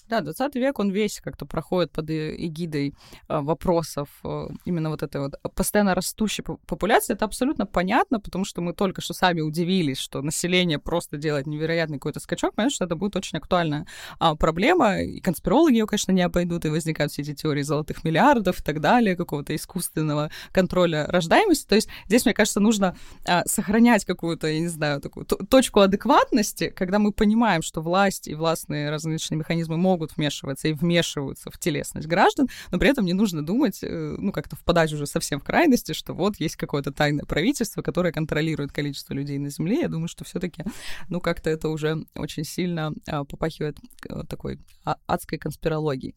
Да, 0.10 0.21
20 0.21 0.56
век, 0.56 0.79
он 0.79 0.91
весь 0.91 1.21
как-то 1.21 1.45
проходит 1.45 1.91
под 1.91 2.10
эгидой 2.10 2.93
э, 3.29 3.39
вопросов 3.39 4.10
э, 4.23 4.47
именно 4.65 4.89
вот 4.89 5.01
этой 5.01 5.21
вот 5.21 5.36
постоянно 5.56 5.95
растущей 5.95 6.41
популяции. 6.41 7.13
Это 7.13 7.25
абсолютно 7.25 7.65
понятно, 7.65 8.19
потому 8.19 8.43
что 8.43 8.62
мы 8.62 8.73
только 8.73 9.01
что 9.01 9.13
сами 9.13 9.39
удивились, 9.41 9.97
что 9.97 10.21
население 10.21 10.77
просто 10.77 11.17
делает 11.17 11.47
невероятный 11.47 11.99
какой-то 11.99 12.19
скачок. 12.19 12.53
Понятно, 12.53 12.75
что 12.75 12.86
это 12.86 12.95
будет 12.97 13.15
очень 13.15 13.38
актуальная 13.38 13.88
а, 14.19 14.36
проблема, 14.36 15.01
и 15.01 15.21
конспирологи 15.21 15.75
ее, 15.75 15.88
конечно, 15.88 16.12
не 16.12 16.21
обойдут, 16.21 16.65
и 16.65 16.69
возникают 16.69 17.13
все 17.13 17.21
эти 17.21 17.34
теории 17.34 17.62
золотых 17.62 18.03
миллиардов 18.03 18.60
и 18.60 18.63
так 18.63 18.82
далее, 18.82 19.15
какого-то 19.15 19.56
искусственного 19.56 20.32
контроля 20.51 21.08
рождаемости. 21.08 21.65
То 21.65 21.75
есть 21.75 21.88
здесь, 22.08 22.25
мне 22.25 22.34
кажется, 22.34 22.60
нужно 22.60 22.97
а, 23.25 23.45
сохранять 23.45 24.03
какую-то, 24.03 24.47
я 24.47 24.60
не 24.60 24.67
знаю, 24.67 24.99
такую 24.99 25.25
точку 25.25 25.79
адекватности, 25.79 26.69
когда 26.69 26.99
мы 26.99 27.13
понимаем, 27.13 27.62
что 27.62 27.82
власть 27.82 28.27
и 28.27 28.36
властные 28.36 28.89
различные 28.89 29.38
механизмы 29.38 29.77
могут 29.84 30.15
вмешиваться 30.15 30.69
и 30.69 30.74
вмешиваются 30.74 31.52
в 31.52 31.60
телесность 31.60 32.08
граждан, 32.08 32.48
но 32.72 32.80
при 32.80 32.89
этом 32.89 33.06
не 33.06 33.13
нужно 33.13 33.46
думать, 33.46 33.80
э, 33.84 34.15
ну, 34.17 34.32
как-то 34.32 34.56
впадать 34.56 34.93
уже 34.93 35.06
совсем 35.06 35.39
в 35.39 35.43
крайности, 35.43 35.91
что 35.91 36.13
вот 36.13 36.38
есть 36.38 36.56
какое-то 36.56 36.91
тайное 36.91 37.26
правительство, 37.26 37.82
которое 37.82 38.13
контролирует 38.13 38.72
количество 38.72 39.13
людей 39.13 39.38
на 39.39 39.50
Земле. 39.50 39.82
Я 39.82 39.89
думаю, 39.89 40.08
что 40.08 40.24
все 40.24 40.39
таки 40.39 40.63
ну, 41.10 41.19
как-то 41.19 41.50
это 41.50 41.67
уже 41.67 42.06
очень 42.15 42.46
сильно 42.46 42.93
а, 43.08 43.26
попахивает 43.26 43.78
э, 44.08 44.24
такой 44.30 44.60
а, 44.86 44.96
адской 45.06 45.38
конспирологией. 45.38 46.15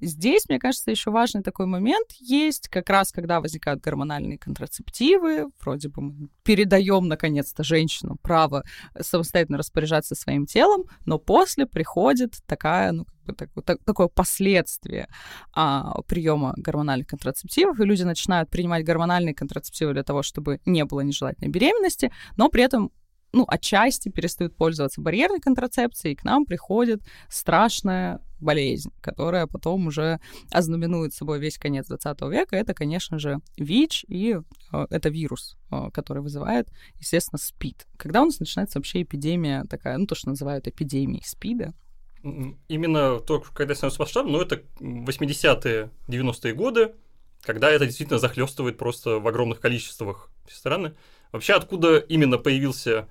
Здесь, 0.00 0.48
мне 0.48 0.58
кажется, 0.58 0.90
еще 0.90 1.10
важный 1.10 1.42
такой 1.42 1.66
момент 1.66 2.12
есть, 2.20 2.68
как 2.68 2.88
раз 2.88 3.10
когда 3.10 3.40
возникают 3.40 3.80
гормональные 3.80 4.38
контрацептивы, 4.38 5.46
вроде 5.60 5.88
бы 5.88 6.02
мы 6.02 6.28
передаем, 6.44 7.08
наконец-то, 7.08 7.64
женщинам 7.64 8.18
право 8.22 8.62
самостоятельно 9.00 9.58
распоряжаться 9.58 10.14
своим 10.14 10.46
телом, 10.46 10.84
но 11.04 11.18
после 11.18 11.66
приходит 11.66 12.36
такая, 12.46 12.92
ну, 12.92 13.06
так, 13.36 13.50
так, 13.64 13.78
такое 13.84 14.08
последствие 14.08 15.08
а, 15.52 16.00
приема 16.02 16.54
гормональных 16.56 17.06
контрацептивов, 17.06 17.78
и 17.80 17.84
люди 17.84 18.02
начинают 18.02 18.50
принимать 18.50 18.84
гормональные 18.84 19.34
контрацептивы 19.34 19.92
для 19.92 20.02
того, 20.02 20.22
чтобы 20.22 20.60
не 20.64 20.84
было 20.84 21.00
нежелательной 21.00 21.50
беременности, 21.50 22.10
но 22.36 22.48
при 22.48 22.62
этом 22.62 22.90
ну, 23.32 23.44
отчасти 23.46 24.08
перестают 24.08 24.56
пользоваться 24.56 25.00
барьерной 25.00 25.40
контрацепцией, 25.40 26.14
и 26.14 26.16
к 26.16 26.24
нам 26.24 26.46
приходит 26.46 27.02
страшная 27.28 28.20
болезнь, 28.40 28.90
которая 29.00 29.46
потом 29.46 29.88
уже 29.88 30.20
ознаменует 30.50 31.12
собой 31.12 31.38
весь 31.38 31.58
конец 31.58 31.86
20 31.88 32.20
века. 32.22 32.56
Это, 32.56 32.72
конечно 32.72 33.18
же, 33.18 33.40
ВИЧ, 33.56 34.04
и 34.08 34.38
э, 34.72 34.86
это 34.90 35.08
вирус, 35.08 35.58
э, 35.70 35.90
который 35.92 36.22
вызывает, 36.22 36.68
естественно, 36.98 37.38
СПИД. 37.38 37.86
Когда 37.96 38.22
у 38.22 38.26
нас 38.26 38.40
начинается 38.40 38.78
вообще 38.78 39.02
эпидемия 39.02 39.64
такая, 39.64 39.98
ну, 39.98 40.06
то, 40.06 40.14
что 40.14 40.30
называют 40.30 40.68
эпидемией 40.68 41.24
СПИДа, 41.26 41.74
Именно 42.22 43.20
то, 43.20 43.40
когда 43.54 43.74
становится 43.74 44.00
масштабным, 44.00 44.32
ну, 44.32 44.40
это 44.40 44.62
80-е, 44.80 45.90
90-е 46.08 46.52
годы, 46.54 46.94
когда 47.42 47.70
это 47.70 47.86
действительно 47.86 48.18
захлестывает 48.18 48.76
просто 48.76 49.18
в 49.20 49.28
огромных 49.28 49.60
количествах 49.60 50.30
все 50.46 50.56
страны. 50.56 50.94
Вообще, 51.32 51.54
откуда 51.54 51.98
именно 51.98 52.38
появился 52.38 53.08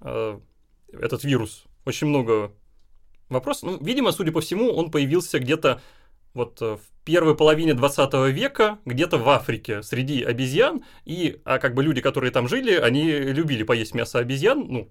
э, 0.00 0.38
этот 0.92 1.24
вирус? 1.24 1.64
Очень 1.84 2.08
много 2.08 2.52
вопросов. 3.28 3.70
Ну, 3.70 3.84
видимо, 3.84 4.12
судя 4.12 4.32
по 4.32 4.40
всему, 4.40 4.72
он 4.72 4.90
появился 4.90 5.38
где-то 5.38 5.80
вот 6.34 6.60
э, 6.60 6.76
в 6.76 7.01
первой 7.04 7.36
половине 7.36 7.74
20 7.74 8.12
века 8.32 8.78
где-то 8.84 9.18
в 9.18 9.28
Африке 9.28 9.82
среди 9.82 10.22
обезьян, 10.22 10.82
и 11.04 11.40
а 11.44 11.58
как 11.58 11.74
бы 11.74 11.82
люди, 11.82 12.00
которые 12.00 12.30
там 12.30 12.48
жили, 12.48 12.74
они 12.74 13.10
любили 13.10 13.62
поесть 13.62 13.94
мясо 13.94 14.18
обезьян, 14.18 14.64
ну, 14.68 14.88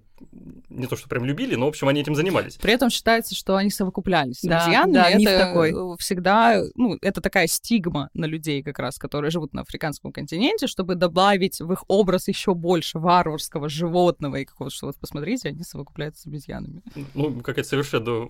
не 0.68 0.86
то, 0.86 0.96
что 0.96 1.08
прям 1.08 1.24
любили, 1.24 1.54
но, 1.54 1.66
в 1.66 1.68
общем, 1.70 1.88
они 1.88 2.00
этим 2.00 2.14
занимались. 2.14 2.54
При 2.56 2.72
этом 2.72 2.90
считается, 2.90 3.34
что 3.34 3.56
они 3.56 3.70
совокуплялись 3.70 4.38
с 4.38 4.42
Да, 4.42 4.62
обезьянами. 4.62 4.92
да, 4.92 5.10
это 5.10 5.38
такой. 5.46 5.96
всегда, 5.98 6.62
ну, 6.76 6.96
это 7.02 7.20
такая 7.20 7.46
стигма 7.46 8.08
на 8.14 8.26
людей 8.26 8.62
как 8.62 8.78
раз, 8.78 8.98
которые 8.98 9.30
живут 9.30 9.52
на 9.52 9.62
африканском 9.62 10.12
континенте, 10.12 10.66
чтобы 10.66 10.94
добавить 10.94 11.60
в 11.60 11.72
их 11.72 11.84
образ 11.88 12.28
еще 12.28 12.54
больше 12.54 12.98
варварского 12.98 13.68
животного 13.68 14.36
и 14.36 14.44
какого-то, 14.44 14.74
что 14.74 14.86
вот 14.86 14.96
посмотрите, 14.96 15.48
они 15.48 15.62
совокупляются 15.64 16.22
с 16.22 16.26
обезьянами. 16.26 16.82
Ну, 17.14 17.40
какая-то 17.40 17.68
совершенно 17.68 18.28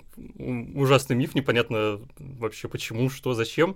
ужасный 0.74 1.16
миф, 1.16 1.34
непонятно 1.34 2.00
вообще 2.18 2.68
почему, 2.68 3.10
что, 3.10 3.34
зачем. 3.34 3.71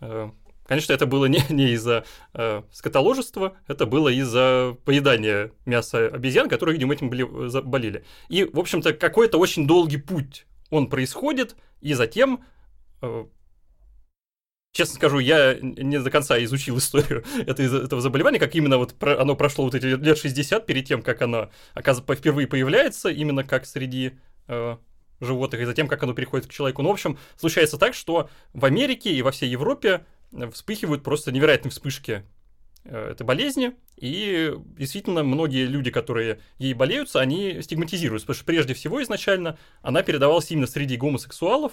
Э, 0.00 0.30
Конечно, 0.70 0.92
это 0.92 1.04
было 1.04 1.24
не, 1.26 1.42
не 1.48 1.72
из-за 1.72 2.04
э, 2.32 2.62
скотоложества, 2.70 3.56
это 3.66 3.86
было 3.86 4.08
из-за 4.08 4.76
поедания 4.84 5.50
мяса 5.66 6.06
обезьян, 6.06 6.48
которые, 6.48 6.74
видимо, 6.74 6.94
этим 6.94 7.10
были, 7.10 7.48
заболели. 7.48 8.04
И, 8.28 8.44
в 8.44 8.56
общем-то, 8.56 8.92
какой-то 8.92 9.36
очень 9.38 9.66
долгий 9.66 9.96
путь 9.96 10.46
он 10.70 10.88
происходит, 10.88 11.56
и 11.80 11.94
затем 11.94 12.44
э, 13.02 13.24
Честно 14.72 14.94
скажу, 14.94 15.18
я 15.18 15.58
не 15.60 15.98
до 15.98 16.10
конца 16.10 16.40
изучил 16.44 16.78
историю 16.78 17.24
этого, 17.46 17.84
этого 17.84 18.00
заболевания, 18.00 18.38
как 18.38 18.54
именно 18.54 18.78
вот 18.78 18.94
про, 18.94 19.20
оно 19.20 19.34
прошло 19.34 19.64
вот 19.64 19.74
эти 19.74 19.86
лет 19.86 20.16
60 20.16 20.64
перед 20.64 20.86
тем, 20.86 21.02
как 21.02 21.20
оно 21.22 21.50
оказывается, 21.74 22.14
впервые 22.14 22.46
появляется, 22.46 23.08
именно 23.08 23.42
как 23.42 23.66
среди 23.66 24.12
э, 24.46 24.76
животных, 25.20 25.60
и 25.60 25.64
затем, 25.64 25.88
как 25.88 26.02
оно 26.02 26.14
переходит 26.14 26.46
к 26.46 26.50
человеку. 26.52 26.82
Ну, 26.82 26.88
в 26.88 26.92
общем, 26.92 27.18
случается 27.36 27.78
так, 27.78 27.94
что 27.94 28.28
в 28.52 28.64
Америке 28.64 29.12
и 29.12 29.22
во 29.22 29.30
всей 29.30 29.48
Европе 29.48 30.04
вспыхивают 30.52 31.02
просто 31.02 31.32
невероятные 31.32 31.70
вспышки 31.70 32.24
э, 32.84 33.10
этой 33.12 33.24
болезни, 33.24 33.72
и 33.96 34.52
действительно 34.78 35.22
многие 35.22 35.66
люди, 35.66 35.90
которые 35.90 36.40
ей 36.58 36.74
болеются, 36.74 37.20
они 37.20 37.60
стигматизируются, 37.62 38.26
потому 38.26 38.36
что 38.36 38.46
прежде 38.46 38.74
всего 38.74 39.02
изначально 39.02 39.58
она 39.82 40.02
передавалась 40.02 40.50
именно 40.50 40.66
среди 40.66 40.96
гомосексуалов, 40.96 41.72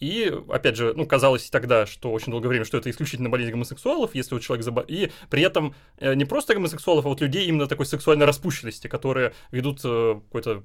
и, 0.00 0.32
опять 0.48 0.76
же, 0.76 0.94
ну, 0.94 1.06
казалось 1.06 1.50
тогда, 1.50 1.84
что 1.84 2.12
очень 2.12 2.30
долгое 2.30 2.48
время, 2.48 2.64
что 2.64 2.78
это 2.78 2.88
исключительно 2.88 3.30
болезнь 3.30 3.50
гомосексуалов, 3.50 4.14
если 4.14 4.34
вот 4.34 4.44
человек 4.44 4.64
заболел. 4.64 4.86
И 4.88 5.10
при 5.28 5.42
этом 5.42 5.74
э, 5.98 6.14
не 6.14 6.24
просто 6.24 6.54
гомосексуалов, 6.54 7.04
а 7.04 7.08
вот 7.08 7.20
людей 7.20 7.46
именно 7.46 7.66
такой 7.66 7.84
сексуальной 7.84 8.24
распущенности, 8.24 8.86
которые 8.86 9.32
ведут 9.50 9.80
э, 9.84 10.20
какой-то 10.26 10.62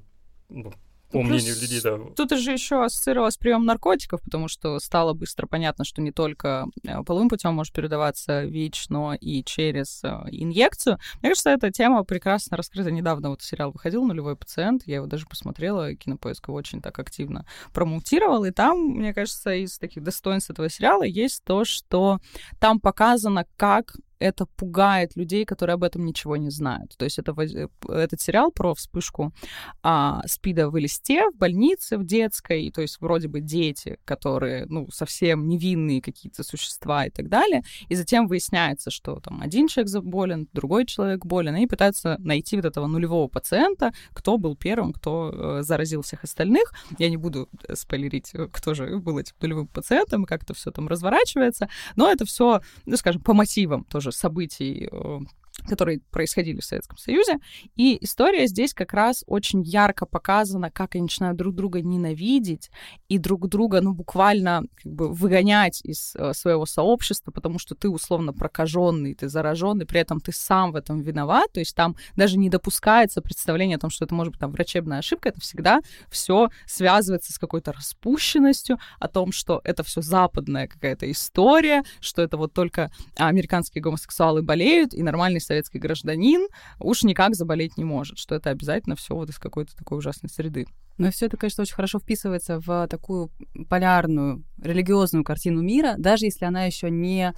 ну, 0.49 0.71
по 1.13 1.19
Ну, 1.19 1.25
мнению 1.25 1.55
людей, 1.61 1.79
да. 1.81 1.97
Тут 2.15 2.31
же 2.37 2.51
еще 2.51 2.83
ассоциировалось 2.83 3.35
с 3.35 3.37
приемом 3.37 3.65
наркотиков, 3.65 4.21
потому 4.21 4.47
что 4.47 4.79
стало 4.79 5.13
быстро 5.13 5.45
понятно, 5.45 5.85
что 5.85 6.01
не 6.01 6.11
только 6.11 6.65
э, 6.83 7.03
половым 7.03 7.29
путем 7.29 7.53
может 7.53 7.71
передаваться 7.73 8.43
ВИЧ, 8.43 8.89
но 8.89 9.13
и 9.13 9.43
через 9.43 10.03
э, 10.03 10.09
инъекцию. 10.31 10.97
Мне 11.21 11.29
кажется, 11.29 11.51
эта 11.51 11.71
тема 11.71 12.03
прекрасно 12.03 12.57
раскрыта. 12.57 12.89
Недавно 12.89 13.29
вот 13.29 13.43
сериал 13.43 13.71
выходил 13.71 14.03
«Нулевой 14.03 14.35
пациент», 14.35 14.83
я 14.87 14.95
его 14.95 15.05
даже 15.05 15.27
посмотрела, 15.27 15.93
Кинопоиск 15.95 16.47
его 16.47 16.57
очень 16.57 16.81
так 16.81 16.97
активно 16.97 17.45
промоутировал, 17.73 18.43
и 18.45 18.51
там, 18.51 18.79
мне 18.79 19.13
кажется, 19.13 19.53
из 19.53 19.77
таких 19.77 20.03
достоинств 20.03 20.49
этого 20.49 20.69
сериала 20.69 21.03
есть 21.03 21.43
то, 21.43 21.63
что 21.63 22.19
там 22.59 22.79
показано, 22.79 23.45
как 23.55 23.95
это 24.19 24.45
пугает 24.45 25.15
людей, 25.15 25.45
которые 25.45 25.75
об 25.75 25.83
этом 25.83 26.05
ничего 26.05 26.37
не 26.37 26.49
знают. 26.49 26.95
То 26.97 27.05
есть 27.05 27.19
это, 27.19 27.33
воз- 27.33 27.53
этот 27.53 28.21
сериал 28.21 28.51
про 28.51 28.73
вспышку 28.73 29.33
а, 29.81 30.21
СПИДа 30.25 30.69
в 30.69 30.77
листе, 30.77 31.29
в 31.29 31.35
больнице, 31.37 31.97
в 31.97 32.05
детской, 32.05 32.71
то 32.71 32.81
есть 32.81 32.99
вроде 33.01 33.27
бы 33.27 33.41
дети, 33.41 33.97
которые, 34.05 34.65
ну, 34.67 34.89
совсем 34.91 35.47
невинные 35.47 36.01
какие-то 36.01 36.43
существа 36.43 37.05
и 37.05 37.09
так 37.09 37.29
далее, 37.29 37.63
и 37.89 37.95
затем 37.95 38.27
выясняется, 38.27 38.91
что 38.91 39.19
там 39.19 39.41
один 39.41 39.67
человек 39.67 39.89
заболен, 39.89 40.47
другой 40.53 40.85
человек 40.85 41.25
болен, 41.25 41.55
и 41.55 41.67
пытаются 41.67 42.17
найти 42.19 42.55
вот 42.55 42.65
этого 42.65 42.87
нулевого 42.87 43.27
пациента, 43.27 43.93
кто 44.13 44.37
был 44.37 44.55
первым, 44.55 44.93
кто 44.93 45.31
э, 45.33 45.63
заразил 45.63 46.01
всех 46.01 46.23
остальных. 46.23 46.73
Я 46.97 47.09
не 47.09 47.17
буду 47.17 47.49
э, 47.67 47.75
спойлерить, 47.75 48.31
э, 48.33 48.47
кто 48.51 48.73
же 48.73 48.97
был 48.97 49.17
этим 49.17 49.35
нулевым 49.41 49.67
пациентом, 49.67 50.25
как 50.25 50.43
это 50.43 50.53
все 50.53 50.71
там 50.71 50.87
разворачивается, 50.87 51.69
но 51.95 52.11
это 52.11 52.25
все, 52.25 52.61
ну, 52.85 52.97
скажем, 52.97 53.21
по 53.21 53.33
мотивам 53.33 53.83
тоже 53.85 54.02
событий 54.11 54.87
э, 54.91 55.19
которые 55.67 55.99
происходили 56.11 56.59
в 56.59 56.65
Советском 56.65 56.97
Союзе. 56.97 57.37
И 57.75 57.97
история 58.03 58.47
здесь 58.47 58.73
как 58.73 58.93
раз 58.93 59.23
очень 59.27 59.61
ярко 59.61 60.05
показана, 60.05 60.71
как 60.71 60.95
они 60.95 61.03
начинают 61.03 61.37
друг 61.37 61.55
друга 61.55 61.81
ненавидеть 61.81 62.69
и 63.07 63.17
друг 63.17 63.47
друга, 63.47 63.81
ну, 63.81 63.93
буквально 63.93 64.63
как 64.81 64.91
бы 64.91 65.13
выгонять 65.13 65.81
из 65.83 66.15
э, 66.15 66.33
своего 66.33 66.65
сообщества, 66.65 67.31
потому 67.31 67.59
что 67.59 67.75
ты 67.75 67.89
условно 67.89 68.33
прокаженный, 68.33 69.15
ты 69.15 69.29
зараженный, 69.29 69.85
при 69.85 69.99
этом 69.99 70.19
ты 70.19 70.31
сам 70.31 70.71
в 70.71 70.75
этом 70.75 71.01
виноват. 71.01 71.51
То 71.51 71.59
есть 71.59 71.75
там 71.75 71.95
даже 72.15 72.37
не 72.37 72.49
допускается 72.49 73.21
представление 73.21 73.77
о 73.77 73.79
том, 73.79 73.89
что 73.89 74.05
это 74.05 74.15
может 74.15 74.33
быть 74.33 74.39
там 74.39 74.51
врачебная 74.51 74.99
ошибка, 74.99 75.29
это 75.29 75.41
всегда 75.41 75.81
все 76.09 76.49
связывается 76.65 77.33
с 77.33 77.39
какой-то 77.39 77.73
распущенностью, 77.73 78.77
о 78.99 79.07
том, 79.07 79.31
что 79.31 79.61
это 79.63 79.83
все 79.83 80.01
западная 80.01 80.67
какая-то 80.67 81.09
история, 81.11 81.83
что 81.99 82.21
это 82.21 82.37
вот 82.37 82.53
только 82.53 82.91
американские 83.17 83.81
гомосексуалы 83.81 84.41
болеют, 84.41 84.93
и 84.93 85.03
нормальный 85.03 85.41
советский 85.53 85.77
гражданин 85.77 86.47
уж 86.79 87.03
никак 87.03 87.35
заболеть 87.35 87.77
не 87.77 87.83
может, 87.83 88.17
что 88.17 88.33
это 88.35 88.49
обязательно 88.49 88.95
все 88.95 89.13
вот 89.15 89.29
из 89.29 89.37
какой-то 89.37 89.75
такой 89.75 89.99
ужасной 89.99 90.29
среды. 90.29 90.65
Но 90.97 91.09
все 91.11 91.25
это, 91.25 91.37
конечно, 91.37 91.63
очень 91.63 91.75
хорошо 91.75 91.99
вписывается 91.99 92.59
в 92.59 92.87
такую 92.87 93.31
полярную 93.69 94.43
религиозную 94.61 95.23
картину 95.23 95.61
мира, 95.61 95.95
даже 95.97 96.25
если 96.25 96.45
она 96.45 96.65
еще 96.65 96.89
не... 96.89 97.33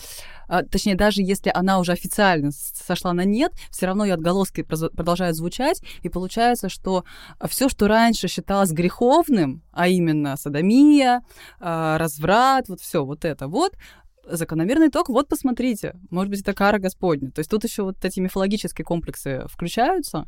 а, 0.47 0.63
Точнее, 0.63 0.95
даже 0.95 1.21
если 1.21 1.51
она 1.53 1.79
уже 1.79 1.93
официально 1.93 2.51
сошла 2.51 3.13
на 3.13 3.23
нет, 3.23 3.53
все 3.71 3.85
равно 3.85 4.05
ее 4.05 4.15
отголоски 4.15 4.61
продолжают 4.61 5.37
звучать, 5.37 5.81
и 6.01 6.09
получается, 6.09 6.67
что 6.67 7.05
все, 7.47 7.69
что 7.69 7.87
раньше 7.87 8.27
считалось 8.27 8.71
греховным, 8.71 9.61
а 9.71 9.87
именно 9.87 10.35
садомия, 10.35 11.21
а, 11.59 11.97
разврат, 11.97 12.67
вот 12.67 12.81
все 12.81 13.05
вот 13.05 13.23
это 13.23 13.47
вот, 13.47 13.73
закономерный 14.27 14.87
итог, 14.87 15.09
вот 15.09 15.27
посмотрите, 15.27 15.95
может 16.09 16.29
быть, 16.29 16.41
это 16.41 16.53
кара 16.53 16.79
Господня. 16.79 17.31
То 17.31 17.39
есть 17.39 17.49
тут 17.49 17.63
еще 17.63 17.83
вот 17.83 18.03
эти 18.03 18.19
мифологические 18.19 18.85
комплексы 18.85 19.45
включаются, 19.47 20.27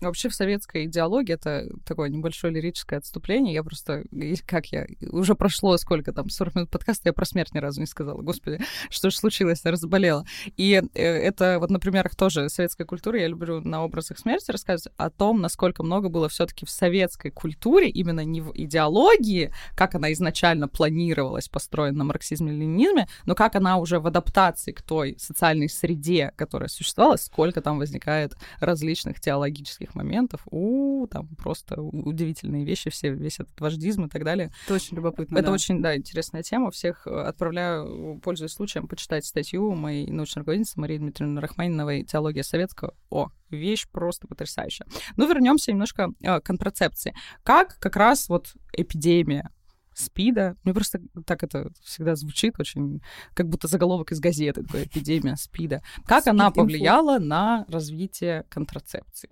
Вообще 0.00 0.28
в 0.28 0.34
советской 0.34 0.84
идеологии 0.84 1.34
это 1.34 1.68
такое 1.84 2.08
небольшое 2.08 2.52
лирическое 2.52 2.98
отступление. 2.98 3.54
Я 3.54 3.64
просто, 3.64 4.04
как 4.46 4.66
я, 4.66 4.86
уже 5.10 5.34
прошло 5.34 5.76
сколько 5.76 6.12
там, 6.12 6.28
40 6.28 6.54
минут 6.54 6.70
подкаста, 6.70 7.08
я 7.08 7.12
про 7.12 7.24
смерть 7.24 7.54
ни 7.54 7.58
разу 7.58 7.80
не 7.80 7.86
сказала. 7.86 8.22
Господи, 8.22 8.60
что 8.90 9.10
же 9.10 9.16
случилось, 9.16 9.62
я 9.64 9.70
разболела. 9.70 10.24
И 10.56 10.80
э, 10.94 11.02
это 11.02 11.58
вот, 11.58 11.70
например, 11.70 12.08
тоже 12.16 12.48
советская 12.48 12.86
культура, 12.86 13.18
я 13.18 13.26
люблю 13.26 13.60
на 13.60 13.84
образах 13.84 14.18
смерти 14.18 14.50
рассказывать 14.50 14.92
о 14.96 15.10
том, 15.10 15.40
насколько 15.40 15.82
много 15.82 16.08
было 16.08 16.28
все 16.28 16.46
таки 16.46 16.64
в 16.64 16.70
советской 16.70 17.30
культуре, 17.30 17.88
именно 17.88 18.24
не 18.24 18.40
в 18.40 18.52
идеологии, 18.54 19.52
как 19.74 19.94
она 19.94 20.12
изначально 20.12 20.68
планировалась, 20.68 21.48
построена 21.48 21.98
на 21.98 22.04
марксизме-ленинизме, 22.04 23.08
но 23.26 23.34
как 23.34 23.56
она 23.56 23.78
уже 23.78 23.98
в 23.98 24.06
адаптации 24.06 24.72
к 24.72 24.82
той 24.82 25.16
социальной 25.18 25.68
среде, 25.68 26.32
которая 26.36 26.68
существовала, 26.68 27.16
сколько 27.16 27.60
там 27.60 27.78
возникает 27.78 28.36
различных 28.60 29.20
теологических 29.20 29.87
моментов. 29.94 30.42
У, 30.50 31.06
там 31.06 31.28
просто 31.36 31.80
удивительные 31.80 32.64
вещи, 32.64 32.90
все, 32.90 33.10
весь 33.10 33.40
этот 33.40 33.58
вождизм 33.60 34.04
и 34.04 34.08
так 34.08 34.24
далее. 34.24 34.50
это 34.64 34.74
очень 34.74 34.96
любопытно. 34.96 35.38
Это 35.38 35.48
да. 35.48 35.52
очень, 35.52 35.82
да, 35.82 35.96
интересная 35.96 36.42
тема. 36.42 36.70
Всех 36.70 37.06
э, 37.06 37.10
отправляю, 37.10 38.20
пользуясь 38.22 38.52
случаем, 38.52 38.88
почитать 38.88 39.24
статью 39.24 39.74
моей 39.74 40.10
научной 40.10 40.40
руководительницы 40.40 40.80
Марии 40.80 40.98
Дмитриевны 40.98 41.40
Рахманиновой 41.40 42.04
«Теология 42.04 42.42
советского». 42.42 42.94
О, 43.10 43.28
вещь 43.50 43.86
просто 43.90 44.26
потрясающая. 44.26 44.86
Ну, 45.16 45.28
вернемся 45.28 45.72
немножко 45.72 46.10
э, 46.20 46.40
к 46.40 46.44
контрацепции. 46.44 47.14
Как 47.42 47.78
как 47.78 47.96
раз 47.96 48.28
вот 48.28 48.54
эпидемия 48.72 49.50
СПИДа. 49.98 50.56
Мне 50.64 50.74
просто 50.74 51.00
так 51.26 51.42
это 51.42 51.70
всегда 51.82 52.14
звучит 52.14 52.54
очень, 52.58 53.02
как 53.34 53.48
будто 53.48 53.68
заголовок 53.68 54.12
из 54.12 54.20
газеты, 54.20 54.62
такой 54.62 54.84
эпидемия 54.84 55.36
СПИДа. 55.36 55.82
Как 56.06 56.26
она 56.26 56.50
Спид-инфо. 56.50 56.54
повлияла 56.54 57.18
на 57.18 57.66
развитие 57.68 58.44
контрацепции? 58.48 59.28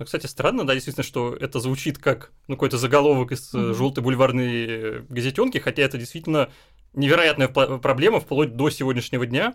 Ну, 0.00 0.06
кстати, 0.06 0.24
странно, 0.24 0.66
да, 0.66 0.72
действительно, 0.72 1.04
что 1.04 1.36
это 1.38 1.60
звучит 1.60 1.98
как 1.98 2.32
ну, 2.48 2.54
какой-то 2.56 2.78
заголовок 2.78 3.32
из 3.32 3.52
Мгм. 3.52 3.74
желтой 3.74 4.02
бульварной 4.02 4.66
э, 4.66 5.02
газетенки, 5.10 5.58
хотя 5.58 5.82
это 5.82 5.98
действительно 5.98 6.50
невероятная 6.94 7.48
проблема 7.48 8.18
вплоть 8.18 8.56
до 8.56 8.70
сегодняшнего 8.70 9.26
дня. 9.26 9.54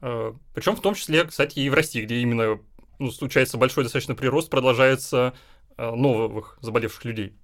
Причем 0.00 0.74
в 0.74 0.80
том 0.80 0.94
числе, 0.94 1.24
кстати, 1.24 1.60
и 1.60 1.70
в 1.70 1.74
России, 1.74 2.02
где 2.02 2.16
именно 2.16 2.58
ну, 2.98 3.12
случается 3.12 3.56
большой 3.56 3.84
достаточно 3.84 4.16
прирост, 4.16 4.50
продолжается 4.50 5.32
э, 5.76 5.90
новых 5.94 6.58
заболевших 6.60 7.04
людей. 7.04 7.36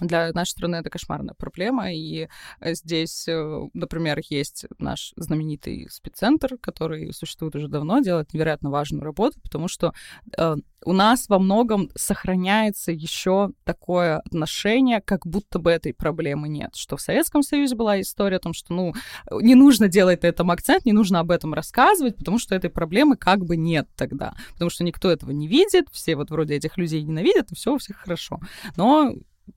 Для 0.00 0.30
нашей 0.32 0.50
страны 0.50 0.76
это 0.76 0.90
кошмарная 0.90 1.34
проблема, 1.34 1.92
и 1.92 2.28
э, 2.60 2.74
здесь, 2.74 3.26
э, 3.28 3.68
например, 3.72 4.20
есть 4.28 4.66
наш 4.78 5.12
знаменитый 5.16 5.88
спеццентр, 5.90 6.58
который 6.58 7.12
существует 7.14 7.56
уже 7.56 7.68
давно, 7.68 8.00
делает 8.00 8.34
невероятно 8.34 8.70
важную 8.70 9.02
работу, 9.02 9.40
потому 9.40 9.68
что 9.68 9.94
э, 10.36 10.56
у 10.84 10.92
нас 10.92 11.28
во 11.28 11.38
многом 11.38 11.90
сохраняется 11.94 12.92
еще 12.92 13.50
такое 13.64 14.18
отношение, 14.18 15.00
как 15.00 15.26
будто 15.26 15.58
бы 15.58 15.70
этой 15.70 15.94
проблемы 15.94 16.48
нет. 16.48 16.76
Что 16.76 16.96
в 16.96 17.00
Советском 17.00 17.42
Союзе 17.42 17.74
была 17.74 18.00
история 18.00 18.36
о 18.36 18.40
том, 18.40 18.52
что, 18.52 18.72
ну, 18.72 18.94
не 19.30 19.54
нужно 19.54 19.88
делать 19.88 20.22
на 20.22 20.28
этом 20.28 20.50
акцент, 20.50 20.84
не 20.84 20.92
нужно 20.92 21.20
об 21.20 21.30
этом 21.30 21.54
рассказывать, 21.54 22.16
потому 22.16 22.38
что 22.38 22.54
этой 22.54 22.70
проблемы 22.70 23.16
как 23.16 23.44
бы 23.44 23.56
нет 23.56 23.88
тогда. 23.96 24.34
Потому 24.52 24.70
что 24.70 24.84
никто 24.84 25.10
этого 25.10 25.30
не 25.30 25.48
видит, 25.48 25.86
все 25.90 26.16
вот 26.16 26.30
вроде 26.30 26.54
этих 26.54 26.76
людей 26.76 27.02
ненавидят, 27.02 27.50
и 27.50 27.54
все 27.54 27.74
у 27.74 27.78
всех 27.78 27.96
хорошо. 27.96 28.38
Но 28.76 29.14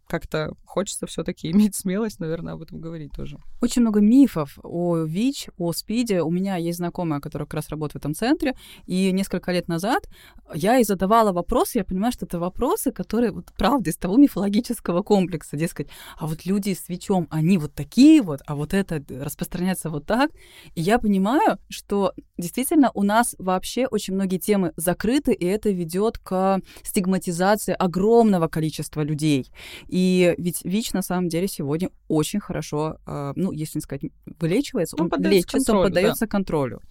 как-то 0.10 0.53
хочется 0.66 1.05
все-таки 1.07 1.51
иметь 1.51 1.76
смелость, 1.76 2.20
наверное, 2.20 2.53
об 2.53 2.62
этом 2.62 2.82
говорить 2.82 3.12
тоже. 3.14 3.38
Очень 3.62 3.84
много 3.84 4.01
мифов 4.01 4.57
о 4.64 4.97
ВИЧ, 4.97 5.49
о 5.57 5.72
СПИДе. 5.72 6.22
У 6.24 6.32
меня 6.32 6.55
есть 6.57 6.78
знакомая, 6.78 7.20
которая 7.20 7.45
как 7.45 7.53
раз 7.55 7.70
работает 7.70 7.93
в 7.93 7.97
этом 7.97 8.14
центре, 8.14 8.55
и 8.86 9.12
несколько 9.12 9.51
лет 9.51 9.68
назад 9.68 10.10
я 10.53 10.76
ей 10.76 10.84
задавала 10.84 11.32
вопросы, 11.32 11.78
я 11.78 11.84
понимаю, 11.84 12.12
что 12.12 12.26
это 12.26 12.39
вопросы, 12.39 12.91
которые, 12.91 13.32
вот, 13.32 13.45
правда, 13.57 13.89
из 13.89 13.97
того 13.97 14.18
мифологического 14.18 15.03
комплекса, 15.03 15.57
дескать, 15.57 15.89
а 16.18 16.26
вот 16.28 16.45
люди 16.45 16.74
с 16.74 16.89
ВИЧом, 16.89 17.28
они 17.30 17.57
вот 17.57 17.74
такие 17.74 18.22
вот, 18.22 18.41
а 18.47 18.55
вот 18.55 18.74
это 18.74 19.03
распространяется 19.10 19.89
вот 19.89 20.05
так. 20.05 20.32
И 20.76 20.82
я 20.82 20.97
понимаю, 20.97 21.60
что 21.70 22.14
действительно 22.38 22.91
у 22.93 23.03
нас 23.03 23.36
вообще 23.38 23.86
очень 23.86 24.16
многие 24.16 24.38
темы 24.38 24.74
закрыты, 24.76 25.34
и 25.34 25.45
это 25.45 25.70
ведет 25.70 26.18
к 26.18 26.60
стигматизации 26.84 27.74
огромного 27.74 28.47
количества 28.47 29.01
людей. 29.01 29.51
И 29.88 29.99
ведь 30.38 30.64
ВИЧ 30.64 30.93
на 30.93 31.02
самом 31.02 31.30
деле 31.30 31.47
сегодня 31.47 31.89
очень 32.08 32.39
хорошо, 32.39 32.97
э, 33.06 33.34
ну, 33.36 33.52
если 33.52 33.80
не 33.80 33.82
сказать, 33.82 34.04
вылечивается, 34.39 34.95
он, 35.00 35.10
он 35.12 35.22
лечится, 35.24 35.58
контролю, 35.58 35.80
он 35.80 35.86
поддается 35.86 36.26
да. 36.26 36.30
контролю. 36.30 36.82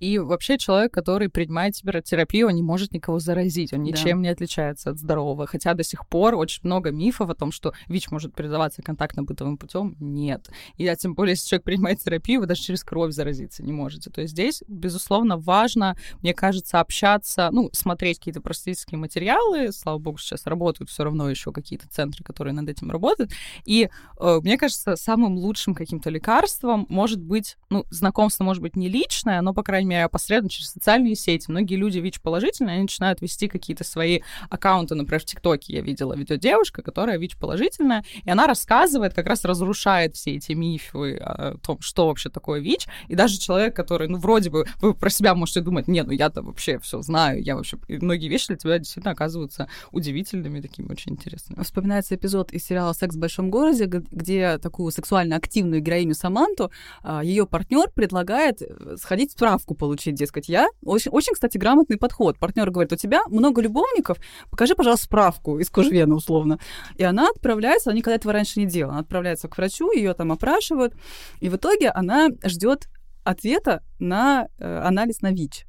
И 0.00 0.18
вообще 0.18 0.58
человек, 0.58 0.92
который 0.92 1.28
принимает 1.28 1.74
терапию, 1.74 2.48
он 2.48 2.54
не 2.54 2.62
может 2.62 2.92
никого 2.92 3.18
заразить, 3.18 3.72
он 3.72 3.82
ничем 3.82 4.18
да. 4.18 4.22
не 4.22 4.28
отличается 4.28 4.90
от 4.90 4.98
здорового. 4.98 5.46
Хотя 5.46 5.74
до 5.74 5.82
сих 5.82 6.06
пор 6.06 6.34
очень 6.34 6.60
много 6.62 6.90
мифов 6.90 7.30
о 7.30 7.34
том, 7.34 7.52
что 7.52 7.72
ВИЧ 7.88 8.10
может 8.10 8.34
передаваться 8.34 8.82
контактно-бытовым 8.82 9.56
путем. 9.56 9.96
Нет. 10.00 10.50
И 10.76 10.86
а 10.86 10.96
тем 10.96 11.14
более, 11.14 11.32
если 11.32 11.48
человек 11.48 11.64
принимает 11.64 12.00
терапию, 12.00 12.40
вы 12.40 12.46
даже 12.46 12.62
через 12.62 12.84
кровь 12.84 13.12
заразиться 13.12 13.62
не 13.62 13.72
можете. 13.72 14.10
То 14.10 14.20
есть 14.20 14.32
здесь, 14.32 14.62
безусловно, 14.68 15.36
важно, 15.36 15.96
мне 16.22 16.34
кажется, 16.34 16.80
общаться, 16.80 17.48
ну, 17.52 17.70
смотреть 17.72 18.18
какие-то 18.18 18.40
просветительские 18.40 18.98
материалы. 18.98 19.72
Слава 19.72 19.98
богу, 19.98 20.18
сейчас 20.18 20.46
работают 20.46 20.90
все 20.90 21.04
равно 21.04 21.28
еще 21.28 21.52
какие-то 21.52 21.88
центры, 21.88 22.24
которые 22.24 22.54
над 22.54 22.68
этим 22.68 22.90
работают. 22.90 23.32
И 23.64 23.88
э, 24.20 24.40
мне 24.42 24.56
кажется, 24.56 24.96
самым 24.96 25.36
лучшим 25.36 25.74
каким-то 25.74 26.10
лекарством 26.10 26.86
может 26.88 27.20
быть, 27.20 27.56
ну, 27.70 27.84
знакомство 27.90 28.44
может 28.44 28.62
быть 28.62 28.76
не 28.76 28.88
личное, 28.88 29.40
но, 29.42 29.54
по 29.54 29.62
крайней 29.62 29.87
мере, 29.88 30.04
опосредованно 30.04 30.50
через 30.50 30.70
социальные 30.70 31.14
сети. 31.14 31.50
Многие 31.50 31.76
люди 31.76 31.98
ВИЧ-положительные, 31.98 32.74
они 32.74 32.82
начинают 32.82 33.20
вести 33.20 33.48
какие-то 33.48 33.84
свои 33.84 34.20
аккаунты, 34.50 34.94
например, 34.94 35.20
в 35.20 35.24
ТикТоке 35.24 35.74
я 35.74 35.80
видела 35.80 36.14
видеодевушка, 36.14 36.82
которая 36.82 37.18
ВИЧ-положительная, 37.18 38.04
и 38.24 38.30
она 38.30 38.46
рассказывает, 38.46 39.14
как 39.14 39.26
раз 39.26 39.44
разрушает 39.44 40.16
все 40.16 40.36
эти 40.36 40.52
мифы 40.52 41.16
о 41.16 41.56
том, 41.58 41.80
что 41.80 42.08
вообще 42.08 42.30
такое 42.30 42.60
ВИЧ, 42.60 42.88
и 43.08 43.14
даже 43.14 43.38
человек, 43.38 43.74
который, 43.74 44.08
ну, 44.08 44.18
вроде 44.18 44.50
бы, 44.50 44.66
вы 44.80 44.94
про 44.94 45.10
себя 45.10 45.34
можете 45.34 45.60
думать, 45.60 45.88
не, 45.88 46.02
ну, 46.02 46.12
я-то 46.12 46.42
вообще 46.42 46.78
все 46.78 47.02
знаю, 47.02 47.42
я 47.42 47.56
вообще... 47.56 47.78
И 47.88 47.98
многие 47.98 48.28
вещи 48.28 48.48
для 48.48 48.56
тебя 48.56 48.78
действительно 48.78 49.12
оказываются 49.12 49.68
удивительными, 49.92 50.60
такими 50.60 50.90
очень 50.90 51.12
интересными. 51.12 51.62
Вспоминается 51.62 52.14
эпизод 52.14 52.52
из 52.52 52.64
сериала 52.64 52.92
«Секс 52.92 53.16
в 53.16 53.18
большом 53.18 53.50
городе», 53.50 53.86
где 53.86 54.58
такую 54.58 54.90
сексуально 54.92 55.36
активную 55.36 55.80
героиню 55.80 56.14
Саманту 56.14 56.70
а, 57.02 57.22
ее 57.22 57.46
партнер 57.46 57.90
предлагает 57.90 58.62
э, 58.62 58.96
сходить 58.96 59.32
справку 59.32 59.74
получить, 59.78 60.14
дескать, 60.14 60.48
я. 60.48 60.68
Очень, 60.84 61.10
очень, 61.12 61.32
кстати, 61.32 61.56
грамотный 61.56 61.96
подход. 61.96 62.38
Партнер 62.38 62.70
говорит, 62.70 62.92
у 62.92 62.96
тебя 62.96 63.22
много 63.28 63.62
любовников, 63.62 64.18
покажи, 64.50 64.74
пожалуйста, 64.74 65.06
справку 65.06 65.58
из 65.58 65.70
кожвена, 65.70 66.14
условно. 66.14 66.58
И 66.96 67.04
она 67.04 67.28
отправляется, 67.30 67.90
она 67.90 67.98
никогда 67.98 68.16
этого 68.16 68.32
раньше 68.32 68.60
не 68.60 68.66
делала, 68.66 68.94
она 68.94 69.00
отправляется 69.00 69.48
к 69.48 69.56
врачу, 69.56 69.92
ее 69.92 70.12
там 70.14 70.32
опрашивают, 70.32 70.94
и 71.40 71.48
в 71.48 71.56
итоге 71.56 71.90
она 71.90 72.28
ждет 72.44 72.88
ответа 73.28 73.82
на 73.98 74.48
э, 74.58 74.80
анализ 74.80 75.20
на 75.20 75.32
ВИЧ. 75.32 75.66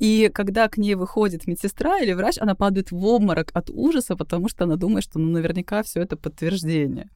И 0.00 0.30
когда 0.34 0.68
к 0.68 0.78
ней 0.78 0.96
выходит 0.96 1.46
медсестра 1.46 1.98
или 1.98 2.12
врач, 2.12 2.38
она 2.40 2.54
падает 2.54 2.90
в 2.90 3.04
обморок 3.04 3.50
от 3.54 3.70
ужаса, 3.70 4.16
потому 4.16 4.48
что 4.48 4.64
она 4.64 4.76
думает, 4.76 5.04
что 5.04 5.18
ну, 5.18 5.30
наверняка 5.30 5.82
все 5.82 6.00
это 6.02 6.16
подтверждение. 6.16 7.08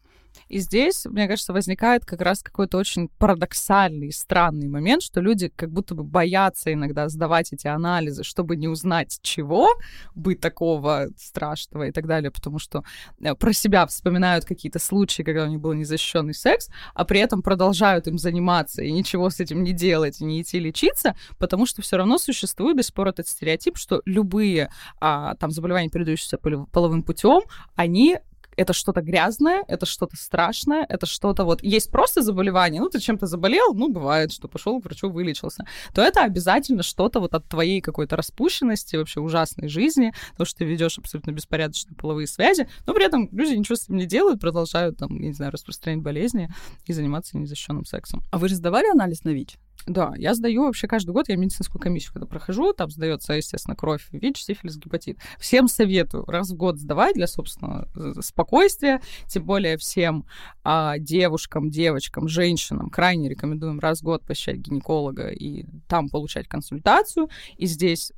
И 0.49 0.59
здесь, 0.59 1.07
мне 1.07 1.29
кажется, 1.29 1.53
возникает 1.53 2.05
как 2.05 2.21
раз 2.21 2.43
какой-то 2.43 2.79
очень 2.79 3.09
парадоксальный, 3.09 4.13
странный 4.13 4.69
момент, 4.69 5.03
что 5.03 5.21
люди 5.21 5.49
как 5.49 5.71
будто 5.71 5.95
бы 5.95 6.05
боятся 6.05 6.73
иногда 6.73 7.09
сдавать 7.09 7.53
эти 7.53 7.67
анализы, 7.67 8.23
чтобы 8.23 8.57
не 8.57 8.69
узнать, 8.69 9.19
чего 9.23 9.69
бы 10.15 10.35
такого 10.35 11.09
страшного 11.17 11.85
и 11.89 11.93
так 11.93 12.07
далее, 12.07 12.31
потому 12.31 12.59
что 12.59 12.85
э, 13.21 13.35
про 13.35 13.53
себя 13.53 13.87
вспоминают 13.87 14.45
какие-то 14.45 14.79
случаи, 14.79 15.23
когда 15.23 15.45
у 15.45 15.49
них 15.49 15.61
был 15.61 15.73
незащищенный 15.73 16.35
секс, 16.35 16.69
а 16.95 17.05
при 17.05 17.21
этом 17.21 17.43
продолжают 17.43 18.07
им 18.07 18.19
заниматься 18.19 18.83
и 18.83 18.93
ничего 18.93 19.31
с 19.31 19.41
этим 19.41 19.63
не 19.63 19.73
делать, 19.73 20.21
и 20.21 20.25
не 20.25 20.43
идти 20.43 20.59
лечиться, 20.59 21.17
потому 21.39 21.67
что 21.67 21.83
все 21.83 21.97
равно 21.97 22.19
существует 22.19 22.77
до 22.77 22.83
сих 22.83 22.95
пор 22.95 23.09
этот 23.09 23.29
стереотип, 23.29 23.77
что 23.77 24.03
любые 24.05 24.71
а, 25.01 25.35
там 25.37 25.51
заболевания, 25.51 25.89
передающиеся 25.89 26.39
половым 26.39 27.03
путем, 27.03 27.43
они 27.75 28.19
это 28.57 28.73
что-то 28.73 29.01
грязное, 29.01 29.65
это 29.69 29.87
что-то 29.87 30.17
страшное, 30.17 30.85
это 30.89 31.07
что-то 31.07 31.45
вот... 31.45 31.63
Есть 31.63 31.91
просто 31.91 32.23
заболевание, 32.23 32.81
ну, 32.81 32.89
ты 32.89 33.01
чем-то 33.01 33.27
заболел, 33.27 33.75
ну, 33.75 33.91
бывает, 33.91 34.33
что 34.33 34.49
пошел 34.49 34.81
к 34.81 34.85
врачу, 34.85 35.11
вылечился, 35.11 35.65
то 35.95 36.03
это 36.03 36.23
обязательно 36.23 36.83
что-то 36.83 37.21
вот 37.21 37.35
от 37.35 37.49
твоей 37.49 37.81
какой-то 37.81 38.17
распущенности, 38.17 38.97
вообще 38.97 39.21
ужасной 39.21 39.69
жизни, 39.69 40.13
то, 40.37 40.45
что 40.45 40.59
ты 40.59 40.65
ведешь 40.65 40.99
абсолютно 40.99 41.31
беспорядочные 41.31 41.97
половые 41.97 42.27
связи, 42.27 42.69
но 42.87 42.95
при 42.95 43.05
этом 43.05 43.29
люди 43.33 43.55
ничего 43.55 43.77
с 43.77 43.85
этим 43.85 43.97
не 43.97 44.07
делают, 44.07 44.41
продолжают, 44.41 44.99
там, 44.99 45.19
я 45.21 45.29
не 45.29 45.35
знаю, 45.35 45.53
распространять 45.53 46.03
болезни 46.03 46.51
и 46.87 46.93
заниматься 46.93 47.39
незащищенным 47.39 47.85
сексом. 47.85 48.23
А 48.31 48.39
вы 48.39 48.49
же 48.49 48.55
сдавали 48.55 48.91
анализ 48.91 49.25
на 49.25 49.31
ВИЧ? 49.31 49.59
Да, 49.87 50.13
я 50.17 50.35
сдаю 50.35 50.65
вообще 50.65 50.87
каждый 50.87 51.11
год, 51.11 51.29
я 51.29 51.37
медицинскую 51.37 51.81
комиссию 51.81 52.13
когда 52.13 52.27
прохожу, 52.27 52.73
там 52.73 52.91
сдается, 52.91 53.35
естественно, 53.35 53.75
кровь, 53.75 54.07
ВИЧ, 54.13 54.43
сифилис, 54.45 54.77
гепатит. 54.77 55.19
Всем 55.39 55.69
советую 55.69 56.25
раз 56.27 56.51
в 56.51 56.57
год 56.57 56.79
сдавать 56.79 57.15
для 57.15 57.27
собственного 57.27 57.89
э, 57.95 58.21
спокойствия, 58.21 59.01
тем 59.27 59.45
более 59.45 59.77
всем 59.77 60.25
а, 60.63 60.99
девушкам, 60.99 61.71
девочкам, 61.71 62.29
женщинам 62.29 62.91
крайне 62.91 63.29
рекомендуем 63.29 63.81
раз 63.81 64.01
в 64.01 64.05
год 64.05 64.25
посещать 64.25 64.59
гинеколога 64.59 65.29
и 65.29 65.65
там 65.89 66.09
получать 66.09 66.49
консультацию. 66.49 67.29
И 67.57 67.67
здесь 67.67 68.13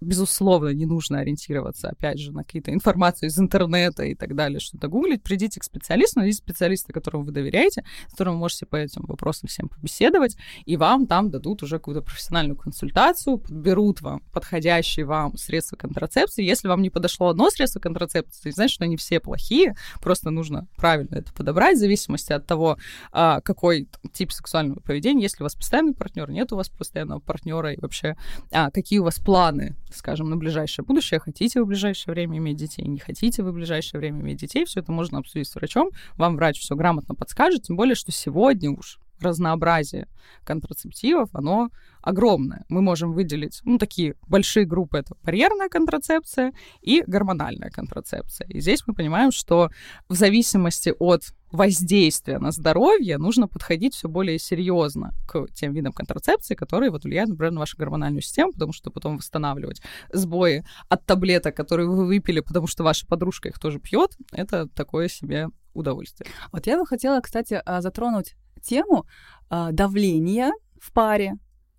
безусловно, 0.00 0.68
не 0.70 0.86
нужно 0.86 1.20
ориентироваться, 1.20 1.88
опять 1.88 2.18
же, 2.18 2.32
на 2.32 2.44
какие-то 2.44 2.72
информацию 2.72 3.28
из 3.28 3.38
интернета 3.38 4.04
и 4.04 4.14
так 4.14 4.34
далее, 4.34 4.60
что-то 4.60 4.88
гуглить. 4.88 5.22
Придите 5.22 5.60
к 5.60 5.64
специалисту, 5.64 6.20
есть 6.20 6.38
специалисты, 6.38 6.92
которому 6.92 7.24
вы 7.24 7.32
доверяете, 7.32 7.84
с 8.08 8.10
которым 8.12 8.34
вы 8.34 8.40
можете 8.40 8.66
по 8.66 8.76
этим 8.76 9.02
вопросам 9.06 9.48
всем 9.48 9.68
побеседовать, 9.68 10.36
и 10.64 10.76
вам 10.76 11.06
там 11.06 11.30
дадут 11.30 11.62
уже 11.62 11.78
какую-то 11.78 12.02
профессиональную 12.02 12.56
консультацию, 12.56 13.38
подберут 13.38 14.00
вам 14.00 14.22
подходящие 14.32 15.06
вам 15.06 15.36
средства 15.36 15.76
контрацепции. 15.76 16.44
Если 16.44 16.68
вам 16.68 16.82
не 16.82 16.90
подошло 16.90 17.28
одно 17.28 17.50
средство 17.50 17.80
контрацепции, 17.80 18.50
значит, 18.50 18.74
что 18.74 18.84
они 18.84 18.96
все 18.96 19.20
плохие, 19.20 19.74
просто 20.00 20.30
нужно 20.30 20.66
правильно 20.76 21.16
это 21.16 21.32
подобрать 21.32 21.76
в 21.76 21.80
зависимости 21.80 22.32
от 22.32 22.46
того, 22.46 22.76
а, 23.12 23.40
какой 23.40 23.88
тип 24.12 24.32
сексуального 24.32 24.80
поведения, 24.80 25.22
если 25.22 25.42
у 25.42 25.44
вас 25.44 25.54
постоянный 25.54 25.94
партнер, 25.94 26.30
нет 26.30 26.52
у 26.52 26.56
вас 26.56 26.68
постоянного 26.68 27.20
партнера, 27.20 27.72
и 27.72 27.80
вообще 27.80 28.16
а, 28.52 28.70
какие 28.70 28.98
у 28.98 29.04
вас 29.04 29.18
планы 29.18 29.76
скажем, 29.92 30.28
на 30.30 30.36
ближайшее 30.36 30.84
будущее, 30.84 31.20
хотите 31.20 31.60
вы 31.60 31.66
в 31.66 31.68
ближайшее 31.68 32.12
время 32.12 32.38
иметь 32.38 32.56
детей, 32.56 32.86
не 32.86 32.98
хотите 32.98 33.42
вы 33.42 33.52
в 33.52 33.54
ближайшее 33.54 34.00
время 34.00 34.20
иметь 34.20 34.38
детей, 34.38 34.64
все 34.64 34.80
это 34.80 34.92
можно 34.92 35.18
обсудить 35.18 35.48
с 35.48 35.54
врачом, 35.54 35.90
вам 36.16 36.36
врач 36.36 36.60
все 36.60 36.74
грамотно 36.74 37.14
подскажет, 37.14 37.62
тем 37.62 37.76
более, 37.76 37.94
что 37.94 38.12
сегодня 38.12 38.70
уж 38.70 38.98
разнообразие 39.20 40.08
контрацептивов, 40.44 41.30
оно 41.32 41.70
огромное. 42.02 42.64
Мы 42.68 42.82
можем 42.82 43.12
выделить, 43.12 43.60
ну, 43.64 43.78
такие 43.78 44.14
большие 44.28 44.66
группы. 44.66 44.98
Это 44.98 45.14
барьерная 45.22 45.68
контрацепция 45.68 46.52
и 46.80 47.02
гормональная 47.06 47.70
контрацепция. 47.70 48.46
И 48.48 48.60
здесь 48.60 48.82
мы 48.86 48.94
понимаем, 48.94 49.32
что 49.32 49.70
в 50.08 50.14
зависимости 50.14 50.94
от 50.98 51.22
воздействия 51.50 52.38
на 52.38 52.50
здоровье 52.50 53.18
нужно 53.18 53.48
подходить 53.48 53.94
все 53.94 54.08
более 54.08 54.38
серьезно 54.38 55.12
к 55.26 55.46
тем 55.54 55.72
видам 55.72 55.92
контрацепции, 55.92 56.54
которые 56.54 56.90
вот 56.90 57.04
влияют, 57.04 57.30
например, 57.30 57.52
на 57.52 57.60
вашу 57.60 57.76
гормональную 57.76 58.22
систему, 58.22 58.52
потому 58.52 58.72
что 58.72 58.90
потом 58.90 59.16
восстанавливать 59.16 59.80
сбои 60.12 60.64
от 60.88 61.06
таблеток, 61.06 61.56
которые 61.56 61.88
вы 61.88 62.06
выпили, 62.06 62.40
потому 62.40 62.66
что 62.66 62.84
ваша 62.84 63.06
подружка 63.06 63.48
их 63.48 63.58
тоже 63.58 63.78
пьет, 63.78 64.16
это 64.32 64.68
такое 64.68 65.08
себе 65.08 65.48
удовольствие. 65.76 66.30
Вот 66.52 66.66
я 66.66 66.78
бы 66.78 66.86
хотела, 66.86 67.20
кстати, 67.20 67.60
а, 67.64 67.80
затронуть 67.80 68.34
тему 68.62 69.06
а, 69.50 69.70
давления 69.72 70.52
в 70.80 70.92
паре, 70.92 71.34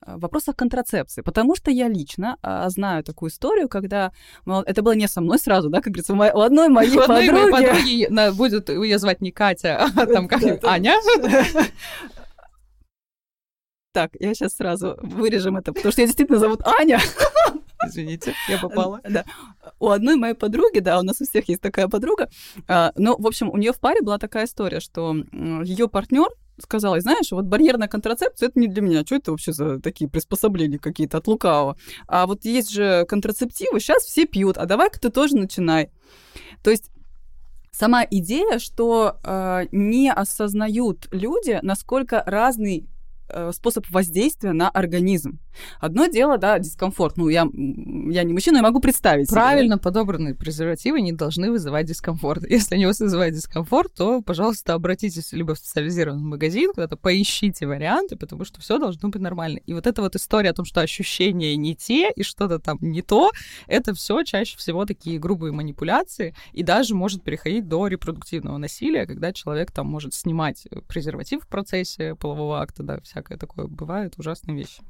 в 0.06 0.20
вопросах 0.22 0.56
контрацепции, 0.56 1.22
потому 1.22 1.56
что 1.56 1.70
я 1.72 1.89
лично 1.89 2.38
а, 2.41 2.70
знаю 2.70 3.04
такую 3.04 3.30
историю, 3.30 3.68
когда 3.68 4.12
это 4.45 4.82
было 4.82 4.93
не 4.93 5.08
со 5.08 5.20
мной 5.22 5.38
сразу, 5.39 5.70
да, 5.70 5.82
как 5.82 5.93
говорится, 5.93 6.14
у 6.14 6.41
одной 6.41 6.70
моей 6.70 6.91
У 6.98 7.02
одной 7.02 7.30
моей 7.30 7.52
подруги. 7.52 7.52
подруги 7.52 8.08
на- 8.10 8.32
будет 8.32 8.70
ее 8.70 9.00
звать 9.00 9.22
не 9.22 9.32
Катя, 9.32 9.89
а 9.95 10.06
там 10.08 10.28
как 10.28 10.41
Аня. 10.64 10.95
Так, 13.93 14.12
я 14.20 14.36
сейчас 14.36 14.54
сразу 14.54 14.95
вырежем 15.02 15.58
это, 15.58 15.74
потому 15.74 15.91
что 15.91 16.02
я 16.02 16.08
действительно 16.08 16.38
зовут 16.38 16.62
Аня. 16.68 17.00
Извините, 17.88 18.34
я 18.48 18.58
попала. 18.60 19.02
Да. 19.08 19.24
У 19.80 19.90
одной 19.90 20.16
моей 20.16 20.34
подруги, 20.34 20.80
да, 20.80 21.00
у 21.00 21.04
нас 21.04 21.22
у 21.22 21.26
всех 21.26 21.50
есть 21.50 21.62
такая 21.62 21.88
подруга. 21.88 22.30
а, 22.68 22.92
Ну, 22.96 23.16
в 23.18 23.28
общем, 23.28 23.50
у 23.50 23.58
нее 23.58 23.74
в 23.74 23.80
паре 23.80 24.02
была 24.02 24.18
такая 24.18 24.46
история, 24.46 24.80
что 24.80 25.16
ее 25.64 25.88
партнер 25.88 26.28
сказал, 26.60 26.96
«И 26.96 27.02
знаешь, 27.02 27.32
вот 27.32 27.46
барьерная 27.46 27.88
контрацепция 27.88 28.50
это 28.50 28.60
не 28.60 28.68
для 28.68 28.82
меня. 28.82 29.02
Что 29.06 29.16
это 29.16 29.32
вообще 29.32 29.52
за 29.54 29.80
такие 29.80 30.10
приспособления 30.10 30.80
какие-то 30.80 31.18
от 31.18 31.28
лукавого? 31.28 31.78
А 32.08 32.26
вот 32.26 32.46
есть 32.46 32.72
же 32.72 33.06
контрацептивы, 33.08 33.80
сейчас 33.80 34.04
все 34.04 34.26
пьют, 34.26 34.58
а 34.58 34.66
давай-ка 34.66 35.00
ты 35.00 35.10
тоже 35.10 35.36
начинай. 35.36 35.92
То 36.64 36.72
есть 36.72 36.90
сама 37.72 38.04
идея, 38.10 38.58
что 38.60 39.20
э, 39.24 39.66
не 39.72 40.12
осознают 40.12 41.08
люди, 41.12 41.60
насколько 41.62 42.24
разный 42.26 42.90
способ 43.51 43.89
воздействия 43.89 44.53
на 44.53 44.69
организм. 44.69 45.39
Одно 45.80 46.07
дело, 46.07 46.38
да, 46.38 46.59
дискомфорт. 46.59 47.17
Ну, 47.17 47.30
я, 47.30 47.47
я 47.53 48.23
не 48.23 48.34
мужчина, 48.34 48.57
я 48.57 48.63
могу 48.63 48.80
представить. 48.80 49.28
себе. 49.28 49.36
Правильно 49.36 49.78
подобранные 49.78 50.36
презервативы 50.36 51.01
не 51.01 51.11
должны 51.11 51.51
вызывать 51.51 51.86
дискомфорт. 51.86 52.43
Если 52.49 52.75
они 52.75 52.86
вас 52.86 52.99
вызывают 52.99 53.36
дискомфорт, 53.36 53.93
то, 53.93 54.21
пожалуйста, 54.21 54.73
обратитесь 54.73 55.32
либо 55.34 55.55
в 55.55 55.59
специализированный 55.59 56.23
магазин, 56.23 56.71
куда-то 56.73 56.97
поищите 56.97 57.67
варианты, 57.67 58.15
потому 58.15 58.45
что 58.45 58.61
все 58.61 58.78
должно 58.78 59.09
быть 59.09 59.21
нормально. 59.21 59.59
И 59.65 59.73
вот 59.73 59.88
эта 59.88 60.01
вот 60.01 60.15
история 60.15 60.51
о 60.51 60.53
том, 60.53 60.65
что 60.65 60.82
ощущения 60.82 61.55
не 61.55 61.75
те 61.75 62.11
и 62.11 62.23
что-то 62.23 62.59
там 62.59 62.78
не 62.82 63.01
то, 63.01 63.32
это 63.67 63.93
все 63.93 64.23
чаще 64.23 64.57
всего 64.57 64.86
такие 64.86 65.19
грубые 65.19 65.51
манипуляции 65.51 66.36
и 66.53 66.63
даже 66.63 66.95
может 66.95 67.23
переходить 67.23 67.67
до 67.67 67.88
репродуктивного 67.88 68.57
насилия, 68.57 69.05
когда 69.05 69.34
человек 69.34 69.71
там 69.71 69.88
может 69.88 70.13
снимать 70.13 70.67
презерватив 70.88 71.43
в 71.43 71.47
процессе 71.47 72.15
полового 72.15 72.61
акта, 72.61 72.84
да, 72.84 72.99
всякое 73.18 73.38
такое 73.38 73.68
бывает, 73.68 74.15
ужасные 74.18 74.55
вещи. 74.55 74.82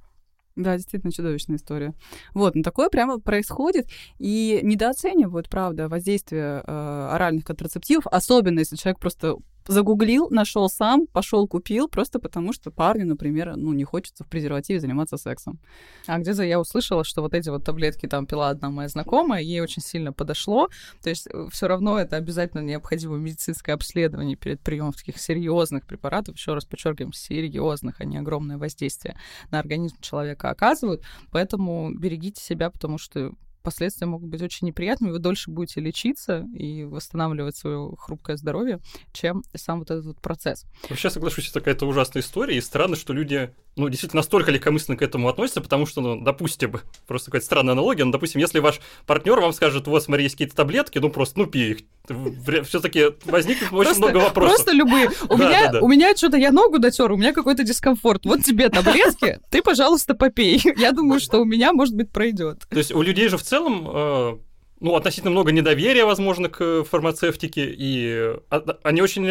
Да, 0.55 0.75
действительно 0.75 1.11
чудовищная 1.11 1.57
история. 1.57 1.93
Вот, 2.33 2.55
ну 2.55 2.63
такое 2.63 2.89
прямо 2.89 3.19
происходит, 3.19 3.89
и 4.17 4.59
недооценивают, 4.63 5.49
правда, 5.49 5.87
воздействие 5.87 6.63
э, 6.65 7.09
оральных 7.11 7.45
контрацептивов, 7.45 8.07
особенно 8.07 8.59
если 8.59 8.75
человек 8.75 8.99
просто 8.99 9.35
загуглил, 9.67 10.29
нашел 10.29 10.69
сам, 10.69 11.07
пошел 11.07 11.47
купил, 11.47 11.87
просто 11.87 12.19
потому 12.19 12.53
что 12.53 12.71
парню, 12.71 13.05
например, 13.05 13.55
ну 13.55 13.73
не 13.73 13.83
хочется 13.83 14.23
в 14.23 14.27
презервативе 14.27 14.79
заниматься 14.79 15.17
сексом. 15.17 15.59
А 16.07 16.17
где-то 16.19 16.43
я 16.43 16.59
услышала, 16.59 17.03
что 17.03 17.21
вот 17.21 17.33
эти 17.33 17.49
вот 17.49 17.63
таблетки 17.63 18.07
там 18.07 18.25
пила 18.25 18.49
одна 18.49 18.69
моя 18.69 18.89
знакомая, 18.89 19.41
ей 19.41 19.61
очень 19.61 19.81
сильно 19.81 20.13
подошло. 20.13 20.69
То 21.01 21.09
есть 21.09 21.27
все 21.51 21.67
равно 21.67 21.99
это 21.99 22.15
обязательно 22.15 22.61
необходимо 22.61 23.17
медицинское 23.17 23.73
обследование 23.73 24.35
перед 24.35 24.61
приемом 24.61 24.93
таких 24.93 25.17
серьезных 25.17 25.85
препаратов. 25.85 26.35
Еще 26.35 26.53
раз 26.53 26.65
подчеркиваем, 26.65 27.13
серьезных, 27.13 28.01
они 28.01 28.17
огромное 28.17 28.57
воздействие 28.57 29.17
на 29.51 29.59
организм 29.59 29.99
человека 30.01 30.49
оказывают. 30.49 31.03
Поэтому 31.31 31.93
берегите 31.93 32.41
себя, 32.41 32.69
потому 32.69 32.97
что 32.97 33.33
последствия 33.67 34.07
могут 34.07 34.29
быть 34.29 34.41
очень 34.41 34.65
неприятными, 34.65 35.11
вы 35.11 35.19
дольше 35.19 35.51
будете 35.51 35.81
лечиться 35.81 36.47
и 36.53 36.85
восстанавливать 36.85 37.57
свое 37.57 37.91
хрупкое 37.99 38.37
здоровье, 38.37 38.79
чем 39.11 39.43
сам 39.53 39.79
вот 39.79 39.91
этот 39.91 40.05
вот 40.05 40.21
процесс. 40.21 40.65
Вообще, 40.89 41.09
соглашусь, 41.09 41.49
это 41.49 41.59
какая-то 41.59 41.85
ужасная 41.85 42.21
история, 42.21 42.55
и 42.55 42.61
странно, 42.61 42.95
что 42.95 43.11
люди, 43.11 43.53
ну, 43.77 43.89
действительно 43.89 44.19
настолько 44.19 44.51
легкомысленно 44.51 44.97
к 44.97 45.01
этому 45.01 45.29
относятся, 45.29 45.61
потому 45.61 45.85
что, 45.85 46.01
ну, 46.01 46.21
допустим, 46.21 46.73
просто 47.07 47.27
какая-то 47.27 47.45
странная 47.45 47.73
аналогия, 47.73 48.03
но, 48.05 48.11
допустим, 48.11 48.41
если 48.41 48.59
ваш 48.59 48.79
партнер 49.05 49.39
вам 49.39 49.53
скажет, 49.53 49.87
вот, 49.87 50.03
смотри, 50.03 50.23
есть 50.23 50.35
какие-то 50.35 50.55
таблетки, 50.55 50.97
ну, 50.99 51.09
просто, 51.09 51.39
ну, 51.39 51.45
пей 51.45 51.71
их, 51.71 52.65
все-таки 52.65 53.05
возникнет 53.25 53.71
очень 53.71 53.83
Просто- 53.83 54.01
много 54.03 54.17
вопросов. 54.17 54.55
Просто 54.55 54.71
любые. 54.71 55.09
У 55.29 55.37
Да, 55.37 55.47
меня, 55.49 55.65
да, 55.65 55.71
да. 55.73 55.79
у 55.81 55.87
меня 55.87 56.15
что-то 56.15 56.37
я 56.37 56.51
ногу 56.51 56.79
дотер, 56.79 57.11
у 57.11 57.17
меня 57.17 57.33
какой-то 57.33 57.63
дискомфорт. 57.63 58.25
Вот 58.25 58.43
тебе 58.43 58.69
таблетки, 58.69 59.39
ты, 59.49 59.61
пожалуйста, 59.61 60.13
попей. 60.13 60.61
Я 60.77 60.91
думаю, 60.93 61.19
что 61.19 61.39
у 61.39 61.45
меня, 61.45 61.73
может 61.73 61.95
быть, 61.95 62.11
пройдет. 62.11 62.59
То 62.69 62.77
есть 62.77 62.93
у 62.93 63.01
людей 63.01 63.27
же 63.27 63.37
в 63.37 63.43
целом, 63.43 63.87
э, 63.93 64.37
ну, 64.79 64.95
относительно 64.95 65.31
много 65.31 65.51
недоверия, 65.51 66.05
возможно, 66.05 66.49
к 66.49 66.83
фармацевтике, 66.83 67.65
и 67.77 68.35
от- 68.49 68.79
они 68.85 69.01
очень 69.01 69.25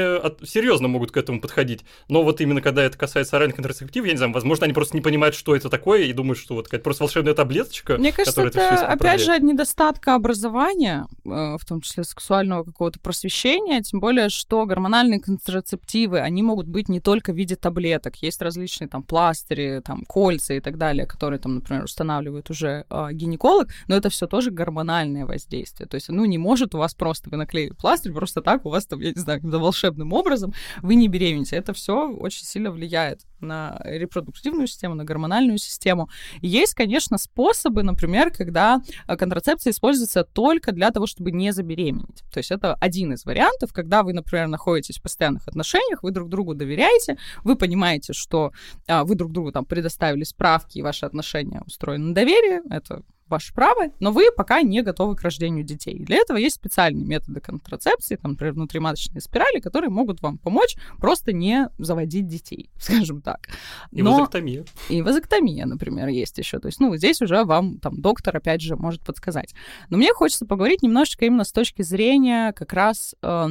серьезно 0.46 0.88
могут 0.88 1.12
к 1.12 1.16
этому 1.16 1.40
подходить. 1.40 1.84
Но 2.08 2.22
вот 2.22 2.40
именно 2.40 2.60
когда 2.60 2.82
это 2.82 2.98
касается 2.98 3.36
оральных 3.36 3.56
контрацептивов, 3.56 4.06
я 4.06 4.12
не 4.12 4.18
знаю, 4.18 4.32
возможно, 4.32 4.64
они 4.64 4.74
просто 4.74 4.96
не 4.96 5.02
понимают, 5.02 5.34
что 5.34 5.54
это 5.54 5.68
такое, 5.68 6.02
и 6.04 6.12
думают, 6.12 6.38
что 6.38 6.54
вот 6.54 6.64
какая-то 6.66 6.84
просто 6.84 7.04
волшебная 7.04 7.34
таблеточка, 7.34 7.96
Мне 7.98 8.12
кажется, 8.12 8.42
это, 8.42 8.58
всё 8.76 8.86
опять 8.86 9.20
же, 9.26 9.34
от 9.34 9.42
недостатка 9.42 10.14
образования, 10.14 11.06
э, 11.24 11.56
в 11.58 11.64
том 11.66 11.80
числе 11.80 12.04
сексуального 12.04 12.64
какого-то 12.64 12.98
просвещения, 13.00 13.80
тем 13.82 14.00
более, 14.00 14.28
что 14.28 14.64
гормональные 14.66 15.20
контрацептивы, 15.20 16.20
они 16.20 16.42
могут 16.42 16.66
быть 16.66 16.88
не 16.88 17.00
только 17.00 17.32
в 17.32 17.36
виде 17.36 17.56
таблеток. 17.56 18.16
Есть 18.16 18.42
различные 18.42 18.88
там 18.88 19.02
пластыри, 19.02 19.80
там 19.84 20.02
кольца 20.06 20.54
и 20.54 20.60
так 20.60 20.76
далее, 20.78 21.06
которые 21.06 21.38
там, 21.38 21.56
например, 21.56 21.84
устанавливает 21.84 22.50
уже 22.50 22.84
э, 22.90 23.08
гинеколог, 23.12 23.68
но 23.88 23.96
это 23.96 24.08
все 24.10 24.26
тоже 24.26 24.50
гормональное 24.50 25.24
воздействие. 25.36 25.86
То 25.86 25.94
есть, 25.96 26.08
ну, 26.08 26.24
не 26.24 26.38
может 26.38 26.74
у 26.74 26.78
вас 26.78 26.94
просто 26.94 27.30
вы 27.30 27.36
наклеили 27.36 27.72
пластырь, 27.72 28.12
просто 28.12 28.42
так 28.42 28.66
у 28.66 28.70
вас 28.70 28.86
там, 28.86 29.00
я 29.00 29.12
не 29.12 29.20
знаю, 29.20 29.38
каким-то 29.38 29.58
волшебным 29.58 30.12
образом 30.12 30.52
вы 30.82 30.94
не 30.94 31.08
беременеете. 31.08 31.56
Это 31.56 31.72
все 31.72 32.10
очень 32.10 32.44
сильно 32.44 32.70
влияет 32.70 33.20
на 33.40 33.80
репродуктивную 33.84 34.66
систему, 34.66 34.94
на 34.94 35.04
гормональную 35.04 35.58
систему. 35.58 36.08
Есть, 36.40 36.74
конечно, 36.74 37.18
способы, 37.18 37.82
например, 37.82 38.30
когда 38.30 38.80
э, 39.06 39.16
контрацепция 39.16 39.72
используется 39.72 40.24
только 40.24 40.72
для 40.72 40.90
того, 40.90 41.06
чтобы 41.06 41.32
не 41.32 41.52
забеременеть. 41.52 42.22
То 42.32 42.38
есть 42.38 42.50
это 42.50 42.74
один 42.74 43.12
из 43.12 43.24
вариантов, 43.24 43.72
когда 43.72 44.02
вы, 44.02 44.12
например, 44.12 44.48
находитесь 44.48 44.98
в 44.98 45.02
постоянных 45.02 45.46
отношениях, 45.48 46.02
вы 46.02 46.10
друг 46.10 46.28
другу 46.28 46.54
доверяете, 46.54 47.18
вы 47.44 47.56
понимаете, 47.56 48.12
что 48.12 48.52
а, 48.88 49.04
вы 49.04 49.14
друг 49.14 49.32
другу 49.32 49.52
там 49.52 49.64
предоставили 49.64 50.24
справки, 50.24 50.78
и 50.78 50.82
ваши 50.82 51.04
отношения 51.04 51.62
устроены 51.66 52.06
на 52.06 52.14
доверии, 52.14 52.60
это 52.72 53.02
ваше 53.28 53.52
право, 53.52 53.90
но 54.00 54.12
вы 54.12 54.30
пока 54.36 54.62
не 54.62 54.82
готовы 54.82 55.16
к 55.16 55.22
рождению 55.22 55.64
детей. 55.64 55.98
Для 55.98 56.16
этого 56.18 56.36
есть 56.36 56.56
специальные 56.56 57.04
методы 57.04 57.40
контрацепции, 57.40 58.16
там, 58.16 58.32
например, 58.32 58.54
внутриматочные 58.54 59.20
спирали, 59.20 59.58
которые 59.60 59.90
могут 59.90 60.22
вам 60.22 60.38
помочь 60.38 60.76
просто 60.98 61.32
не 61.32 61.68
заводить 61.78 62.26
детей, 62.28 62.70
скажем 62.78 63.22
так. 63.22 63.48
И 63.90 64.02
Но- 64.02 64.12
вазоктомия. 64.12 64.64
и 64.88 65.02
вазоктомия, 65.02 65.66
например, 65.66 66.08
есть 66.08 66.38
еще. 66.38 66.58
То 66.60 66.66
есть, 66.68 66.78
ну, 66.80 66.94
здесь 66.96 67.20
уже 67.20 67.44
вам 67.44 67.78
там 67.78 68.00
доктор, 68.00 68.36
опять 68.36 68.60
же, 68.60 68.76
может 68.76 69.02
подсказать. 69.02 69.54
Но 69.90 69.96
мне 69.96 70.12
хочется 70.12 70.46
поговорить 70.46 70.82
немножечко 70.82 71.24
именно 71.24 71.44
с 71.44 71.52
точки 71.52 71.82
зрения 71.82 72.52
как 72.52 72.72
раз 72.72 73.14
э, 73.22 73.46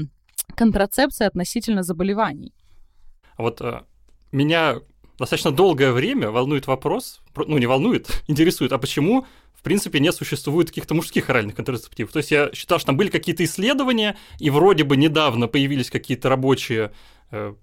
контрацепции 0.55 1.25
относительно 1.25 1.83
заболеваний. 1.83 2.53
А 3.37 3.41
Вот 3.41 3.59
э, 3.61 3.81
меня 4.31 4.75
достаточно 5.19 5.51
долгое 5.51 5.91
время 5.91 6.31
волнует 6.31 6.67
вопрос, 6.67 7.21
про- 7.33 7.45
ну 7.45 7.57
не 7.57 7.65
волнует, 7.65 8.07
интересует, 8.27 8.71
а 8.71 8.77
почему 8.77 9.25
принципе 9.65 9.99
не 9.99 10.13
существует 10.13 10.69
каких-то 10.69 10.93
мужских 10.93 11.29
оральных 11.29 11.55
контрацептивов. 11.55 12.11
То 12.11 12.19
есть 12.19 12.31
я 12.31 12.51
считал, 12.53 12.79
что 12.79 12.87
там 12.87 12.97
были 12.97 13.09
какие-то 13.09 13.43
исследования, 13.43 14.15
и 14.39 14.49
вроде 14.49 14.83
бы 14.83 14.95
недавно 14.95 15.47
появились 15.47 15.89
какие-то 15.89 16.29
рабочие 16.29 16.91
э, 17.31 17.53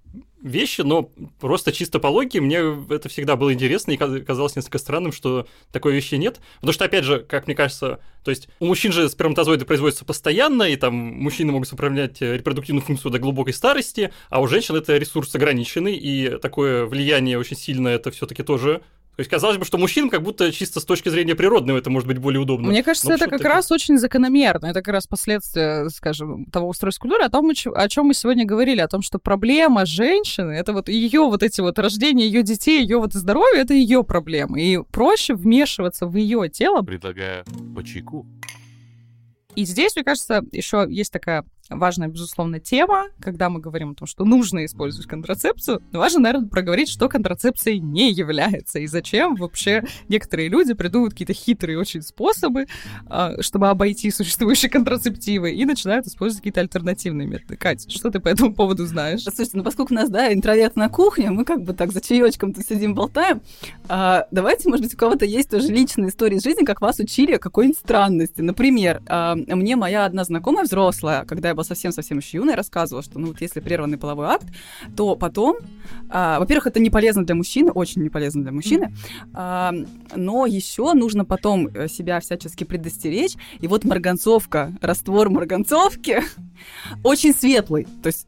вещи, 0.43 0.81
но 0.81 1.11
просто 1.41 1.73
чисто 1.73 2.01
по 2.01 2.09
логике 2.09 2.41
мне 2.41 2.59
это 2.91 3.09
всегда 3.09 3.37
было 3.37 3.55
интересно 3.55 3.93
и 3.93 3.97
каз- 3.97 4.25
казалось 4.25 4.57
несколько 4.57 4.79
странным, 4.79 5.13
что 5.13 5.47
такой 5.71 5.95
вещи 5.95 6.17
нет. 6.17 6.41
Потому 6.57 6.73
что, 6.73 6.85
опять 6.85 7.05
же, 7.05 7.21
как 7.21 7.47
мне 7.47 7.55
кажется, 7.55 8.01
то 8.25 8.31
есть 8.31 8.49
у 8.59 8.67
мужчин 8.67 8.93
же 8.93 9.09
сперматозоиды 9.09 9.65
производятся 9.65 10.05
постоянно, 10.05 10.65
и 10.65 10.77
там 10.77 10.95
мужчины 10.95 11.53
могут 11.53 11.73
управлять 11.73 12.21
э, 12.21 12.37
репродуктивную 12.37 12.85
функцию 12.85 13.13
до 13.13 13.19
глубокой 13.21 13.55
старости, 13.55 14.13
а 14.29 14.41
у 14.41 14.49
женщин 14.49 14.75
это 14.75 14.99
ресурс 14.99 15.35
ограниченный, 15.35 15.95
и 15.95 16.37
такое 16.39 16.85
влияние 16.85 17.39
очень 17.39 17.57
сильное 17.57 17.95
это 17.95 18.11
все-таки 18.11 18.43
тоже. 18.43 18.83
То 19.17 19.21
есть 19.21 19.31
казалось 19.31 19.59
бы, 19.59 19.67
что 19.67 19.77
мужчинам 19.77 20.09
как 20.09 20.23
будто 20.23 20.51
чисто 20.53 20.81
с 20.81 20.87
точки 20.87 21.11
зрения 21.11 21.35
природного 21.35 21.77
это 21.77 21.91
может 21.91 22.09
быть 22.09 22.17
более 22.17 22.41
удобно. 22.41 22.69
Мне 22.69 22.83
кажется, 22.83 23.11
Но 23.11 23.15
это 23.15 23.29
как 23.29 23.43
раз 23.43 23.71
очень 23.71 23.99
закономерно. 23.99 24.67
Это 24.67 24.81
как 24.81 24.95
раз 24.95 25.07
последствия, 25.07 25.91
скажем, 25.91 26.47
того 26.47 26.69
устройства 26.69 27.03
культуры, 27.03 27.25
о 27.25 27.29
том, 27.29 27.51
о 27.51 27.89
чем 27.91 28.07
мы 28.07 28.15
сегодня 28.15 28.47
говорили, 28.47 28.81
о 28.81 28.89
том, 28.89 29.03
что 29.03 29.19
проблема 29.19 29.85
женщины, 29.85 30.53
это 30.53 30.73
вот 30.73 30.89
ее 30.89 31.21
вот 31.21 31.43
эти 31.43 31.61
вот 31.61 31.79
рождение 31.79 32.27
ее 32.27 32.43
детей, 32.43 32.81
ее 32.81 32.99
вот 32.99 33.13
здоровье, 33.13 33.61
это 33.61 33.75
ее 33.75 34.03
проблема. 34.03 34.59
И 34.59 34.79
проще 34.91 35.35
вмешиваться 35.35 36.07
в 36.07 36.17
ее 36.17 36.49
тело, 36.49 36.81
Предлагаю 36.81 37.45
по 37.77 37.85
чайку. 37.85 38.27
И 39.55 39.65
здесь, 39.67 39.95
мне 39.95 40.05
кажется, 40.05 40.43
еще 40.53 40.87
есть 40.89 41.13
такая 41.13 41.45
важная, 41.71 42.09
безусловно, 42.09 42.61
тема, 42.61 43.09
когда 43.21 43.49
мы 43.49 43.61
говорим 43.61 43.91
о 43.91 43.95
том, 43.95 44.07
что 44.07 44.25
нужно 44.25 44.65
использовать 44.65 45.09
контрацепцию. 45.09 45.83
Но 45.93 45.99
важно, 45.99 46.21
наверное, 46.21 46.49
проговорить, 46.49 46.89
что 46.89 47.09
контрацепцией 47.09 47.79
не 47.79 48.11
является 48.11 48.79
и 48.79 48.87
зачем 48.87 49.37
вообще 49.37 49.85
некоторые 50.09 50.49
люди 50.49 50.75
придумывают 50.75 51.15
какие-то 51.15 51.35
хитрые 51.35 51.79
очень 51.79 52.03
способы, 52.03 52.67
а, 53.07 53.41
чтобы 53.41 53.69
обойти 53.69 54.11
существующие 54.11 54.71
контрацептивы 54.71 55.53
и 55.53 55.65
начинают 55.65 56.07
использовать 56.07 56.41
какие-то 56.41 56.61
альтернативные 56.61 57.27
методы. 57.27 57.57
Катя, 57.57 57.91
что 57.91 58.11
ты 58.11 58.21
по 58.21 58.29
этому 58.29 58.55
поводу 58.55 58.87
знаешь? 58.87 59.23
Слушайте, 59.23 59.57
ну 59.57 59.65
поскольку 59.65 59.95
у 59.95 59.97
нас, 59.97 60.11
да, 60.11 60.33
интроверт 60.33 60.77
на 60.77 60.89
кухне, 60.89 61.31
мы 61.31 61.45
как 61.45 61.63
бы 61.63 61.73
так 61.73 61.93
за 61.93 62.01
чаечком 62.01 62.53
тут 62.53 62.67
сидим, 62.67 62.95
болтаем. 62.95 63.43
А, 63.89 64.27
давайте, 64.31 64.69
может 64.69 64.85
быть, 64.85 64.95
у 64.95 64.97
кого-то 64.97 65.25
есть 65.25 65.51
тоже 65.51 65.69
личные 65.69 66.09
истории 66.09 66.37
из 66.37 66.43
жизни, 66.43 66.65
как 66.65 66.81
вас 66.81 66.99
учили 66.99 67.37
какой-нибудь 67.37 67.79
странности. 67.79 68.41
Например, 68.41 69.03
а, 69.07 69.35
мне 69.35 69.77
моя 69.77 70.05
одна 70.05 70.25
знакомая 70.25 70.65
взрослая, 70.65 71.25
когда 71.25 71.52
я 71.53 71.55
была 71.55 71.65
совсем-совсем 71.65 72.19
еще 72.19 72.39
юной, 72.39 72.55
рассказывала, 72.55 73.03
что, 73.03 73.19
ну, 73.19 73.29
вот 73.29 73.41
если 73.41 73.61
прерванный 73.61 73.99
половой 73.99 74.27
акт, 74.27 74.47
то 74.97 75.17
потом, 75.17 75.57
а, 76.11 76.39
во-первых, 76.39 76.67
это 76.67 76.81
не 76.81 76.91
полезно 76.91 77.25
для 77.25 77.35
мужчины, 77.35 77.71
очень 77.71 78.03
не 78.03 78.09
полезно 78.09 78.43
для 78.43 78.53
мужчины, 78.53 78.95
а, 79.35 79.73
но 80.17 80.47
еще 80.47 80.93
нужно 80.95 81.25
потом 81.25 81.69
э, 81.69 81.89
себя 81.89 82.21
всячески 82.21 82.65
предостеречь. 82.65 83.35
И 83.61 83.69
вот 83.69 83.85
марганцовка, 83.85 84.73
раствор 84.81 85.31
марганцовки 85.31 86.23
очень 87.05 87.35
светлый. 87.35 87.87
То 88.03 88.09
есть 88.09 88.27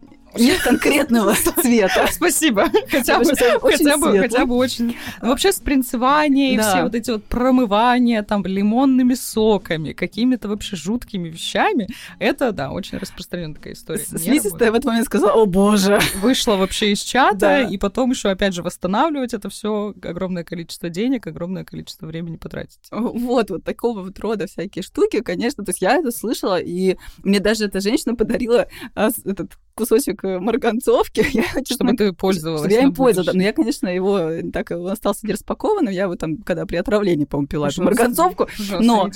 конкретного 0.62 1.34
цвета. 1.62 2.08
Спасибо. 2.10 2.70
Хотя 2.90 3.18
бы, 3.18 3.24
хотя 3.26 3.96
бы, 3.96 4.18
хотя 4.18 4.46
бы 4.46 4.54
очень. 4.56 4.96
Ну, 5.22 5.28
вообще 5.28 5.52
спринцевание 5.52 6.54
и 6.54 6.58
все 6.58 6.82
вот 6.82 6.94
эти 6.94 7.10
вот 7.10 7.24
промывания 7.24 8.22
там 8.22 8.44
лимонными 8.44 9.14
соками, 9.14 9.92
какими-то 9.92 10.48
вообще 10.48 10.76
жуткими 10.76 11.28
вещами, 11.28 11.88
это, 12.18 12.52
да, 12.52 12.70
очень 12.70 12.98
распространенная 12.98 13.56
такая 13.56 13.74
история. 13.74 14.04
Слизистая 14.04 14.70
в 14.70 14.74
этот 14.74 14.86
момент 14.86 15.06
сказала, 15.06 15.32
о 15.32 15.46
боже. 15.46 16.00
Вышла 16.16 16.56
вообще 16.56 16.92
из 16.92 17.00
чата, 17.00 17.62
и 17.62 17.78
потом 17.78 18.10
еще 18.10 18.30
опять 18.30 18.54
же 18.54 18.62
восстанавливать 18.62 19.34
это 19.34 19.48
все 19.48 19.94
огромное 20.02 20.44
количество 20.44 20.88
денег, 20.88 21.26
огромное 21.26 21.64
количество 21.64 22.06
времени 22.06 22.36
потратить. 22.36 22.80
Вот, 22.90 23.50
вот 23.50 23.64
такого 23.64 24.02
вот 24.02 24.18
рода 24.18 24.46
всякие 24.46 24.82
штуки, 24.82 25.20
конечно. 25.20 25.64
То 25.64 25.70
есть 25.70 25.82
я 25.82 25.96
это 25.96 26.10
слышала, 26.10 26.60
и 26.60 26.96
мне 27.22 27.40
даже 27.40 27.66
эта 27.66 27.80
женщина 27.80 28.14
подарила 28.14 28.66
а, 28.94 29.10
этот 29.24 29.52
кусочек 29.74 30.24
э, 30.24 30.38
марганцовки. 30.38 31.26
Я, 31.32 31.44
чтобы 31.64 31.96
ты 31.96 32.12
пользовалась. 32.12 32.62
Чтобы 32.62 32.74
я 32.74 32.82
им 32.82 32.94
пользовалась. 32.94 33.34
Но 33.34 33.42
я, 33.42 33.52
конечно, 33.52 33.88
его 33.88 34.30
так 34.52 34.70
он 34.70 34.88
остался 34.88 35.26
не 35.26 35.32
распакованным. 35.32 35.92
Я 35.92 36.04
его 36.04 36.16
там, 36.16 36.38
когда 36.38 36.66
при 36.66 36.76
отравлении, 36.76 37.24
по-моему, 37.24 37.48
пила 37.48 37.68
эту 37.68 37.82
марганцовку. 37.82 38.48
Но 38.80 39.10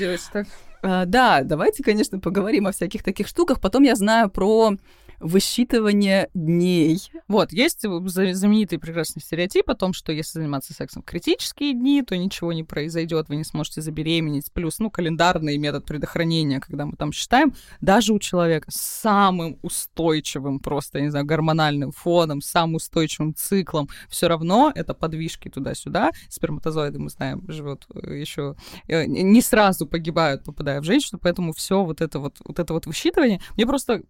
а, 0.80 1.06
да, 1.06 1.42
давайте, 1.42 1.82
конечно, 1.82 2.20
поговорим 2.20 2.66
о 2.66 2.72
всяких 2.72 3.02
таких 3.02 3.26
штуках. 3.26 3.60
Потом 3.60 3.82
я 3.82 3.94
знаю 3.96 4.30
про 4.30 4.76
высчитывание 5.20 6.28
дней. 6.34 7.00
Вот, 7.26 7.52
есть 7.52 7.82
знаменитый 7.82 8.78
прекрасный 8.78 9.20
стереотип 9.20 9.68
о 9.70 9.74
том, 9.74 9.92
что 9.92 10.12
если 10.12 10.38
заниматься 10.38 10.72
сексом 10.72 11.02
в 11.02 11.04
критические 11.04 11.74
дни, 11.74 12.02
то 12.02 12.16
ничего 12.16 12.52
не 12.52 12.64
произойдет, 12.64 13.28
вы 13.28 13.36
не 13.36 13.44
сможете 13.44 13.80
забеременеть. 13.80 14.52
Плюс, 14.52 14.78
ну, 14.78 14.90
календарный 14.90 15.58
метод 15.58 15.84
предохранения, 15.84 16.60
когда 16.60 16.86
мы 16.86 16.96
там 16.96 17.12
считаем, 17.12 17.54
даже 17.80 18.12
у 18.12 18.18
человека 18.18 18.70
с 18.70 18.80
самым 18.80 19.58
устойчивым 19.62 20.60
просто, 20.60 20.98
я 20.98 21.04
не 21.04 21.10
знаю, 21.10 21.26
гормональным 21.26 21.92
фоном, 21.92 22.40
самым 22.40 22.76
устойчивым 22.76 23.34
циклом, 23.34 23.88
все 24.08 24.28
равно 24.28 24.72
это 24.74 24.94
подвижки 24.94 25.48
туда-сюда. 25.48 26.10
Сперматозоиды, 26.28 26.98
мы 26.98 27.10
знаем, 27.10 27.44
живут 27.48 27.86
э, 27.94 28.18
еще 28.18 28.56
э, 28.86 29.06
не 29.06 29.42
сразу 29.42 29.86
погибают, 29.86 30.44
попадая 30.44 30.80
в 30.80 30.84
женщину, 30.84 31.18
поэтому 31.22 31.52
все 31.52 31.84
вот 31.84 32.00
это 32.00 32.18
вот, 32.18 32.36
вот 32.44 32.58
это 32.58 32.72
вот 32.72 32.86
высчитывание, 32.86 33.40
мне 33.56 33.66
просто 33.66 34.02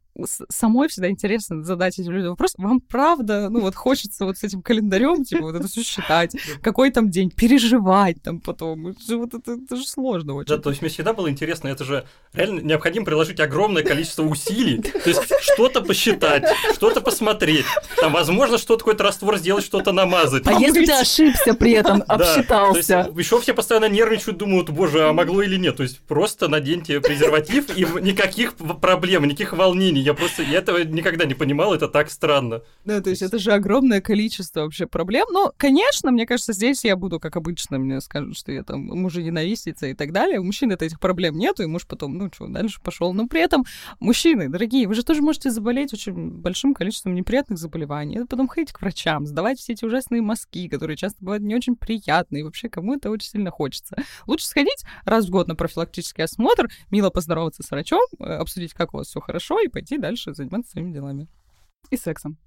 самой 0.49 0.89
всегда 0.99 1.11
интересно 1.11 1.63
задать 1.63 1.99
этим 1.99 2.11
людям 2.11 2.31
вопрос. 2.31 2.55
Вам 2.59 2.81
правда, 2.81 3.49
ну 3.51 3.61
вот 3.61 3.77
хочется 3.77 4.25
вот 4.25 4.37
с 4.37 4.43
этим 4.43 4.63
календарем, 4.63 5.25
типа, 5.25 5.43
вот 5.43 5.55
это 5.55 5.69
все 5.69 5.83
считать, 5.83 6.35
какой 6.61 6.91
там 6.91 7.09
день, 7.09 7.31
переживать 7.31 8.21
там 8.23 8.41
потом. 8.41 8.89
Это, 8.89 9.17
вот 9.17 9.35
это, 9.35 9.53
это 9.53 9.77
же 9.77 9.87
сложно 9.87 10.35
очень. 10.35 10.49
Да, 10.49 10.59
то 10.59 10.71
есть 10.71 10.83
мне 10.83 10.91
всегда 10.91 11.13
было 11.13 11.31
интересно, 11.31 11.69
это 11.69 11.85
же 11.85 12.05
реально 12.33 12.61
необходимо 12.61 13.07
приложить 13.07 13.39
огромное 13.39 13.85
количество 13.85 14.25
усилий, 14.25 14.79
то 14.83 15.09
есть 15.09 15.23
что-то 15.41 15.83
посчитать, 15.83 16.45
что-то 16.75 17.01
посмотреть. 17.01 17.67
Там, 17.97 18.13
возможно, 18.13 18.59
что-то 18.59 18.81
какой-то 18.81 19.05
раствор 19.05 19.39
сделать, 19.39 19.65
что-то 19.65 19.93
намазать. 19.93 20.47
А 20.47 20.53
если 20.55 20.85
ты 20.85 20.93
ошибся 20.93 21.55
при 21.55 21.73
этом, 21.73 22.03
обсчитался? 22.09 23.09
Еще 23.17 23.41
все 23.41 23.55
постоянно 23.55 23.89
нервничают, 23.89 24.39
думают, 24.39 24.71
боже, 24.71 25.09
а 25.09 25.13
могло 25.13 25.43
или 25.43 25.57
нет. 25.57 25.77
То 25.77 25.85
есть 25.85 26.01
просто 26.01 26.49
наденьте 26.49 27.01
презерватив, 27.01 27.77
и 27.77 27.87
никаких 28.01 28.55
проблем, 28.55 29.25
никаких 29.25 29.53
волнений. 29.53 30.01
Я 30.01 30.15
просто, 30.15 30.43
я 30.43 30.59
этого 30.59 30.88
никогда 30.89 31.25
не 31.25 31.35
понимал, 31.35 31.75
это 31.75 31.89
так 31.89 32.11
странно. 32.11 32.63
Да, 32.85 33.01
то 33.01 33.11
есть 33.11 33.23
это 33.23 33.39
же 33.39 33.53
огромное 33.53 34.01
количество 34.01 34.63
вообще 34.63 34.87
проблем. 34.87 35.27
Но, 35.31 35.53
конечно, 35.57 36.11
мне 36.11 36.27
кажется, 36.27 36.53
здесь 36.53 36.85
я 36.85 36.97
буду, 36.97 37.21
как 37.21 37.37
обычно, 37.37 37.79
мне 37.79 38.01
скажут, 38.01 38.37
что 38.37 38.53
я 38.53 38.63
там 38.63 38.81
мужа-ненавистница 38.81 39.87
и 39.89 39.95
так 39.95 40.13
далее. 40.13 40.41
У 40.41 40.45
мужчин 40.45 40.71
это 40.73 40.85
этих 40.85 41.01
проблем 41.01 41.37
нету, 41.37 41.63
и 41.63 41.67
муж 41.67 41.87
потом, 41.87 42.17
ну 42.17 42.31
что, 42.33 42.47
дальше 42.49 42.81
пошел. 42.83 43.13
Но 43.13 43.27
при 43.27 43.41
этом, 43.41 43.65
мужчины, 44.01 44.49
дорогие, 44.49 44.89
вы 44.89 44.95
же 44.95 45.05
тоже 45.05 45.23
можете 45.23 45.51
заболеть 45.51 45.93
очень 45.93 46.31
большим 46.31 46.75
количеством 46.75 47.15
неприятных 47.15 47.59
заболеваний. 47.59 48.21
потом 48.29 48.49
ходить 48.49 48.73
к 48.73 48.81
врачам, 48.81 49.27
сдавать 49.27 49.59
все 49.59 49.73
эти 49.75 49.85
ужасные 49.85 50.23
мазки, 50.23 50.69
которые 50.69 50.97
часто 50.97 51.19
бывают 51.21 51.43
не 51.43 51.55
очень 51.55 51.77
приятные. 51.77 52.41
И 52.41 52.43
вообще, 52.43 52.69
кому 52.69 52.95
это 52.95 53.11
очень 53.11 53.31
сильно 53.31 53.51
хочется. 53.51 53.97
Лучше 54.27 54.47
сходить 54.47 54.85
раз 55.05 55.27
в 55.27 55.31
год 55.31 55.49
на 55.49 55.55
профилактический 55.55 56.25
осмотр, 56.25 56.69
мило 56.91 57.11
поздороваться 57.11 57.63
с 57.63 57.71
врачом, 57.71 58.03
э, 58.19 58.25
обсудить, 58.25 58.75
как 58.75 58.95
у 58.95 58.99
вас 58.99 59.09
все 59.09 59.21
хорошо, 59.21 59.61
и 59.61 59.69
пойти 59.69 59.99
дальше 59.99 60.35
заниматься 60.35 60.78
своими 60.79 60.93
делами. 60.93 61.29
И 61.91 61.97
сексом 61.97 62.39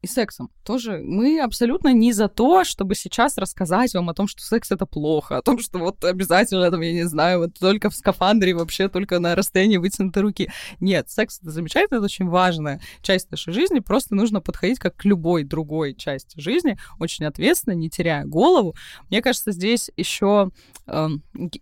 и 0.00 0.06
сексом. 0.06 0.50
Тоже 0.64 1.00
мы 1.02 1.40
абсолютно 1.40 1.92
не 1.92 2.12
за 2.12 2.28
то, 2.28 2.64
чтобы 2.64 2.94
сейчас 2.94 3.36
рассказать 3.36 3.94
вам 3.94 4.10
о 4.10 4.14
том, 4.14 4.28
что 4.28 4.42
секс 4.42 4.70
это 4.70 4.86
плохо, 4.86 5.38
о 5.38 5.42
том, 5.42 5.58
что 5.58 5.78
вот 5.78 6.04
обязательно, 6.04 6.70
там, 6.70 6.80
я 6.80 6.92
не 6.92 7.04
знаю, 7.04 7.40
вот 7.40 7.58
только 7.58 7.90
в 7.90 7.94
скафандре, 7.96 8.54
вообще 8.54 8.88
только 8.88 9.18
на 9.18 9.34
расстоянии 9.34 9.76
вытянутой 9.76 10.22
руки. 10.22 10.50
Нет, 10.78 11.10
секс 11.10 11.40
это 11.40 11.50
замечательно, 11.50 11.96
это 11.96 12.04
очень 12.04 12.28
важная 12.28 12.80
часть 13.02 13.30
нашей 13.30 13.52
жизни, 13.52 13.80
просто 13.80 14.14
нужно 14.14 14.40
подходить 14.40 14.78
как 14.78 14.96
к 14.96 15.04
любой 15.04 15.42
другой 15.42 15.94
части 15.94 16.38
жизни, 16.40 16.78
очень 17.00 17.24
ответственно, 17.24 17.74
не 17.74 17.90
теряя 17.90 18.24
голову. 18.24 18.76
Мне 19.10 19.20
кажется, 19.20 19.50
здесь 19.50 19.90
еще 19.96 20.50
э, 20.86 21.08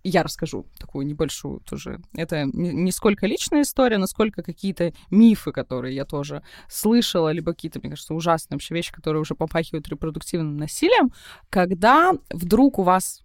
я 0.04 0.22
расскажу 0.22 0.66
такую 0.78 1.06
небольшую 1.06 1.60
тоже. 1.60 2.00
Это 2.14 2.44
не 2.44 2.92
сколько 2.92 3.26
личная 3.26 3.62
история, 3.62 3.98
насколько 3.98 4.42
какие-то 4.42 4.92
мифы, 5.10 5.52
которые 5.52 5.94
я 5.94 6.04
тоже 6.04 6.42
слышала, 6.68 7.30
либо 7.30 7.52
какие-то, 7.52 7.78
мне 7.78 7.90
кажется, 7.90 8.14
уже 8.14 8.25
ужасные 8.26 8.56
вообще 8.56 8.74
вещи, 8.74 8.92
которые 8.92 9.20
уже 9.22 9.34
попахивают 9.34 9.88
репродуктивным 9.88 10.56
насилием, 10.56 11.12
когда 11.48 12.12
вдруг 12.30 12.78
у 12.78 12.82
вас 12.82 13.22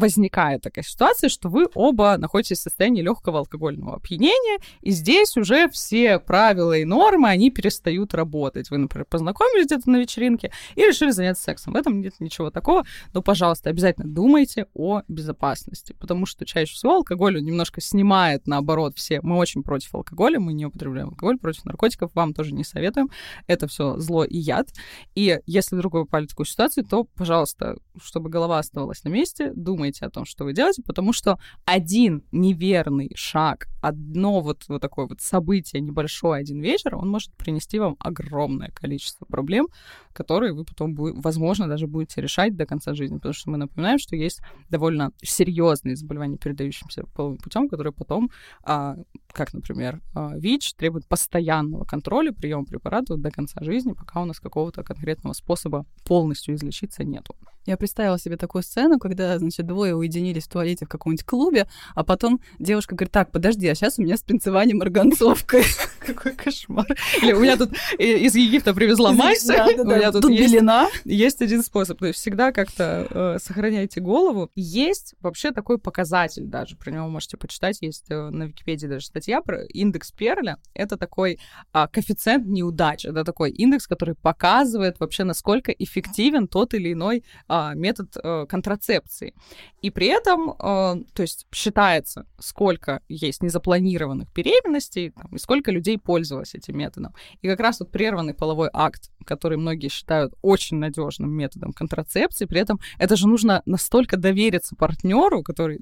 возникает 0.00 0.62
такая 0.62 0.84
ситуация, 0.84 1.28
что 1.28 1.48
вы 1.48 1.68
оба 1.74 2.16
находитесь 2.16 2.58
в 2.58 2.62
состоянии 2.62 3.02
легкого 3.02 3.40
алкогольного 3.40 3.96
опьянения, 3.96 4.58
и 4.80 4.90
здесь 4.90 5.36
уже 5.36 5.68
все 5.68 6.18
правила 6.18 6.76
и 6.76 6.84
нормы, 6.84 7.28
они 7.28 7.50
перестают 7.50 8.14
работать. 8.14 8.70
Вы, 8.70 8.78
например, 8.78 9.04
познакомились 9.04 9.66
где-то 9.66 9.90
на 9.90 9.98
вечеринке 9.98 10.50
и 10.74 10.80
решили 10.80 11.10
заняться 11.10 11.44
сексом. 11.44 11.74
В 11.74 11.76
этом 11.76 12.00
нет 12.00 12.14
ничего 12.18 12.50
такого, 12.50 12.84
но, 13.12 13.22
пожалуйста, 13.22 13.70
обязательно 13.70 14.08
думайте 14.08 14.66
о 14.74 15.02
безопасности, 15.08 15.94
потому 15.98 16.26
что 16.26 16.44
чаще 16.44 16.74
всего 16.74 16.96
алкоголь 16.96 17.42
немножко 17.42 17.80
снимает, 17.80 18.46
наоборот, 18.46 18.94
все. 18.96 19.20
Мы 19.22 19.36
очень 19.36 19.62
против 19.62 19.94
алкоголя, 19.94 20.40
мы 20.40 20.52
не 20.52 20.66
употребляем 20.66 21.08
алкоголь, 21.08 21.38
против 21.38 21.64
наркотиков, 21.64 22.10
вам 22.14 22.32
тоже 22.32 22.54
не 22.54 22.64
советуем. 22.64 23.10
Это 23.46 23.66
все 23.66 23.98
зло 23.98 24.24
и 24.24 24.38
яд. 24.38 24.68
И 25.14 25.40
если 25.46 25.76
вдруг 25.76 25.94
вы 25.94 26.04
попали 26.04 26.26
в 26.26 26.30
такую 26.30 26.46
ситуацию, 26.46 26.84
то, 26.84 27.04
пожалуйста, 27.04 27.76
чтобы 28.02 28.30
голова 28.30 28.58
оставалась 28.58 29.04
на 29.04 29.08
месте, 29.10 29.52
думайте 29.54 29.89
думаете 29.90 30.06
о 30.06 30.10
том, 30.10 30.24
что 30.24 30.44
вы 30.44 30.52
делаете, 30.52 30.82
потому 30.82 31.12
что 31.12 31.38
один 31.64 32.22
неверный 32.32 33.10
шаг, 33.14 33.66
одно 33.82 34.40
вот, 34.40 34.64
вот 34.68 34.82
такое 34.82 35.06
вот 35.06 35.20
событие, 35.20 35.82
небольшой 35.82 36.40
один 36.40 36.60
вечер, 36.60 36.96
он 36.96 37.08
может 37.08 37.32
принести 37.36 37.78
вам 37.78 37.96
огромное 37.98 38.70
количество 38.70 39.24
проблем, 39.26 39.68
которые 40.12 40.52
вы 40.52 40.64
потом, 40.64 40.94
возможно, 40.94 41.68
даже 41.68 41.86
будете 41.86 42.20
решать 42.20 42.56
до 42.56 42.66
конца 42.66 42.94
жизни, 42.94 43.16
потому 43.16 43.34
что 43.34 43.50
мы 43.50 43.58
напоминаем, 43.58 43.98
что 43.98 44.16
есть 44.16 44.40
довольно 44.70 45.10
серьезные 45.22 45.96
заболевания, 45.96 46.36
передающиеся 46.36 47.04
половым 47.14 47.38
путем, 47.38 47.68
которые 47.68 47.92
потом, 47.92 48.30
а, 48.64 48.96
как, 49.32 49.54
например, 49.54 50.00
а, 50.14 50.36
ВИЧ, 50.36 50.74
требуют 50.74 51.06
постоянного 51.08 51.84
контроля, 51.84 52.32
приема 52.32 52.64
препаратов 52.64 53.20
до 53.20 53.30
конца 53.30 53.62
жизни, 53.64 53.92
пока 53.92 54.22
у 54.22 54.24
нас 54.24 54.40
какого-то 54.40 54.82
конкретного 54.82 55.34
способа 55.34 55.84
полностью 56.04 56.54
излечиться 56.54 57.04
нету. 57.04 57.34
Я 57.66 57.76
представила 57.76 58.18
себе 58.18 58.36
такую 58.36 58.62
сцену, 58.62 58.98
когда, 58.98 59.38
значит, 59.38 59.66
двое 59.70 59.94
уединились 59.94 60.44
в 60.44 60.48
туалете 60.48 60.84
в 60.84 60.88
каком-нибудь 60.88 61.24
клубе, 61.24 61.68
а 61.94 62.02
потом 62.02 62.40
девушка 62.58 62.96
говорит, 62.96 63.12
так, 63.12 63.30
подожди, 63.30 63.68
а 63.68 63.74
сейчас 63.76 63.98
у 63.98 64.02
меня 64.02 64.16
спринцевание 64.16 64.74
марганцовкой. 64.74 65.62
Какой 66.00 66.32
кошмар. 66.32 66.86
Или 67.22 67.32
у 67.32 67.40
меня 67.40 67.56
тут 67.56 67.70
из 67.98 68.34
Египта 68.34 68.74
привезла 68.74 69.12
мазь, 69.12 69.44
у 69.48 69.84
меня 69.84 70.10
тут 70.10 70.26
белина. 70.26 70.88
Есть 71.04 71.40
один 71.40 71.62
способ, 71.62 71.98
то 71.98 72.06
есть 72.06 72.18
всегда 72.18 72.50
как-то 72.52 73.06
э, 73.08 73.38
сохраняйте 73.40 74.00
голову. 74.00 74.50
Есть 74.56 75.14
вообще 75.20 75.52
такой 75.52 75.78
показатель 75.78 76.46
даже, 76.46 76.76
про 76.76 76.90
него 76.90 77.08
можете 77.08 77.36
почитать, 77.36 77.78
есть 77.80 78.06
э, 78.10 78.30
на 78.30 78.44
Википедии 78.44 78.86
даже 78.86 79.06
статья 79.06 79.40
про 79.40 79.64
индекс 79.66 80.10
Перля. 80.10 80.58
Это 80.74 80.96
такой 80.96 81.38
а, 81.72 81.86
коэффициент 81.86 82.46
неудач, 82.46 83.04
это 83.04 83.24
такой 83.24 83.50
индекс, 83.50 83.86
который 83.86 84.16
показывает 84.16 84.98
вообще, 84.98 85.24
насколько 85.24 85.70
эффективен 85.70 86.48
тот 86.48 86.74
или 86.74 86.92
иной 86.92 87.24
а, 87.46 87.74
метод 87.74 88.16
а, 88.16 88.46
контрацепции. 88.46 89.34
И 89.82 89.90
при 89.90 90.06
этом, 90.06 90.54
а, 90.58 90.96
то 91.14 91.22
есть 91.22 91.46
считается, 91.52 92.26
сколько 92.38 93.02
есть 93.08 93.42
незапланированных 93.42 94.32
беременностей 94.32 95.10
там, 95.10 95.34
и 95.34 95.38
сколько 95.38 95.70
людей 95.70 95.98
пользовалось 95.98 96.54
этим 96.54 96.78
методом. 96.78 97.14
И 97.42 97.48
как 97.48 97.60
раз 97.60 97.80
вот 97.80 97.90
прерванный 97.90 98.34
половой 98.34 98.70
акт, 98.72 99.10
который 99.24 99.58
многие 99.58 99.88
считают 99.88 100.34
очень 100.42 100.78
надежным 100.78 101.30
методом 101.30 101.72
контрацепции, 101.72 102.44
при 102.44 102.60
этом 102.60 102.80
это 102.98 103.16
же 103.16 103.28
нужно 103.28 103.62
настолько 103.66 104.16
довериться 104.16 104.76
партнеру, 104.76 105.42
который 105.42 105.80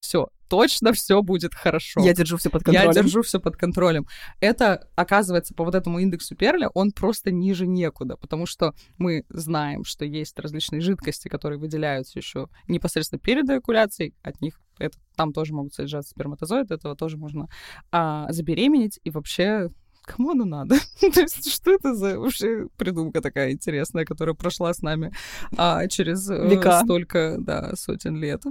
все, 0.00 0.28
точно 0.48 0.92
все 0.92 1.22
будет 1.22 1.54
хорошо. 1.54 2.00
Я 2.00 2.14
держу 2.14 2.36
все 2.36 2.50
под 2.50 2.64
контролем. 2.64 2.90
Я 2.90 3.02
держу 3.02 3.22
все 3.22 3.40
под 3.40 3.56
контролем. 3.56 4.06
Это, 4.40 4.88
оказывается, 4.96 5.54
по 5.54 5.64
вот 5.64 5.74
этому 5.74 5.98
индексу 5.98 6.36
Перля, 6.36 6.68
он 6.70 6.92
просто 6.92 7.30
ниже 7.30 7.66
некуда, 7.66 8.16
потому 8.16 8.46
что 8.46 8.74
мы 8.98 9.24
знаем, 9.28 9.84
что 9.84 10.04
есть 10.04 10.38
различные 10.38 10.80
жидкости, 10.80 11.28
которые 11.28 11.58
выделяются 11.58 12.18
еще 12.18 12.48
непосредственно 12.68 13.18
перед 13.18 13.48
эякуляцией, 13.48 14.14
от 14.22 14.40
них 14.40 14.60
это, 14.78 14.98
там 15.16 15.32
тоже 15.32 15.54
могут 15.54 15.74
содержаться 15.74 16.10
сперматозоиды, 16.10 16.74
этого 16.74 16.96
тоже 16.96 17.16
можно 17.16 17.48
а, 17.92 18.30
забеременеть, 18.32 18.98
и 19.04 19.10
вообще 19.10 19.70
кому 20.04 20.30
оно 20.30 20.44
надо? 20.44 20.76
То 21.00 21.20
есть 21.20 21.50
что 21.50 21.72
это 21.72 21.94
за 21.94 22.18
вообще 22.18 22.68
придумка 22.76 23.20
такая 23.20 23.52
интересная, 23.52 24.04
которая 24.04 24.34
прошла 24.34 24.72
с 24.72 24.82
нами 24.82 25.12
а, 25.56 25.86
через 25.88 26.28
э, 26.28 26.48
Века. 26.48 26.80
столько 26.84 27.36
да, 27.38 27.74
сотен 27.74 28.16
лет? 28.16 28.42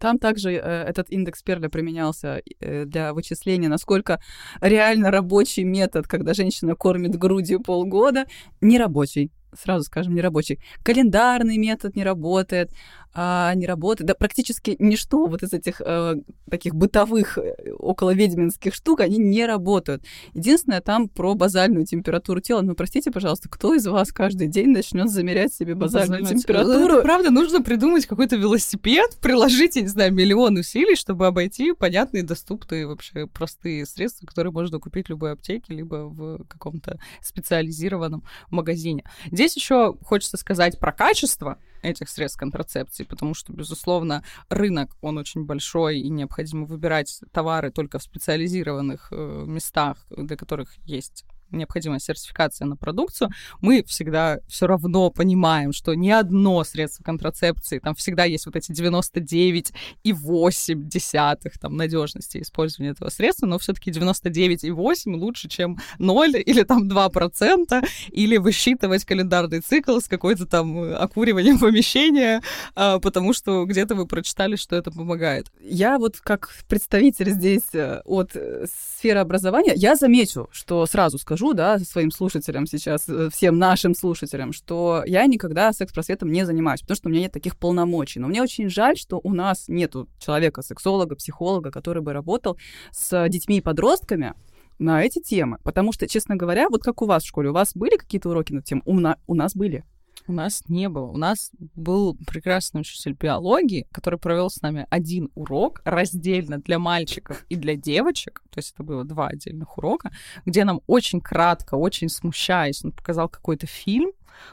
Там 0.00 0.18
также 0.18 0.52
э, 0.52 0.56
этот 0.56 1.10
индекс 1.10 1.42
Перля 1.42 1.68
применялся 1.68 2.40
э, 2.60 2.86
для 2.86 3.12
вычисления, 3.12 3.68
насколько 3.68 4.18
реально 4.62 5.10
рабочий 5.10 5.62
метод, 5.62 6.08
когда 6.08 6.32
женщина 6.32 6.74
кормит 6.74 7.16
грудью 7.16 7.60
полгода, 7.60 8.24
нерабочий 8.62 9.30
сразу 9.58 9.84
скажем, 9.84 10.14
нерабочий. 10.14 10.60
Календарный 10.82 11.58
метод 11.58 11.96
не 11.96 12.04
работает, 12.04 12.70
а, 13.12 13.52
не 13.54 13.66
работает. 13.66 14.06
Да 14.06 14.14
практически 14.14 14.76
ничто 14.78 15.26
вот 15.26 15.42
из 15.42 15.52
этих 15.52 15.80
э, 15.84 16.14
таких 16.48 16.76
бытовых 16.76 17.38
э, 17.38 17.72
около 17.78 18.14
ведьминских 18.14 18.72
штук, 18.72 19.00
они 19.00 19.18
не 19.18 19.46
работают. 19.46 20.04
Единственное, 20.32 20.80
там 20.80 21.08
про 21.08 21.34
базальную 21.34 21.86
температуру 21.86 22.40
тела. 22.40 22.60
Ну, 22.62 22.74
простите, 22.74 23.10
пожалуйста, 23.10 23.48
кто 23.48 23.74
из 23.74 23.84
вас 23.86 24.12
каждый 24.12 24.46
день 24.46 24.68
начнет 24.68 25.10
замерять 25.10 25.52
себе 25.52 25.74
ну, 25.74 25.80
базальную 25.80 26.22
ну, 26.22 26.28
температуру? 26.28 26.94
Это, 26.94 27.02
правда, 27.02 27.30
нужно 27.30 27.62
придумать 27.62 28.06
какой-то 28.06 28.36
велосипед, 28.36 29.18
приложить, 29.20 29.74
я 29.74 29.82
не 29.82 29.88
знаю, 29.88 30.14
миллион 30.14 30.56
усилий, 30.58 30.94
чтобы 30.94 31.26
обойти 31.26 31.72
понятные, 31.72 32.22
доступные, 32.22 32.86
вообще 32.86 33.26
простые 33.26 33.86
средства, 33.86 34.26
которые 34.26 34.52
можно 34.52 34.78
купить 34.78 35.06
в 35.06 35.10
любой 35.10 35.32
аптеке, 35.32 35.74
либо 35.74 36.08
в 36.08 36.44
каком-то 36.46 37.00
специализированном 37.22 38.22
магазине. 38.50 39.02
Здесь 39.40 39.56
еще 39.56 39.96
хочется 40.04 40.36
сказать 40.36 40.78
про 40.78 40.92
качество 40.92 41.56
этих 41.80 42.10
средств 42.10 42.38
контрацепции, 42.38 43.04
потому 43.04 43.32
что, 43.32 43.54
безусловно, 43.54 44.22
рынок, 44.50 44.98
он 45.00 45.16
очень 45.16 45.46
большой, 45.46 45.98
и 46.00 46.10
необходимо 46.10 46.66
выбирать 46.66 47.22
товары 47.32 47.70
только 47.70 47.98
в 47.98 48.02
специализированных 48.02 49.08
э, 49.10 49.44
местах, 49.46 49.96
для 50.10 50.36
которых 50.36 50.76
есть 50.84 51.24
необходимая 51.50 52.00
сертификация 52.00 52.66
на 52.66 52.76
продукцию, 52.76 53.30
мы 53.60 53.84
всегда 53.84 54.38
все 54.48 54.66
равно 54.66 55.10
понимаем, 55.10 55.72
что 55.72 55.94
ни 55.94 56.10
одно 56.10 56.64
средство 56.64 57.04
контрацепции, 57.04 57.78
там 57.78 57.94
всегда 57.94 58.24
есть 58.24 58.46
вот 58.46 58.56
эти 58.56 58.72
99,8 58.72 60.74
десятых 60.74 61.58
там 61.58 61.76
надежности 61.76 62.42
использования 62.42 62.90
этого 62.90 63.10
средства, 63.10 63.46
но 63.46 63.58
все-таки 63.58 63.90
99,8 63.90 65.14
лучше, 65.14 65.48
чем 65.48 65.78
0 65.98 66.36
или 66.46 66.62
там 66.62 66.88
2%, 66.88 67.88
или 68.10 68.36
высчитывать 68.36 69.04
календарный 69.04 69.60
цикл 69.60 70.00
с 70.00 70.08
какой-то 70.08 70.46
там 70.46 70.94
окуриванием 70.94 71.58
помещения, 71.58 72.42
а, 72.74 72.98
потому 72.98 73.32
что 73.32 73.64
где-то 73.64 73.94
вы 73.94 74.06
прочитали, 74.06 74.56
что 74.56 74.76
это 74.76 74.90
помогает. 74.90 75.50
Я 75.60 75.98
вот 75.98 76.20
как 76.20 76.50
представитель 76.68 77.30
здесь 77.30 77.62
э, 77.72 78.00
от 78.04 78.32
э, 78.34 78.66
сферы 78.96 79.20
образования, 79.20 79.72
я 79.74 79.96
замечу, 79.96 80.48
что 80.52 80.86
сразу 80.86 81.18
скажу, 81.18 81.39
скажу, 81.40 81.54
да, 81.54 81.78
своим 81.78 82.10
слушателям 82.10 82.66
сейчас, 82.66 83.08
э, 83.08 83.30
всем 83.32 83.58
нашим 83.58 83.94
слушателям, 83.94 84.52
что 84.52 85.02
я 85.06 85.26
никогда 85.26 85.72
секс-просветом 85.72 86.30
не 86.30 86.44
занимаюсь, 86.44 86.82
потому 86.82 86.96
что 86.96 87.08
у 87.08 87.10
меня 87.10 87.22
нет 87.22 87.32
таких 87.32 87.56
полномочий. 87.56 88.20
Но 88.20 88.28
мне 88.28 88.42
очень 88.42 88.68
жаль, 88.68 88.96
что 88.96 89.20
у 89.22 89.32
нас 89.32 89.68
нету 89.68 90.06
человека, 90.18 90.60
сексолога, 90.60 91.16
психолога, 91.16 91.70
который 91.70 92.02
бы 92.02 92.12
работал 92.12 92.58
с 92.92 93.28
детьми 93.28 93.58
и 93.58 93.60
подростками, 93.62 94.34
на 94.78 95.02
эти 95.02 95.20
темы. 95.20 95.58
Потому 95.62 95.92
что, 95.92 96.06
честно 96.08 96.36
говоря, 96.36 96.68
вот 96.70 96.82
как 96.82 97.02
у 97.02 97.06
вас 97.06 97.22
в 97.22 97.26
школе, 97.26 97.50
у 97.50 97.52
вас 97.52 97.72
были 97.74 97.98
какие-то 97.98 98.30
уроки 98.30 98.54
на 98.54 98.62
тему? 98.62 98.82
У, 98.86 98.98
на... 98.98 99.16
у 99.26 99.34
нас 99.34 99.54
были. 99.54 99.84
У 100.30 100.32
нас 100.32 100.62
не 100.68 100.88
было. 100.88 101.06
У 101.06 101.16
нас 101.16 101.50
был 101.74 102.16
прекрасный 102.24 102.82
учитель 102.82 103.14
биологии, 103.14 103.88
который 103.90 104.16
провел 104.16 104.48
с 104.48 104.62
нами 104.62 104.86
один 104.88 105.28
урок 105.34 105.82
раздельно 105.84 106.58
для 106.58 106.78
мальчиков 106.78 107.44
и 107.48 107.56
для 107.56 107.74
девочек. 107.74 108.40
То 108.50 108.58
есть 108.58 108.72
это 108.74 108.84
было 108.84 109.02
два 109.04 109.26
отдельных 109.26 109.76
урока, 109.76 110.12
где 110.46 110.62
нам 110.64 110.82
очень 110.86 111.20
кратко, 111.20 111.74
очень 111.74 112.08
смущаясь, 112.08 112.84
он 112.84 112.92
показал 112.92 113.28
какой-то 113.28 113.66
фильм, 113.66 114.12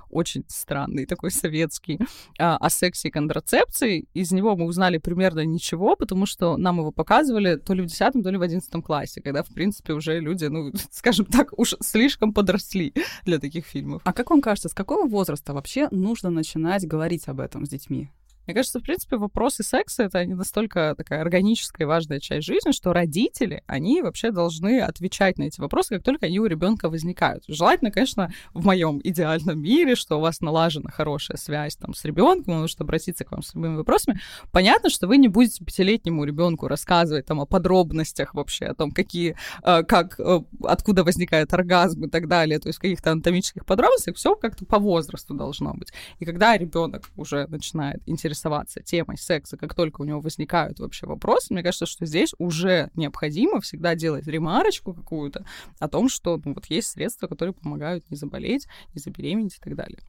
очень 0.10 0.44
странный, 0.48 1.06
такой 1.06 1.32
советский, 1.32 2.00
а, 2.40 2.58
о 2.58 2.70
сексе 2.70 3.08
и 3.08 3.12
контрацепции. 3.12 4.08
Из 4.14 4.32
него 4.32 4.56
мы 4.56 4.66
узнали 4.66 4.98
примерно 4.98 5.46
ничего, 5.46 5.96
потому 5.96 6.26
что 6.26 6.58
нам 6.58 6.80
его 6.80 6.92
показывали 6.92 7.56
то 7.56 7.74
ли 7.74 7.82
в 7.82 7.86
10 7.86 8.24
то 8.24 8.30
ли 8.30 8.38
в 8.38 8.42
11 8.42 8.84
классе, 8.84 9.22
когда, 9.22 9.44
в 9.44 9.48
принципе, 9.48 9.94
уже 9.94 10.20
люди, 10.20 10.46
ну, 10.46 10.72
скажем 10.92 11.26
так, 11.26 11.58
уж 11.58 11.76
слишком 11.82 12.34
подросли 12.34 12.94
для 13.26 13.40
таких 13.40 13.66
фильмов. 13.66 14.02
А 14.06 14.14
как 14.14 14.30
вам 14.30 14.42
кажется, 14.42 14.70
с 14.70 14.74
какого 14.74 15.08
возраста 15.08 15.54
вообще 15.54 15.88
нужно 15.92 16.30
начинать 16.30 16.88
говорить 16.88 17.28
об 17.28 17.40
этом 17.40 17.66
с 17.66 17.70
детьми? 17.70 18.10
Мне 18.48 18.54
кажется, 18.54 18.80
в 18.80 18.84
принципе, 18.84 19.18
вопросы 19.18 19.62
секса— 19.62 20.04
это 20.06 20.26
не 20.26 20.34
настолько 20.34 20.96
такая 20.96 21.20
органическая 21.20 21.86
и 21.86 21.88
важная 21.88 22.22
часть 22.22 22.48
жизни, 22.48 22.72
что 22.72 22.94
родители, 22.94 23.62
они 23.68 24.02
вообще 24.02 24.32
должны 24.32 24.80
отвечать 24.80 25.38
на 25.38 25.44
эти 25.44 25.60
вопросы, 25.60 25.96
как 25.96 26.04
только 26.04 26.28
они 26.28 26.40
у 26.40 26.46
ребенка 26.46 26.90
возникают. 26.90 27.44
Желательно, 27.50 27.92
конечно, 27.92 28.32
в 28.54 28.64
моем 28.64 29.02
идеальном 29.04 29.60
мире, 29.60 29.96
что 29.96 30.16
у 30.16 30.22
вас 30.22 30.40
налажена 30.40 30.90
хорошая 30.90 31.36
связь 31.36 31.76
там 31.76 31.94
с 31.94 32.06
ребенком, 32.06 32.54
он 32.54 32.62
может 32.62 32.80
обратиться 32.80 33.26
к 33.26 33.32
вам 33.34 33.44
с 33.44 33.54
любыми 33.54 33.76
вопросами. 33.76 34.22
Понятно, 34.54 34.90
что 34.90 35.08
вы 35.08 35.18
не 35.18 35.28
будете 35.28 35.66
пятилетнему 35.66 36.24
ребенку 36.24 36.70
рассказывать 36.70 37.26
там 37.26 37.42
о 37.42 37.46
подробностях 37.46 38.34
вообще, 38.34 38.68
о 38.68 38.76
том, 38.76 38.92
какие, 38.92 39.36
э, 39.62 39.84
как, 39.84 40.18
э, 40.22 40.40
откуда 40.64 41.04
возникает 41.04 41.54
оргазм 41.54 42.06
и 42.06 42.10
так 42.10 42.30
далее, 42.30 42.60
то 42.60 42.70
есть 42.70 42.80
каких-то 42.80 43.12
анатомических 43.12 43.66
подробностях, 43.66 44.16
все 44.16 44.36
как-то 44.36 44.66
по 44.66 44.80
возрасту 44.80 45.34
должно 45.34 45.74
быть. 45.74 45.92
И 46.20 46.26
когда 46.26 46.58
ребенок 46.58 47.10
уже 47.18 47.46
начинает 47.48 48.02
интересоваться 48.06 48.37
интересоваться 48.38 48.82
темой 48.82 49.18
секса, 49.18 49.58
как 49.58 49.74
только 49.74 50.02
у 50.02 50.04
него 50.04 50.20
возникают 50.20 50.80
вообще 50.80 51.06
вопросы, 51.08 51.54
мне 51.54 51.64
кажется, 51.64 51.86
что 51.86 52.06
здесь 52.06 52.34
уже 52.38 52.90
необходимо 52.96 53.62
всегда 53.62 53.96
делать 53.96 54.28
ремарочку 54.28 54.94
какую-то 54.94 55.46
о 55.80 55.88
том, 55.88 56.10
что 56.10 56.40
ну, 56.44 56.54
вот 56.54 56.66
есть 56.68 56.90
средства, 56.90 57.28
которые 57.28 57.54
помогают 57.54 58.10
не 58.10 58.18
заболеть, 58.18 58.68
не 58.94 59.02
забеременеть 59.02 59.56
и 59.56 59.60
так 59.60 59.76
далее. 59.76 60.00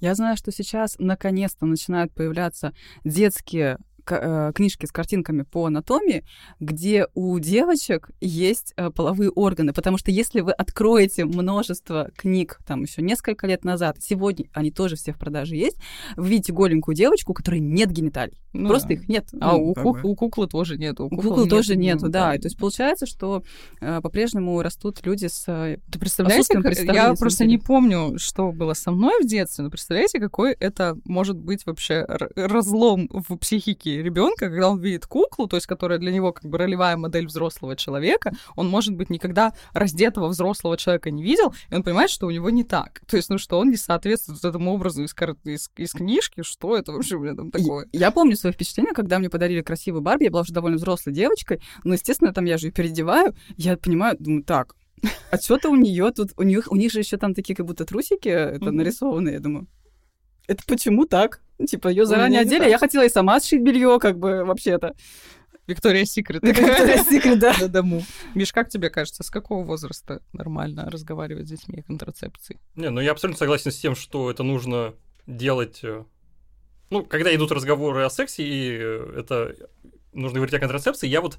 Я 0.00 0.14
знаю, 0.14 0.36
что 0.36 0.50
сейчас 0.50 0.96
наконец-то 0.98 1.66
начинают 1.66 2.12
появляться 2.12 2.72
детские 3.04 3.78
книжки 4.04 4.86
с 4.86 4.92
картинками 4.92 5.42
по 5.42 5.66
анатомии, 5.66 6.24
где 6.60 7.06
у 7.14 7.38
девочек 7.38 8.10
есть 8.20 8.72
э, 8.76 8.90
половые 8.90 9.30
органы. 9.30 9.72
Потому 9.72 9.98
что 9.98 10.10
если 10.10 10.40
вы 10.40 10.52
откроете 10.52 11.24
множество 11.24 12.10
книг, 12.16 12.58
там 12.66 12.82
еще 12.82 13.02
несколько 13.02 13.46
лет 13.46 13.64
назад, 13.64 13.96
сегодня 14.00 14.46
они 14.52 14.70
тоже 14.70 14.96
все 14.96 15.12
в 15.12 15.18
продаже 15.18 15.56
есть, 15.56 15.78
вы 16.16 16.28
видите 16.28 16.52
голенькую 16.52 16.94
девочку, 16.94 17.32
у 17.32 17.34
которой 17.34 17.60
нет 17.60 17.90
гениталий. 17.90 18.38
Ну, 18.52 18.68
Просто 18.68 18.88
да. 18.88 18.94
их 18.94 19.08
нет. 19.08 19.28
А 19.40 19.52
ну, 19.52 19.70
у, 19.70 19.74
кук, 19.74 20.04
у 20.04 20.14
куклы 20.14 20.46
тоже 20.46 20.78
нет. 20.78 21.00
У, 21.00 21.06
у 21.06 21.10
куклы 21.10 21.48
тоже 21.48 21.76
нет, 21.76 21.98
да. 22.00 22.08
да. 22.08 22.32
То 22.34 22.46
есть 22.46 22.56
получается, 22.56 23.06
что 23.06 23.42
э, 23.80 24.00
по-прежнему 24.00 24.62
растут 24.62 25.04
люди 25.04 25.26
с 25.26 25.44
э, 25.48 25.78
Ты 25.90 25.98
представляете, 25.98 26.60
как, 26.60 26.78
я 26.78 27.14
просто 27.14 27.46
не 27.46 27.58
помню, 27.58 28.18
что 28.18 28.52
было 28.52 28.74
со 28.74 28.92
мной 28.92 29.22
в 29.22 29.26
детстве, 29.26 29.64
но 29.64 29.70
представляете, 29.70 30.20
какой 30.20 30.52
это 30.52 30.96
может 31.04 31.36
быть 31.36 31.66
вообще 31.66 32.06
разлом 32.36 33.08
в 33.10 33.36
психике 33.36 33.93
ребенка, 34.02 34.48
когда 34.48 34.70
он 34.70 34.80
видит 34.80 35.06
куклу, 35.06 35.46
то 35.46 35.56
есть 35.56 35.66
которая 35.66 35.98
для 35.98 36.12
него 36.12 36.32
как 36.32 36.44
бы 36.44 36.58
ролевая 36.58 36.96
модель 36.96 37.26
взрослого 37.26 37.76
человека, 37.76 38.32
он, 38.56 38.68
может 38.68 38.94
быть, 38.94 39.10
никогда 39.10 39.52
раздетого 39.72 40.28
взрослого 40.28 40.76
человека 40.76 41.10
не 41.10 41.22
видел, 41.22 41.54
и 41.70 41.74
он 41.74 41.82
понимает, 41.82 42.10
что 42.10 42.26
у 42.26 42.30
него 42.30 42.50
не 42.50 42.64
так. 42.64 43.00
То 43.06 43.16
есть, 43.16 43.30
ну, 43.30 43.38
что 43.38 43.58
он 43.58 43.70
не 43.70 43.76
соответствует 43.76 44.44
этому 44.44 44.72
образу 44.72 45.02
из, 45.02 45.14
из, 45.44 45.70
из 45.76 45.92
книжки, 45.92 46.42
что 46.42 46.76
это 46.76 46.92
вообще, 46.92 47.18
блин, 47.18 47.36
там 47.36 47.50
такое. 47.50 47.88
Я 47.92 48.10
помню 48.10 48.36
свои 48.36 48.52
впечатления, 48.52 48.92
когда 48.92 49.18
мне 49.18 49.30
подарили 49.30 49.62
красивую 49.62 50.02
Барби, 50.02 50.24
я 50.24 50.30
была 50.30 50.42
уже 50.42 50.52
довольно 50.52 50.76
взрослой 50.76 51.12
девочкой, 51.12 51.60
но, 51.84 51.94
естественно, 51.94 52.32
там 52.32 52.44
я 52.44 52.58
же 52.58 52.68
ее 52.68 52.72
переодеваю, 52.72 53.34
я 53.56 53.76
понимаю, 53.76 54.16
думаю, 54.18 54.44
так, 54.44 54.74
а 55.30 55.38
что-то 55.38 55.70
у 55.70 55.76
нее 55.76 56.10
тут, 56.12 56.30
у 56.36 56.42
них, 56.42 56.70
у 56.70 56.76
них 56.76 56.92
же 56.92 57.00
еще 57.00 57.16
там 57.16 57.34
такие 57.34 57.54
как 57.54 57.66
будто 57.66 57.84
трусики 57.84 58.28
это 58.28 58.70
нарисованы, 58.70 59.30
я 59.30 59.40
думаю. 59.40 59.66
Это 60.46 60.62
почему 60.66 61.06
так? 61.06 61.40
Типа, 61.66 61.88
ее 61.88 62.04
заранее 62.06 62.40
одели, 62.40 62.68
я 62.68 62.78
хотела 62.78 63.04
и 63.04 63.08
сама 63.08 63.40
сшить 63.40 63.62
белье, 63.62 63.98
как 64.00 64.18
бы 64.18 64.44
вообще-то. 64.44 64.94
Виктория 65.66 66.04
Секрет. 66.04 66.42
Виктория 66.44 67.02
Секрет, 67.04 67.38
да. 67.38 67.54
На 67.60 67.68
дому. 67.68 68.02
Миш, 68.34 68.52
как 68.52 68.68
тебе 68.68 68.90
кажется, 68.90 69.22
с 69.22 69.30
какого 69.30 69.64
возраста 69.64 70.20
нормально 70.32 70.90
разговаривать 70.90 71.46
с 71.46 71.50
детьми 71.50 71.80
о 71.80 71.82
контрацепции? 71.82 72.58
Не, 72.76 72.90
ну 72.90 73.00
я 73.00 73.12
абсолютно 73.12 73.38
согласен 73.38 73.70
с 73.70 73.78
тем, 73.78 73.94
что 73.94 74.30
это 74.30 74.42
нужно 74.42 74.94
делать 75.26 75.80
э, 75.82 76.04
ну, 76.90 77.04
когда 77.04 77.34
идут 77.34 77.50
разговоры 77.52 78.04
о 78.04 78.10
сексе, 78.10 78.44
и 78.44 78.78
э, 78.78 79.14
это 79.18 79.56
нужно 80.12 80.36
говорить 80.36 80.54
о 80.54 80.60
контрацепции, 80.60 81.08
я 81.08 81.20
вот 81.20 81.38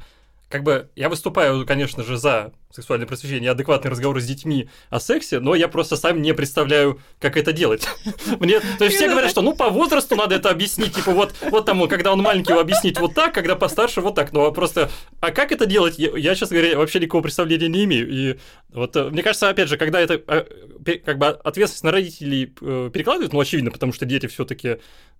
как 0.49 0.63
бы 0.63 0.89
я 0.95 1.09
выступаю, 1.09 1.65
конечно 1.65 2.03
же, 2.03 2.17
за 2.17 2.53
сексуальное 2.75 3.07
просвещение, 3.07 3.51
адекватные 3.51 3.89
разговоры 3.91 4.21
с 4.21 4.25
детьми 4.25 4.69
о 4.89 4.99
сексе, 4.99 5.39
но 5.39 5.55
я 5.55 5.67
просто 5.67 5.95
сам 5.95 6.21
не 6.21 6.33
представляю, 6.33 6.99
как 7.19 7.37
это 7.37 7.53
делать. 7.53 7.87
Мне, 8.39 8.59
то 8.59 8.85
есть 8.85 8.97
все 8.97 9.09
говорят, 9.09 9.31
что 9.31 9.41
ну 9.41 9.55
по 9.55 9.69
возрасту 9.69 10.15
надо 10.15 10.35
это 10.35 10.49
объяснить, 10.49 10.93
типа 10.93 11.11
вот, 11.11 11.33
вот 11.49 11.65
тому, 11.65 11.87
когда 11.87 12.11
он 12.13 12.21
маленький, 12.21 12.51
его 12.51 12.61
объяснить 12.61 12.99
вот 12.99 13.13
так, 13.13 13.33
когда 13.33 13.55
постарше 13.55 14.01
вот 14.01 14.15
так, 14.15 14.33
но 14.33 14.51
просто, 14.51 14.89
а 15.21 15.31
как 15.31 15.51
это 15.51 15.65
делать, 15.65 15.97
я, 15.97 16.15
я 16.17 16.35
честно 16.35 16.57
говоря, 16.57 16.77
вообще 16.77 16.99
никакого 16.99 17.23
представления 17.23 17.67
не 17.67 17.85
имею, 17.85 18.09
и 18.09 18.39
вот 18.69 18.95
э, 18.95 19.09
мне 19.09 19.23
кажется, 19.23 19.49
опять 19.49 19.69
же, 19.69 19.77
когда 19.77 19.99
это 19.99 20.21
э, 20.27 20.97
как 21.05 21.17
бы 21.17 21.27
ответственность 21.27 21.83
на 21.83 21.91
родителей 21.91 22.53
э, 22.61 22.89
перекладывают, 22.93 23.33
ну 23.33 23.39
очевидно, 23.39 23.71
потому 23.71 23.93
что 23.93 24.05
дети 24.05 24.27
все-таки 24.27 24.77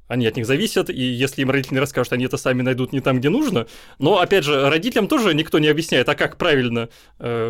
они 0.07 0.27
от 0.27 0.35
них 0.35 0.45
зависят, 0.45 0.89
и 0.89 1.01
если 1.01 1.41
им 1.41 1.49
родители 1.49 1.79
расскажут, 1.79 2.13
они 2.13 2.25
это 2.25 2.37
сами 2.37 2.61
найдут 2.61 2.93
не 2.93 2.99
там, 2.99 3.19
где 3.19 3.29
нужно. 3.29 3.67
Но, 3.97 4.19
опять 4.19 4.43
же, 4.43 4.69
родителям 4.69 5.07
тоже 5.07 5.33
никто 5.33 5.59
не 5.59 5.67
объясняет, 5.67 6.07
а 6.09 6.15
как 6.15 6.37
правильно 6.37 6.89
э, 7.19 7.44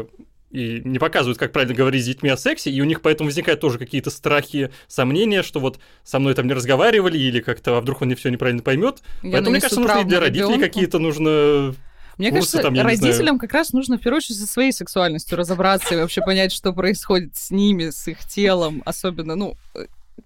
и 0.52 0.82
не 0.86 1.00
показывают, 1.00 1.38
как 1.38 1.52
правильно 1.52 1.76
говорить 1.76 2.04
с 2.04 2.06
детьми 2.06 2.30
о 2.30 2.38
сексе, 2.38 2.72
и 2.72 2.80
у 2.82 2.86
них 2.86 3.02
поэтому 3.02 3.28
возникают 3.28 3.60
тоже 3.60 3.78
какие-то 3.78 4.10
страхи, 4.10 4.72
сомнения, 4.88 5.44
что 5.44 5.60
вот 5.60 5.80
со 6.04 6.20
мной 6.20 6.34
там 6.34 6.48
не 6.48 6.54
разговаривали, 6.54 7.18
или 7.18 7.42
как-то, 7.42 7.78
а 7.78 7.82
вдруг 7.82 8.02
он 8.02 8.10
не 8.10 8.16
все 8.16 8.30
неправильно 8.30 8.62
поймет. 8.62 9.02
Поэтому, 9.22 9.52
мне 9.52 9.60
кажется, 9.60 9.82
нужно 9.82 10.00
и 10.00 10.04
для 10.06 10.20
родителей 10.20 10.48
ребенку. 10.48 10.66
какие-то 10.66 11.00
нужно 11.00 11.76
мне 12.18 12.30
Курсы, 12.30 12.58
кажется, 12.58 12.62
там, 12.62 12.86
родителям 12.86 13.40
как 13.40 13.54
раз 13.54 13.74
нужно 13.74 13.98
в 13.98 14.02
первую 14.02 14.18
очередь 14.18 14.40
со 14.40 14.48
своей 14.48 14.72
сексуальностью 14.72 15.38
разобраться 15.38 15.96
и 15.96 15.98
вообще 15.98 16.22
понять, 16.22 16.54
что 16.54 16.72
происходит 16.72 17.36
с 17.36 17.52
ними, 17.52 17.90
с 17.90 18.08
их 18.08 18.20
телом, 18.20 18.82
особенно, 18.86 19.36
ну, 19.36 19.58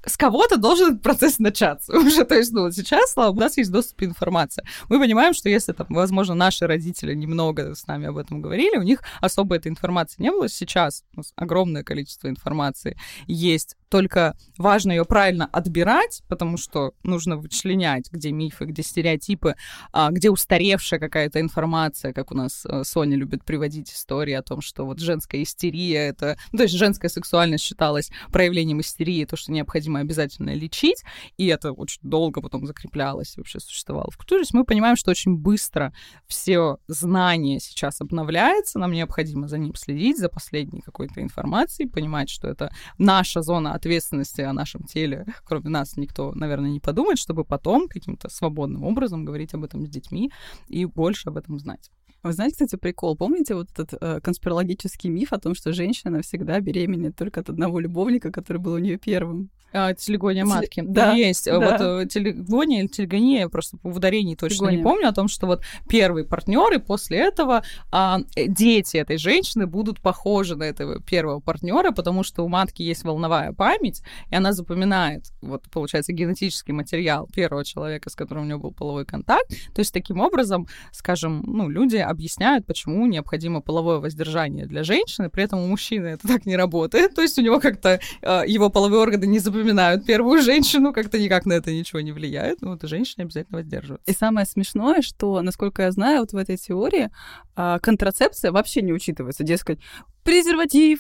с 0.06 0.18
кого-то 0.18 0.58
должен 0.58 1.00
процесс 1.00 1.40
начаться 1.40 1.94
уже. 1.98 2.24
То 2.24 2.36
есть, 2.36 2.52
ну, 2.52 2.72
сейчас, 2.72 3.14
слава 3.14 3.30
богу, 3.30 3.40
у 3.40 3.44
нас 3.44 3.58
есть 3.58 3.72
доступ 3.72 4.00
к 4.00 4.04
информации. 4.04 4.64
Мы 4.90 5.00
понимаем, 5.00 5.34
что 5.34 5.50
если, 5.50 5.74
там, 5.74 5.88
возможно, 5.90 6.36
наши 6.36 6.68
родители 6.68 7.14
немного 7.14 7.76
с 7.76 7.88
нами 7.88 8.08
об 8.08 8.18
этом 8.18 8.42
говорили, 8.42 8.78
у 8.78 8.84
них 8.84 9.02
особо 9.22 9.56
этой 9.56 9.70
информации 9.70 10.22
не 10.22 10.32
было. 10.32 10.48
Сейчас 10.50 11.04
у 11.14 11.18
нас 11.18 11.34
огромное 11.36 11.84
количество 11.84 12.28
информации 12.28 12.98
есть 13.28 13.76
только 13.90 14.36
важно 14.58 14.92
ее 14.92 15.04
правильно 15.04 15.50
отбирать, 15.52 16.22
потому 16.28 16.58
что 16.58 16.94
нужно 17.04 17.38
вычленять, 17.38 18.12
где 18.12 18.32
мифы, 18.32 18.66
где 18.66 18.84
стереотипы, 18.84 19.56
а, 19.92 20.12
где 20.12 20.30
устаревшая 20.30 21.00
какая-то 21.00 21.42
информация, 21.42 22.14
как 22.14 22.32
у 22.32 22.36
нас 22.36 22.66
э, 22.66 22.84
Соня 22.84 23.18
любит 23.18 23.44
приводить 23.44 23.92
истории 23.92 24.34
о 24.34 24.44
том, 24.44 24.62
что 24.62 24.86
вот 24.86 25.00
женская 25.00 25.42
истерия 25.42 26.08
это, 26.08 26.38
ну, 26.52 26.58
то 26.58 26.64
есть 26.64 26.76
женская 26.76 27.10
сексуальность 27.10 27.64
считалась 27.64 28.12
проявлением 28.32 28.82
истерии, 28.82 29.26
то, 29.26 29.36
что 29.36 29.52
необходимо 29.52 29.79
обязательно 29.88 30.54
лечить, 30.54 31.04
и 31.38 31.48
это 31.48 31.72
очень 31.72 32.02
долго 32.02 32.42
потом 32.42 32.66
закреплялось, 32.66 33.38
вообще 33.38 33.60
существовало 33.60 34.10
в 34.12 34.18
культуре. 34.18 34.44
Мы 34.54 34.66
понимаем, 34.66 34.96
что 34.96 35.12
очень 35.12 35.38
быстро 35.38 35.94
все 36.28 36.78
знания 36.88 37.60
сейчас 37.60 38.02
обновляется, 38.02 38.80
нам 38.80 38.92
необходимо 38.92 39.48
за 39.48 39.58
ним 39.58 39.76
следить, 39.76 40.18
за 40.18 40.30
последней 40.30 40.82
какой-то 40.82 41.22
информацией, 41.22 41.90
понимать, 41.90 42.30
что 42.30 42.48
это 42.48 42.72
наша 42.98 43.42
зона 43.42 43.74
ответственности 43.74 44.42
о 44.42 44.54
нашем 44.54 44.84
теле, 44.84 45.26
кроме 45.46 45.70
нас, 45.70 45.98
никто, 45.98 46.34
наверное, 46.34 46.72
не 46.72 46.80
подумает, 46.80 47.20
чтобы 47.20 47.46
потом 47.46 47.88
каким-то 47.88 48.30
свободным 48.30 48.84
образом 48.84 49.26
говорить 49.26 49.54
об 49.54 49.64
этом 49.64 49.86
с 49.86 49.90
детьми 49.90 50.32
и 50.68 50.86
больше 50.86 51.30
об 51.30 51.38
этом 51.38 51.60
знать. 51.60 51.90
Вы 52.24 52.34
знаете, 52.34 52.54
кстати, 52.54 52.76
прикол? 52.76 53.16
Помните 53.16 53.56
вот 53.56 53.70
этот 53.72 53.94
э, 54.02 54.20
конспирологический 54.22 55.10
миф 55.10 55.32
о 55.32 55.40
том, 55.40 55.56
что 55.56 55.74
женщина 55.74 56.22
всегда 56.22 56.60
беременеет 56.60 57.16
только 57.16 57.40
от 57.40 57.50
одного 57.50 57.80
любовника, 57.80 58.32
который 58.32 58.58
был 58.58 58.74
у 58.74 58.78
нее 58.78 58.98
первым? 58.98 59.50
А, 59.72 59.94
телегония 59.94 60.46
матки. 60.46 60.84
Да, 60.86 61.14
есть. 61.14 61.46
Да. 61.46 61.60
Вот 61.60 61.82
э, 61.82 62.08
телегония 62.08 62.82
или 62.82 62.88
телегония, 62.88 63.48
просто 63.50 63.78
в 63.84 63.98
ударении 63.98 64.36
точно 64.36 64.68
телегония. 64.68 64.78
не 64.78 64.84
помню, 64.84 65.10
о 65.10 65.14
том, 65.14 65.28
что 65.28 65.46
вот 65.46 65.64
первый 65.88 66.26
партнер, 66.26 66.74
и 66.74 66.80
после 66.80 67.20
этого 67.20 67.64
а, 67.92 68.20
э, 68.36 68.48
дети 68.48 68.98
этой 68.98 69.18
женщины 69.18 69.68
будут 69.68 70.02
похожи 70.02 70.56
на 70.56 70.64
этого 70.64 71.02
первого 71.02 71.40
партнера, 71.40 71.92
потому 71.92 72.24
что 72.24 72.44
у 72.44 72.48
матки 72.48 72.82
есть 72.82 73.04
волновая 73.04 73.54
память, 73.54 74.02
и 74.32 74.36
она 74.36 74.54
запоминает, 74.54 75.26
вот, 75.42 75.64
получается, 75.72 76.14
генетический 76.14 76.74
материал 76.74 77.28
первого 77.28 77.64
человека, 77.64 78.10
с 78.10 78.16
которым 78.16 78.44
у 78.44 78.46
нее 78.48 78.58
был 78.58 78.72
половой 78.72 79.06
контакт. 79.06 79.50
То 79.74 79.80
есть, 79.80 79.94
таким 79.94 80.20
образом, 80.20 80.68
скажем, 80.92 81.44
ну, 81.46 81.70
люди 81.70 81.98
объясняют, 82.10 82.66
почему 82.66 83.06
необходимо 83.06 83.62
половое 83.62 84.00
воздержание 84.00 84.66
для 84.66 84.84
женщины, 84.84 85.30
при 85.30 85.44
этом 85.44 85.60
у 85.60 85.68
мужчины 85.68 86.08
это 86.08 86.28
так 86.28 86.46
не 86.46 86.56
работает. 86.58 87.14
То 87.16 87.22
есть, 87.22 87.38
у 87.38 87.42
него 87.42 87.60
как-то 87.60 88.00
э, 88.22 88.44
его 88.48 88.70
половые 88.70 89.02
органы 89.02 89.26
не 89.26 89.40
запоминают 89.40 90.06
первую 90.06 90.42
женщину, 90.42 90.94
как-то 90.94 91.20
никак 91.20 91.46
на 91.46 91.54
это 91.54 91.72
ничего 91.72 92.02
не 92.02 92.12
влияет, 92.12 92.62
но 92.62 92.72
вот 92.72 92.84
женщины 92.84 93.24
обязательно 93.24 93.60
воздерживаются. 93.60 94.12
И 94.12 94.16
самое 94.16 94.46
смешное, 94.46 95.02
что, 95.02 95.42
насколько 95.42 95.84
я 95.84 95.92
знаю, 95.92 96.22
вот 96.22 96.34
в 96.34 96.38
этой 96.38 96.58
теории 96.58 97.10
а, 97.56 97.80
контрацепция 97.80 98.52
вообще 98.52 98.82
не 98.82 98.94
учитывается. 98.94 99.44
Дескать, 99.44 99.80
презерватив, 100.24 101.00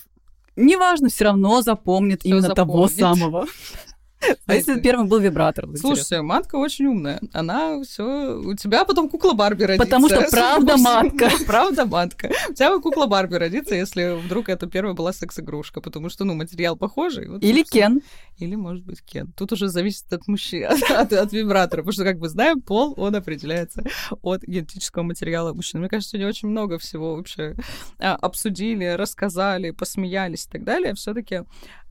неважно, 0.55 1.09
все 1.09 1.25
равно 1.25 1.61
запомнит 1.61 2.21
Всё 2.21 2.29
именно 2.29 2.47
запомнит. 2.47 2.97
того 2.97 3.15
самого. 3.15 3.47
А 4.45 4.55
если 4.55 4.79
первым 4.79 5.07
был 5.07 5.19
вибратор? 5.19 5.67
Слушайте, 5.75 6.21
матка 6.21 6.55
очень 6.55 6.85
умная. 6.87 7.19
Она 7.33 7.81
все... 7.83 8.37
У 8.37 8.53
тебя 8.55 8.83
потом 8.85 9.09
кукла 9.09 9.33
Барби 9.33 9.63
родится. 9.63 9.85
Потому 9.85 10.09
что 10.09 10.27
правда 10.31 10.77
матка. 10.77 11.29
Правда 11.45 11.85
матка. 11.85 12.31
У 12.49 12.53
тебя 12.53 12.77
кукла 12.79 13.05
Барби 13.05 13.35
родится, 13.35 13.75
если 13.75 14.19
вдруг 14.19 14.49
это 14.49 14.67
первая 14.67 14.93
была 14.93 15.13
секс-игрушка, 15.13 15.81
потому 15.81 16.09
что, 16.09 16.25
ну, 16.25 16.35
материал 16.35 16.75
похожий. 16.75 17.25
Или 17.39 17.63
Кен. 17.63 18.01
Или, 18.37 18.55
может 18.55 18.85
быть, 18.85 19.01
Кен. 19.01 19.31
Тут 19.33 19.51
уже 19.53 19.67
зависит 19.67 20.11
от 20.11 20.27
мужчины, 20.27 20.65
от, 20.89 21.13
от 21.13 21.31
вибратора. 21.31 21.81
Потому 21.81 21.93
что, 21.93 22.03
как 22.03 22.19
бы 22.19 22.29
знаем, 22.29 22.61
пол, 22.61 22.93
он 22.97 23.15
определяется 23.15 23.83
от 24.21 24.43
генетического 24.43 25.03
материала 25.03 25.53
мужчины. 25.53 25.81
Мне 25.81 25.89
кажется, 25.89 26.11
сегодня 26.11 26.27
очень 26.27 26.49
много 26.49 26.77
всего 26.77 27.15
вообще 27.15 27.55
а, 27.99 28.15
обсудили, 28.15 28.85
рассказали, 28.85 29.71
посмеялись 29.71 30.45
и 30.45 30.49
так 30.49 30.63
далее. 30.63 30.93
все 30.93 31.13
таки 31.13 31.41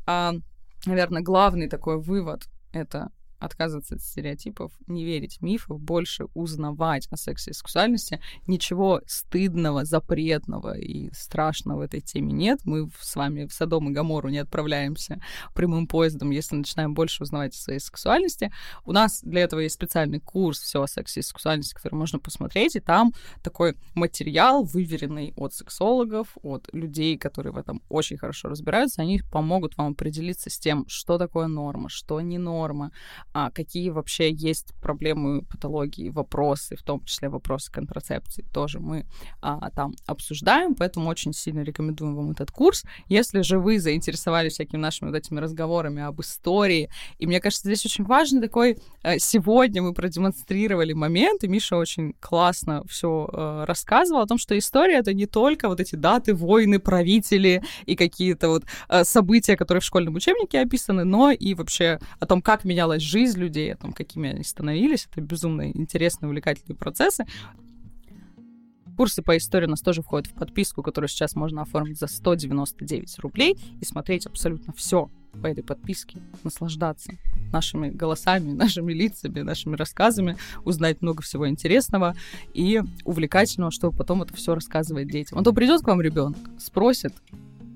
а, 0.06 0.34
наверное, 0.86 1.22
главный 1.22 1.68
такой 1.68 2.00
вывод— 2.00 2.48
это 2.72 3.10
отказываться 3.38 3.94
от 3.94 4.02
стереотипов, 4.02 4.72
не 4.86 5.04
верить 5.04 5.40
мифов, 5.40 5.80
больше 5.80 6.26
узнавать 6.34 7.06
о 7.10 7.16
сексе 7.16 7.50
и 7.50 7.54
сексуальности. 7.54 8.20
Ничего 8.46 9.00
стыдного, 9.06 9.84
запретного 9.84 10.76
и 10.76 11.10
страшного 11.12 11.78
в 11.78 11.80
этой 11.82 12.00
теме 12.00 12.32
нет. 12.32 12.60
Мы 12.64 12.90
с 13.00 13.16
вами 13.16 13.46
в 13.46 13.52
Содом 13.52 13.90
и 13.90 13.92
Гамору 13.92 14.28
не 14.28 14.38
отправляемся 14.38 15.20
прямым 15.54 15.86
поездом, 15.86 16.30
если 16.30 16.56
начинаем 16.56 16.94
больше 16.94 17.22
узнавать 17.22 17.54
о 17.54 17.58
своей 17.58 17.80
сексуальности. 17.80 18.52
У 18.84 18.92
нас 18.92 19.20
для 19.22 19.42
этого 19.42 19.60
есть 19.60 19.74
специальный 19.74 20.20
курс 20.20 20.60
«Все 20.60 20.82
о 20.82 20.88
сексе 20.88 21.20
и 21.20 21.22
сексуальности», 21.22 21.74
который 21.74 21.94
можно 21.94 22.18
посмотреть, 22.18 22.76
и 22.76 22.80
там 22.80 23.12
такой 23.42 23.76
материал, 23.94 24.64
выверенный 24.64 25.32
от 25.36 25.54
сексологов, 25.54 26.36
от 26.42 26.68
людей, 26.72 27.16
которые 27.16 27.52
в 27.52 27.58
этом 27.58 27.82
очень 27.88 28.18
хорошо 28.18 28.48
разбираются, 28.48 29.02
они 29.02 29.22
помогут 29.30 29.76
вам 29.76 29.92
определиться 29.92 30.50
с 30.50 30.58
тем, 30.58 30.84
что 30.88 31.18
такое 31.18 31.46
норма, 31.46 31.88
что 31.88 32.20
не 32.20 32.38
норма, 32.38 32.92
а 33.32 33.50
какие 33.50 33.90
вообще 33.90 34.32
есть 34.32 34.74
проблемы, 34.80 35.42
патологии, 35.42 36.08
вопросы, 36.08 36.76
в 36.76 36.82
том 36.82 37.04
числе 37.04 37.28
вопросы 37.28 37.70
контрацепции, 37.70 38.44
тоже 38.52 38.80
мы 38.80 39.06
а, 39.40 39.70
там 39.70 39.94
обсуждаем, 40.06 40.74
поэтому 40.74 41.08
очень 41.08 41.32
сильно 41.32 41.60
рекомендуем 41.60 42.16
вам 42.16 42.30
этот 42.30 42.50
курс. 42.50 42.84
Если 43.08 43.42
же 43.42 43.58
вы 43.58 43.78
заинтересовались 43.78 44.54
всякими 44.54 44.80
нашими 44.80 45.10
вот 45.10 45.16
этими 45.16 45.40
разговорами 45.40 46.02
об 46.02 46.20
истории, 46.20 46.90
и 47.18 47.26
мне 47.26 47.40
кажется, 47.40 47.68
здесь 47.68 47.84
очень 47.84 48.04
важный 48.04 48.40
такой, 48.40 48.78
э, 49.02 49.18
сегодня 49.18 49.82
мы 49.82 49.94
продемонстрировали 49.94 50.92
момент, 50.92 51.44
и 51.44 51.48
Миша 51.48 51.76
очень 51.76 52.14
классно 52.20 52.82
все 52.88 53.28
э, 53.32 53.64
рассказывал 53.66 54.22
о 54.22 54.26
том, 54.26 54.38
что 54.38 54.56
история— 54.58 54.98
это 54.98 55.14
не 55.14 55.26
только 55.26 55.68
вот 55.68 55.80
эти 55.80 55.96
даты, 55.96 56.34
войны, 56.34 56.78
правители 56.78 57.62
и 57.86 57.96
какие-то 57.96 58.48
вот 58.48 58.64
э, 58.88 59.04
события, 59.04 59.56
которые 59.56 59.80
в 59.80 59.84
школьном 59.84 60.14
учебнике 60.14 60.60
описаны, 60.60 61.04
но 61.04 61.30
и 61.30 61.54
вообще 61.54 61.98
о 62.20 62.26
том, 62.26 62.42
как 62.42 62.64
менялась 62.64 63.02
жизнь 63.02 63.27
жизнь 63.28 63.40
людей, 63.40 63.72
о 63.72 63.76
том, 63.76 63.92
какими 63.92 64.30
они 64.30 64.42
становились. 64.42 65.06
Это 65.10 65.20
безумно 65.20 65.70
интересные, 65.70 66.28
увлекательные 66.28 66.76
процессы. 66.76 67.26
Курсы 68.96 69.22
по 69.22 69.36
истории 69.36 69.66
у 69.66 69.70
нас 69.70 69.80
тоже 69.80 70.02
входят 70.02 70.26
в 70.26 70.34
подписку, 70.34 70.82
которую 70.82 71.08
сейчас 71.08 71.36
можно 71.36 71.62
оформить 71.62 71.98
за 71.98 72.08
199 72.08 73.18
рублей 73.20 73.56
и 73.80 73.84
смотреть 73.84 74.26
абсолютно 74.26 74.72
все 74.72 75.08
по 75.40 75.46
этой 75.46 75.62
подписке, 75.62 76.18
наслаждаться 76.42 77.12
нашими 77.52 77.90
голосами, 77.90 78.50
нашими 78.54 78.92
лицами, 78.92 79.40
нашими 79.42 79.76
рассказами, 79.76 80.36
узнать 80.64 81.00
много 81.00 81.22
всего 81.22 81.48
интересного 81.48 82.16
и 82.54 82.82
увлекательного, 83.04 83.70
чтобы 83.70 83.96
потом 83.96 84.22
это 84.22 84.34
все 84.34 84.54
рассказывать 84.54 85.08
детям. 85.08 85.38
А 85.38 85.44
то 85.44 85.52
придет 85.52 85.82
к 85.82 85.86
вам 85.86 86.00
ребенок, 86.00 86.38
спросит, 86.58 87.12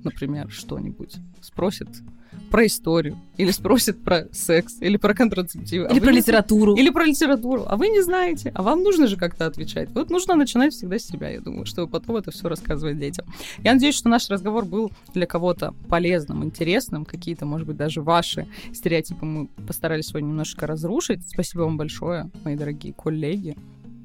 например, 0.03 0.51
что-нибудь, 0.51 1.17
спросит 1.41 1.89
про 2.53 2.67
историю, 2.67 3.19
или 3.39 3.51
спросит 3.51 4.05
про 4.05 4.29
секс, 4.31 4.77
или 4.83 4.99
про 4.99 5.15
контрацептивы. 5.15 5.89
Или 5.91 5.99
а 5.99 6.03
про 6.03 6.11
литературу. 6.11 6.75
Или 6.77 6.91
про 6.91 7.07
литературу. 7.07 7.65
А 7.67 7.79
вы 7.79 7.89
не 7.89 8.03
знаете, 8.03 8.53
а 8.55 8.63
вам 8.63 8.83
нужно 8.83 9.07
же 9.07 9.17
как-то 9.17 9.47
отвечать. 9.47 9.89
Вот 9.95 10.11
нужно 10.11 10.35
начинать 10.35 10.75
всегда 10.75 10.99
с 10.99 11.03
себя, 11.03 11.31
я 11.31 11.41
думаю, 11.41 11.65
чтобы 11.65 11.91
потом 11.91 12.17
это 12.17 12.31
все 12.31 12.49
рассказывать 12.49 12.99
детям. 12.99 13.25
Я 13.65 13.73
надеюсь, 13.73 13.95
что 13.95 14.11
наш 14.11 14.29
разговор 14.29 14.67
был 14.67 14.93
для 15.15 15.25
кого-то 15.25 15.75
полезным, 15.89 16.45
интересным. 16.45 17.07
Какие-то, 17.07 17.47
может 17.47 17.67
быть, 17.67 17.79
даже 17.79 18.03
ваши 18.03 18.47
стереотипы 18.75 19.25
мы 19.25 19.47
постарались 19.67 20.09
сегодня 20.09 20.29
немножко 20.29 20.67
разрушить. 20.67 21.27
Спасибо 21.27 21.63
вам 21.63 21.79
большое, 21.79 22.31
мои 22.45 22.55
дорогие 22.55 22.93
коллеги. 22.93 23.57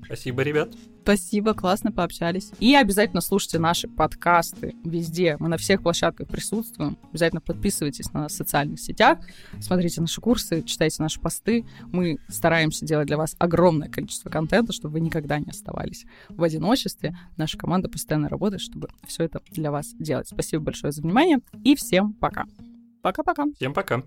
Спасибо, 0.07 0.41
ребят. 0.41 0.69
Спасибо, 1.03 1.53
классно 1.53 1.91
пообщались. 1.91 2.51
И 2.59 2.75
обязательно 2.75 3.19
слушайте 3.19 3.59
наши 3.59 3.89
подкасты 3.89 4.73
везде. 4.85 5.35
Мы 5.39 5.49
на 5.49 5.57
всех 5.57 5.83
площадках 5.83 6.29
присутствуем. 6.29 6.97
Обязательно 7.09 7.41
подписывайтесь 7.41 8.13
на 8.13 8.21
нас 8.21 8.31
в 8.31 8.35
социальных 8.35 8.79
сетях, 8.79 9.19
смотрите 9.59 9.99
наши 9.99 10.21
курсы, 10.21 10.63
читайте 10.63 11.01
наши 11.01 11.19
посты. 11.19 11.65
Мы 11.91 12.19
стараемся 12.29 12.85
делать 12.85 13.07
для 13.07 13.17
вас 13.17 13.35
огромное 13.37 13.89
количество 13.89 14.29
контента, 14.29 14.71
чтобы 14.71 14.93
вы 14.93 14.99
никогда 15.01 15.39
не 15.39 15.49
оставались 15.49 16.05
в 16.29 16.41
одиночестве. 16.41 17.17
Наша 17.35 17.57
команда 17.57 17.89
постоянно 17.89 18.29
работает, 18.29 18.61
чтобы 18.61 18.87
все 19.05 19.25
это 19.25 19.41
для 19.51 19.71
вас 19.71 19.93
делать. 19.99 20.29
Спасибо 20.29 20.63
большое 20.63 20.93
за 20.93 21.01
внимание 21.01 21.39
и 21.65 21.75
всем 21.75 22.13
пока. 22.13 22.45
Пока-пока. 23.01 23.45
Всем 23.57 23.73
пока. 23.73 24.03